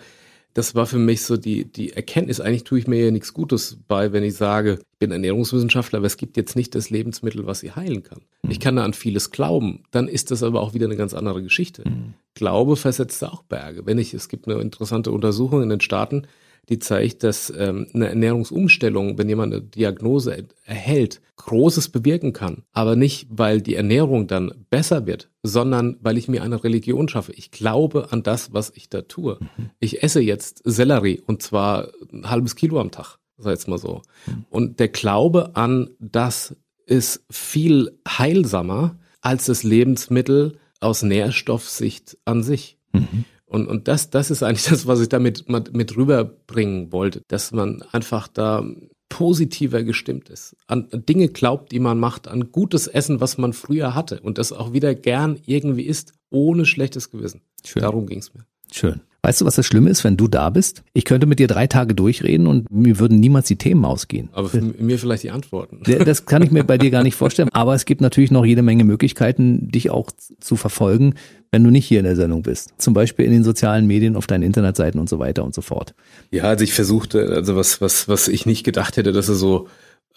das 0.53 0.73
war 0.73 0.87
für 0.87 0.97
mich 0.97 1.23
so 1.23 1.37
die, 1.37 1.65
die 1.65 1.93
Erkenntnis, 1.93 2.39
eigentlich 2.39 2.63
tue 2.63 2.79
ich 2.79 2.87
mir 2.87 3.05
ja 3.05 3.11
nichts 3.11 3.33
Gutes 3.33 3.77
bei, 3.87 4.11
wenn 4.11 4.23
ich 4.23 4.33
sage, 4.33 4.79
ich 4.81 4.97
bin 4.97 5.11
Ernährungswissenschaftler, 5.11 5.97
aber 5.97 6.07
es 6.07 6.17
gibt 6.17 6.37
jetzt 6.37 6.55
nicht 6.55 6.73
das 6.73 6.89
Lebensmittel, 6.89 7.45
was 7.45 7.59
sie 7.59 7.71
heilen 7.71 8.03
kann. 8.03 8.21
Mhm. 8.43 8.51
Ich 8.51 8.59
kann 8.59 8.75
da 8.75 8.83
an 8.83 8.93
vieles 8.93 9.29
glauben, 9.29 9.83
dann 9.91 10.07
ist 10.07 10.31
das 10.31 10.41
aber 10.41 10.61
auch 10.61 10.73
wieder 10.73 10.85
eine 10.85 10.95
ganz 10.95 11.13
andere 11.13 11.43
Geschichte. 11.43 11.87
Mhm. 11.87 12.13
Glaube 12.39 12.77
versetzt 12.77 13.21
auch 13.25 13.43
Berge. 13.43 13.85
Wenn 13.85 13.97
ich, 13.97 14.13
es 14.13 14.29
gibt 14.29 14.47
eine 14.47 14.61
interessante 14.61 15.11
Untersuchung 15.11 15.61
in 15.61 15.67
den 15.67 15.81
Staaten, 15.81 16.25
die 16.69 16.79
zeigt, 16.79 17.23
dass 17.23 17.51
ähm, 17.57 17.87
eine 17.93 18.07
Ernährungsumstellung, 18.07 19.17
wenn 19.17 19.27
jemand 19.27 19.53
eine 19.53 19.61
Diagnose 19.61 20.47
erhält, 20.63 21.19
Großes 21.35 21.89
bewirken 21.89 22.31
kann. 22.31 22.63
Aber 22.71 22.95
nicht, 22.95 23.27
weil 23.29 23.61
die 23.61 23.75
Ernährung 23.75 24.27
dann 24.27 24.53
besser 24.69 25.05
wird, 25.05 25.29
sondern 25.43 25.97
weil 26.01 26.17
ich 26.17 26.29
mir 26.29 26.41
eine 26.41 26.63
Religion 26.63 27.09
schaffe. 27.09 27.33
Ich 27.33 27.51
glaube 27.51 28.07
an 28.11 28.23
das, 28.23 28.53
was 28.53 28.71
ich 28.73 28.87
da 28.89 29.01
tue. 29.01 29.37
Mhm. 29.41 29.71
Ich 29.81 30.01
esse 30.01 30.21
jetzt 30.21 30.61
Sellerie 30.63 31.21
und 31.25 31.41
zwar 31.41 31.89
ein 32.13 32.29
halbes 32.29 32.55
Kilo 32.55 32.79
am 32.79 32.91
Tag, 32.91 33.17
sag 33.37 33.51
jetzt 33.51 33.67
mal 33.67 33.77
so. 33.77 34.01
Mhm. 34.27 34.45
Und 34.49 34.79
der 34.79 34.87
Glaube 34.87 35.57
an 35.57 35.89
das 35.99 36.55
ist 36.85 37.25
viel 37.29 37.99
heilsamer 38.07 38.97
als 39.19 39.47
das 39.47 39.63
Lebensmittel 39.63 40.57
aus 40.79 41.03
Nährstoffsicht 41.03 42.17
an 42.25 42.43
sich. 42.43 42.77
Mhm. 42.93 43.25
Und, 43.45 43.67
und 43.67 43.87
das, 43.87 44.09
das 44.09 44.29
ist 44.29 44.43
eigentlich 44.43 44.65
das, 44.65 44.85
was 44.85 45.01
ich 45.01 45.09
damit 45.09 45.49
mit 45.49 45.97
rüberbringen 45.97 46.91
wollte, 46.91 47.21
dass 47.27 47.51
man 47.51 47.81
einfach 47.91 48.27
da 48.27 48.63
positiver 49.09 49.83
gestimmt 49.83 50.29
ist, 50.29 50.55
an 50.67 50.87
Dinge 50.91 51.29
glaubt, 51.29 51.71
die 51.71 51.79
man 51.79 51.99
macht, 51.99 52.27
an 52.27 52.51
gutes 52.51 52.87
Essen, 52.87 53.19
was 53.19 53.39
man 53.39 53.53
früher 53.53 53.95
hatte 53.95 54.19
und 54.21 54.37
das 54.37 54.51
auch 54.51 54.71
wieder 54.71 54.93
gern 54.93 55.39
irgendwie 55.45 55.87
isst, 55.87 56.13
ohne 56.29 56.65
schlechtes 56.65 57.09
Gewissen. 57.09 57.41
Schön. 57.65 57.81
Darum 57.81 58.05
ging's 58.05 58.33
mir. 58.35 58.45
Schön. 58.71 59.01
Weißt 59.21 59.41
du, 59.41 59.45
was 59.45 59.55
das 59.55 59.65
Schlimme 59.65 59.89
ist, 59.89 60.03
wenn 60.03 60.15
du 60.15 60.27
da 60.27 60.49
bist? 60.49 60.83
Ich 60.93 61.03
könnte 61.03 61.27
mit 61.27 61.39
dir 61.39 61.47
drei 61.47 61.67
Tage 61.67 61.93
durchreden 61.93 62.47
und 62.47 62.71
mir 62.71 62.99
würden 62.99 63.19
niemals 63.19 63.47
die 63.47 63.57
Themen 63.57 63.83
ausgehen. 63.83 64.29
Aber 64.31 64.47
für 64.47 64.61
mir 64.61 64.97
vielleicht 64.97 65.23
die 65.23 65.31
Antworten. 65.31 65.81
Das 66.05 66.25
kann 66.25 66.41
ich 66.41 66.51
mir 66.51 66.63
bei 66.63 66.77
dir 66.77 66.89
gar 66.89 67.03
nicht 67.03 67.15
vorstellen. 67.15 67.49
Aber 67.51 67.75
es 67.75 67.85
gibt 67.85 67.99
natürlich 67.99 68.31
noch 68.31 68.45
jede 68.45 68.61
Menge 68.61 68.85
Möglichkeiten, 68.85 69.69
dich 69.69 69.89
auch 69.89 70.09
zu 70.39 70.55
verfolgen, 70.55 71.15
wenn 71.51 71.63
du 71.63 71.69
nicht 71.69 71.85
hier 71.85 71.99
in 71.99 72.05
der 72.05 72.15
Sendung 72.15 72.43
bist. 72.43 72.73
Zum 72.77 72.93
Beispiel 72.93 73.25
in 73.25 73.31
den 73.31 73.43
sozialen 73.43 73.87
Medien, 73.87 74.15
auf 74.15 74.25
deinen 74.25 74.43
Internetseiten 74.43 74.99
und 74.99 75.09
so 75.09 75.19
weiter 75.19 75.43
und 75.43 75.53
so 75.53 75.61
fort. 75.61 75.95
Ja, 76.31 76.43
also 76.43 76.63
ich 76.63 76.73
versuchte, 76.73 77.27
also 77.29 77.57
was, 77.57 77.81
was, 77.81 78.07
was 78.07 78.29
ich 78.29 78.45
nicht 78.45 78.63
gedacht 78.63 78.95
hätte, 78.95 79.11
dass 79.11 79.27
er 79.27 79.35
so 79.35 79.67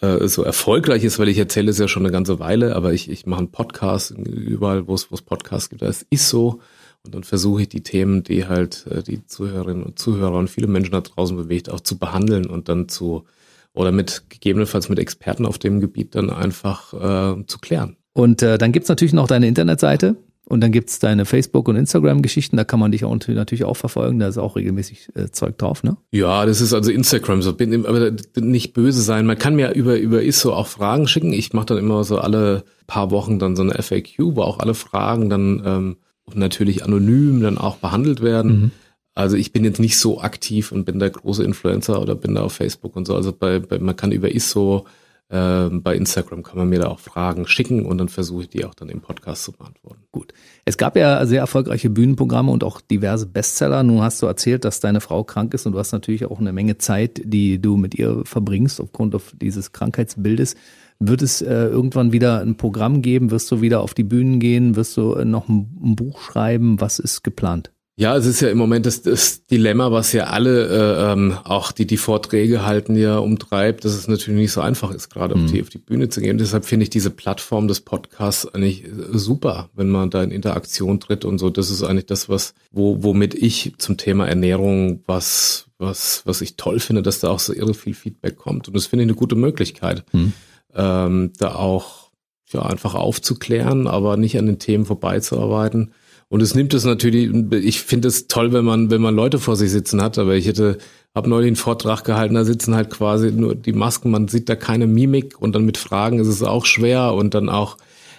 äh, 0.01 0.27
so 0.27 0.43
erfolgreich 0.43 1.03
ist, 1.03 1.19
weil 1.19 1.29
ich 1.29 1.37
erzähle 1.37 1.71
es 1.71 1.77
ja 1.77 1.87
schon 1.87 2.03
eine 2.03 2.11
ganze 2.11 2.39
Weile, 2.39 2.75
aber 2.75 2.93
ich, 2.93 3.09
ich 3.09 3.25
mache 3.25 3.39
einen 3.39 3.51
Podcast 3.51 4.11
überall, 4.11 4.87
wo 4.87 4.93
es, 4.93 5.11
wo 5.11 5.15
es 5.15 5.21
Podcasts 5.21 5.69
gibt. 5.69 5.81
Das 5.81 6.05
ist 6.09 6.29
so. 6.29 6.59
Und 7.05 7.15
dann 7.15 7.23
versuche 7.23 7.63
ich 7.63 7.69
die 7.69 7.83
Themen, 7.83 8.23
die 8.23 8.47
halt 8.47 8.87
äh, 8.87 9.03
die 9.03 9.25
Zuhörerinnen 9.25 9.83
und 9.83 9.99
Zuhörer 9.99 10.37
und 10.37 10.49
viele 10.49 10.67
Menschen 10.67 10.93
da 10.93 11.01
draußen 11.01 11.35
bewegt, 11.35 11.69
auch 11.69 11.81
zu 11.81 11.97
behandeln 11.97 12.45
und 12.45 12.69
dann 12.69 12.87
zu 12.87 13.25
oder 13.73 13.91
mit 13.91 14.23
gegebenenfalls 14.29 14.87
mit 14.87 14.99
Experten 14.99 15.45
auf 15.45 15.57
dem 15.57 15.79
Gebiet 15.79 16.15
dann 16.15 16.29
einfach 16.29 16.93
äh, 16.93 17.45
zu 17.45 17.57
klären. 17.59 17.97
Und 18.13 18.41
äh, 18.41 18.57
dann 18.57 18.71
gibt's 18.71 18.89
natürlich 18.89 19.13
noch 19.13 19.27
deine 19.27 19.47
Internetseite 19.47 20.15
und 20.45 20.61
dann 20.61 20.71
gibt's 20.71 20.99
deine 20.99 21.25
Facebook- 21.25 21.67
und 21.67 21.75
Instagram-Geschichten, 21.75 22.55
da 22.55 22.63
kann 22.63 22.79
man 22.79 22.91
dich 22.91 23.03
auch 23.03 23.17
natürlich 23.27 23.63
auch 23.63 23.75
verfolgen, 23.75 24.19
da 24.19 24.27
ist 24.27 24.37
auch 24.37 24.55
regelmäßig 24.55 25.09
äh, 25.15 25.31
Zeug 25.31 25.57
drauf, 25.57 25.83
ne? 25.83 25.97
Ja, 26.11 26.45
das 26.45 26.61
ist 26.61 26.73
also 26.73 26.91
Instagram, 26.91 27.41
so 27.41 27.53
bin 27.53 27.85
aber 27.85 28.11
nicht 28.39 28.73
böse 28.73 29.01
sein. 29.01 29.25
Man 29.25 29.39
kann 29.39 29.55
mir 29.55 29.71
über, 29.73 29.97
über 29.97 30.21
ISO 30.21 30.53
auch 30.53 30.67
Fragen 30.67 31.07
schicken. 31.07 31.33
Ich 31.33 31.53
mache 31.53 31.65
dann 31.65 31.79
immer 31.79 32.03
so 32.03 32.19
alle 32.19 32.63
paar 32.87 33.09
Wochen 33.11 33.39
dann 33.39 33.55
so 33.55 33.63
eine 33.63 33.73
FAQ, 33.73 34.35
wo 34.35 34.41
auch 34.43 34.59
alle 34.59 34.75
Fragen 34.75 35.29
dann 35.29 35.63
ähm, 35.65 35.97
natürlich 36.33 36.83
anonym 36.83 37.41
dann 37.41 37.57
auch 37.57 37.77
behandelt 37.77 38.21
werden. 38.21 38.51
Mhm. 38.51 38.71
Also 39.15 39.37
ich 39.37 39.51
bin 39.51 39.63
jetzt 39.63 39.79
nicht 39.79 39.97
so 39.97 40.21
aktiv 40.21 40.71
und 40.71 40.85
bin 40.85 40.99
der 40.99 41.11
große 41.11 41.43
Influencer 41.43 42.01
oder 42.01 42.15
bin 42.15 42.35
da 42.35 42.41
auf 42.41 42.53
Facebook 42.53 42.95
und 42.95 43.05
so. 43.05 43.15
Also 43.15 43.31
bei, 43.31 43.59
bei 43.59 43.77
man 43.77 43.95
kann 43.95 44.11
über 44.11 44.33
ISO, 44.33 44.85
äh, 45.29 45.69
bei 45.69 45.95
Instagram 45.95 46.41
kann 46.41 46.57
man 46.57 46.69
mir 46.69 46.79
da 46.79 46.87
auch 46.87 46.99
Fragen 46.99 47.45
schicken 47.47 47.85
und 47.85 47.99
dann 47.99 48.09
versuche 48.09 48.43
ich 48.43 48.49
die 48.49 48.65
auch 48.65 48.73
dann 48.73 48.89
im 48.89 49.01
Podcast 49.01 49.43
zu 49.43 49.51
beantworten. 49.51 50.03
Gut. 50.11 50.33
Es 50.65 50.77
gab 50.77 50.95
ja 50.95 51.25
sehr 51.27 51.41
erfolgreiche 51.41 51.91
Bühnenprogramme 51.91 52.51
und 52.51 52.63
auch 52.63 52.81
diverse 52.81 53.27
Bestseller. 53.27 53.83
Nun 53.83 54.01
hast 54.01 54.21
du 54.21 54.25
erzählt, 54.25 54.65
dass 54.65 54.79
deine 54.79 55.01
Frau 55.01 55.23
krank 55.23 55.53
ist 55.53 55.67
und 55.67 55.73
du 55.73 55.79
hast 55.79 55.91
natürlich 55.91 56.25
auch 56.25 56.39
eine 56.39 56.53
Menge 56.53 56.79
Zeit, 56.79 57.21
die 57.23 57.61
du 57.61 57.77
mit 57.77 57.93
ihr 57.95 58.23
verbringst 58.25 58.81
aufgrund 58.81 59.15
dieses 59.39 59.71
Krankheitsbildes. 59.71 60.55
Wird 60.99 61.21
es 61.21 61.41
äh, 61.41 61.53
irgendwann 61.53 62.11
wieder 62.11 62.41
ein 62.41 62.55
Programm 62.55 63.01
geben? 63.01 63.31
Wirst 63.31 63.51
du 63.51 63.61
wieder 63.61 63.81
auf 63.81 63.93
die 63.93 64.03
Bühnen 64.03 64.39
gehen? 64.39 64.75
Wirst 64.75 64.97
du 64.97 65.13
äh, 65.13 65.25
noch 65.25 65.49
ein, 65.49 65.77
ein 65.83 65.95
Buch 65.95 66.21
schreiben? 66.21 66.79
Was 66.79 66.99
ist 66.99 67.23
geplant? 67.23 67.71
Ja, 67.95 68.17
es 68.17 68.25
ist 68.25 68.41
ja 68.41 68.49
im 68.49 68.57
Moment 68.57 68.87
das, 68.87 69.03
das 69.03 69.45
Dilemma, 69.45 69.91
was 69.91 70.13
ja 70.13 70.23
alle, 70.25 70.67
äh, 70.67 71.11
ähm, 71.11 71.37
auch 71.43 71.71
die 71.71 71.85
die 71.85 71.97
Vorträge 71.97 72.65
halten, 72.65 72.95
ja 72.95 73.19
umtreibt, 73.19 73.85
dass 73.85 73.93
es 73.93 74.07
natürlich 74.07 74.41
nicht 74.41 74.51
so 74.51 74.61
einfach 74.61 74.89
ist, 74.89 75.09
gerade 75.09 75.35
mhm. 75.35 75.45
auf, 75.45 75.51
die, 75.51 75.61
auf 75.61 75.69
die 75.69 75.77
Bühne 75.77 76.09
zu 76.09 76.19
gehen. 76.19 76.39
Deshalb 76.39 76.65
finde 76.65 76.85
ich 76.85 76.89
diese 76.89 77.11
Plattform 77.11 77.67
des 77.67 77.81
Podcasts 77.81 78.47
eigentlich 78.47 78.85
äh, 78.85 78.89
super, 79.11 79.69
wenn 79.75 79.89
man 79.89 80.09
da 80.09 80.23
in 80.23 80.31
Interaktion 80.31 80.99
tritt 80.99 81.23
und 81.23 81.37
so. 81.37 81.51
Das 81.51 81.69
ist 81.69 81.83
eigentlich 81.83 82.07
das, 82.07 82.29
was, 82.29 82.55
wo, 82.71 83.03
womit 83.03 83.35
ich 83.35 83.75
zum 83.77 83.97
Thema 83.97 84.27
Ernährung 84.27 85.03
was, 85.05 85.67
was, 85.77 86.23
was 86.25 86.41
ich 86.41 86.57
toll 86.57 86.79
finde, 86.79 87.03
dass 87.03 87.19
da 87.19 87.29
auch 87.29 87.39
so 87.39 87.53
irre 87.53 87.75
viel 87.75 87.93
Feedback 87.93 88.37
kommt. 88.37 88.67
Und 88.67 88.75
das 88.75 88.87
finde 88.87 89.03
ich 89.03 89.09
eine 89.09 89.17
gute 89.17 89.35
Möglichkeit. 89.35 90.03
Mhm 90.13 90.33
ähm, 90.75 91.31
da 91.37 91.55
auch 91.55 92.09
ja, 92.51 92.61
einfach 92.61 92.95
aufzuklären, 92.95 93.87
aber 93.87 94.17
nicht 94.17 94.37
an 94.37 94.45
den 94.45 94.59
Themen 94.59 94.85
vorbeizuarbeiten. 94.85 95.93
Und 96.29 96.41
es 96.41 96.55
nimmt 96.55 96.73
es 96.73 96.83
natürlich, 96.83 97.31
ich 97.51 97.81
finde 97.81 98.07
es 98.07 98.27
toll, 98.27 98.53
wenn 98.53 98.65
man, 98.65 98.89
wenn 98.89 99.01
man 99.01 99.15
Leute 99.15 99.39
vor 99.39 99.55
sich 99.55 99.71
sitzen 99.71 100.01
hat, 100.01 100.17
aber 100.17 100.35
ich 100.35 100.47
hätte, 100.47 100.79
habe 101.13 101.29
neulich 101.29 101.47
einen 101.47 101.55
Vortrag 101.55 102.03
gehalten, 102.03 102.33
da 102.33 102.43
sitzen 102.43 102.73
halt 102.73 102.89
quasi 102.89 103.31
nur 103.31 103.53
die 103.53 103.73
Masken, 103.73 104.09
man 104.09 104.27
sieht 104.27 104.49
da 104.49 104.55
keine 104.55 104.87
Mimik 104.87 105.39
und 105.39 105.53
dann 105.53 105.65
mit 105.65 105.77
Fragen 105.77 106.19
ist 106.19 106.27
es 106.27 106.41
auch 106.41 106.65
schwer 106.65 107.13
und 107.13 107.35
dann 107.35 107.49
auch, 107.49 107.77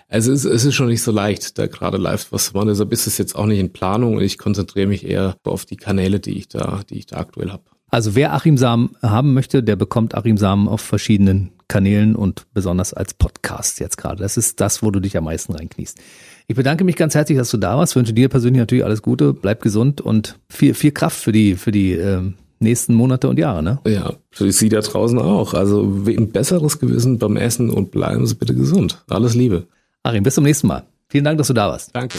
also 0.09 0.30
es 0.30 0.44
ist, 0.44 0.52
es 0.52 0.64
ist 0.64 0.74
schon 0.74 0.88
nicht 0.88 1.02
so 1.02 1.11
leicht, 1.11 1.59
da 1.59 1.66
gerade 1.66 1.96
live 1.96 2.30
was 2.30 2.46
zu 2.46 2.52
machen. 2.55 2.68
Deshalb 2.68 2.92
ist 2.92 3.09
es 3.09 3.18
jetzt 3.18 3.34
auch 3.34 3.46
nicht 3.46 3.59
in 3.59 3.72
Planung 3.72 4.14
und 4.16 4.22
ich 4.22 4.38
konzentriere 4.38 4.86
mich 4.86 5.05
eher 5.05 5.36
auf 5.42 5.64
die 5.64 5.76
Kanäle, 5.76 6.20
die 6.20 6.38
ich 6.38 6.46
da, 6.46 6.82
die 6.88 6.98
ich 6.98 7.07
da 7.07 7.16
aktuell 7.16 7.50
habe. 7.50 7.64
Also 7.95 8.16
wer 8.16 8.32
Achim 8.32 8.59
Samen 8.59 8.97
haben 9.03 9.34
möchte, 9.34 9.62
der 9.62 9.76
bekommt 9.76 10.16
Achim 10.16 10.36
Samen 10.36 10.66
auf 10.66 10.80
verschiedenen 10.80 11.53
Kanälen 11.68 12.16
und 12.16 12.45
besonders 12.53 12.92
als 12.92 13.14
Podcast 13.14 13.78
jetzt 13.78 13.99
gerade. 13.99 14.20
Das 14.20 14.36
ist 14.36 14.61
das, 14.61 14.82
wo 14.82 14.90
du 14.90 14.99
dich 14.99 15.16
am 15.16 15.22
meisten 15.22 15.53
reinkniest. 15.53 16.01
Ich 16.49 16.57
bedanke 16.57 16.82
mich 16.82 16.97
ganz 16.97 17.14
herzlich, 17.14 17.38
dass 17.38 17.53
du 17.53 17.57
da 17.57 17.78
warst. 17.78 17.92
Ich 17.92 17.97
wünsche 17.97 18.12
dir 18.12 18.28
persönlich 18.28 18.59
natürlich 18.59 18.84
alles 18.84 19.01
Gute, 19.01 19.32
bleib 19.32 19.62
gesund 19.62 20.01
und 20.01 20.40
viel, 20.49 20.74
viel 20.74 20.90
Kraft 20.90 21.16
für 21.16 21.30
die, 21.30 21.55
für 21.55 21.70
die 21.70 21.92
äh, 21.92 22.20
nächsten 22.59 22.95
Monate 22.95 23.28
und 23.28 23.38
Jahre, 23.38 23.62
ne? 23.62 23.78
Ja, 23.86 24.14
für 24.32 24.51
Sie 24.51 24.68
da 24.68 24.80
draußen 24.80 25.20
auch. 25.20 25.55
Also 25.55 25.82
ein 26.05 26.32
besseres 26.32 26.80
Gewissen 26.80 27.18
beim 27.18 27.36
Essen 27.36 27.70
und 27.70 27.92
bleiben 27.92 28.26
Sie 28.26 28.34
bitte 28.34 28.57
gesund. 28.57 29.05
Alles 29.09 29.36
Liebe. 29.36 29.68
Achim, 30.03 30.24
bis 30.24 30.34
zum 30.34 30.42
nächsten 30.42 30.66
Mal. 30.66 30.82
Vielen 31.11 31.22
Dank, 31.22 31.38
dass 31.38 31.47
du 31.47 31.55
da 31.55 31.68
warst. 31.68 31.90
Danke. 31.95 32.18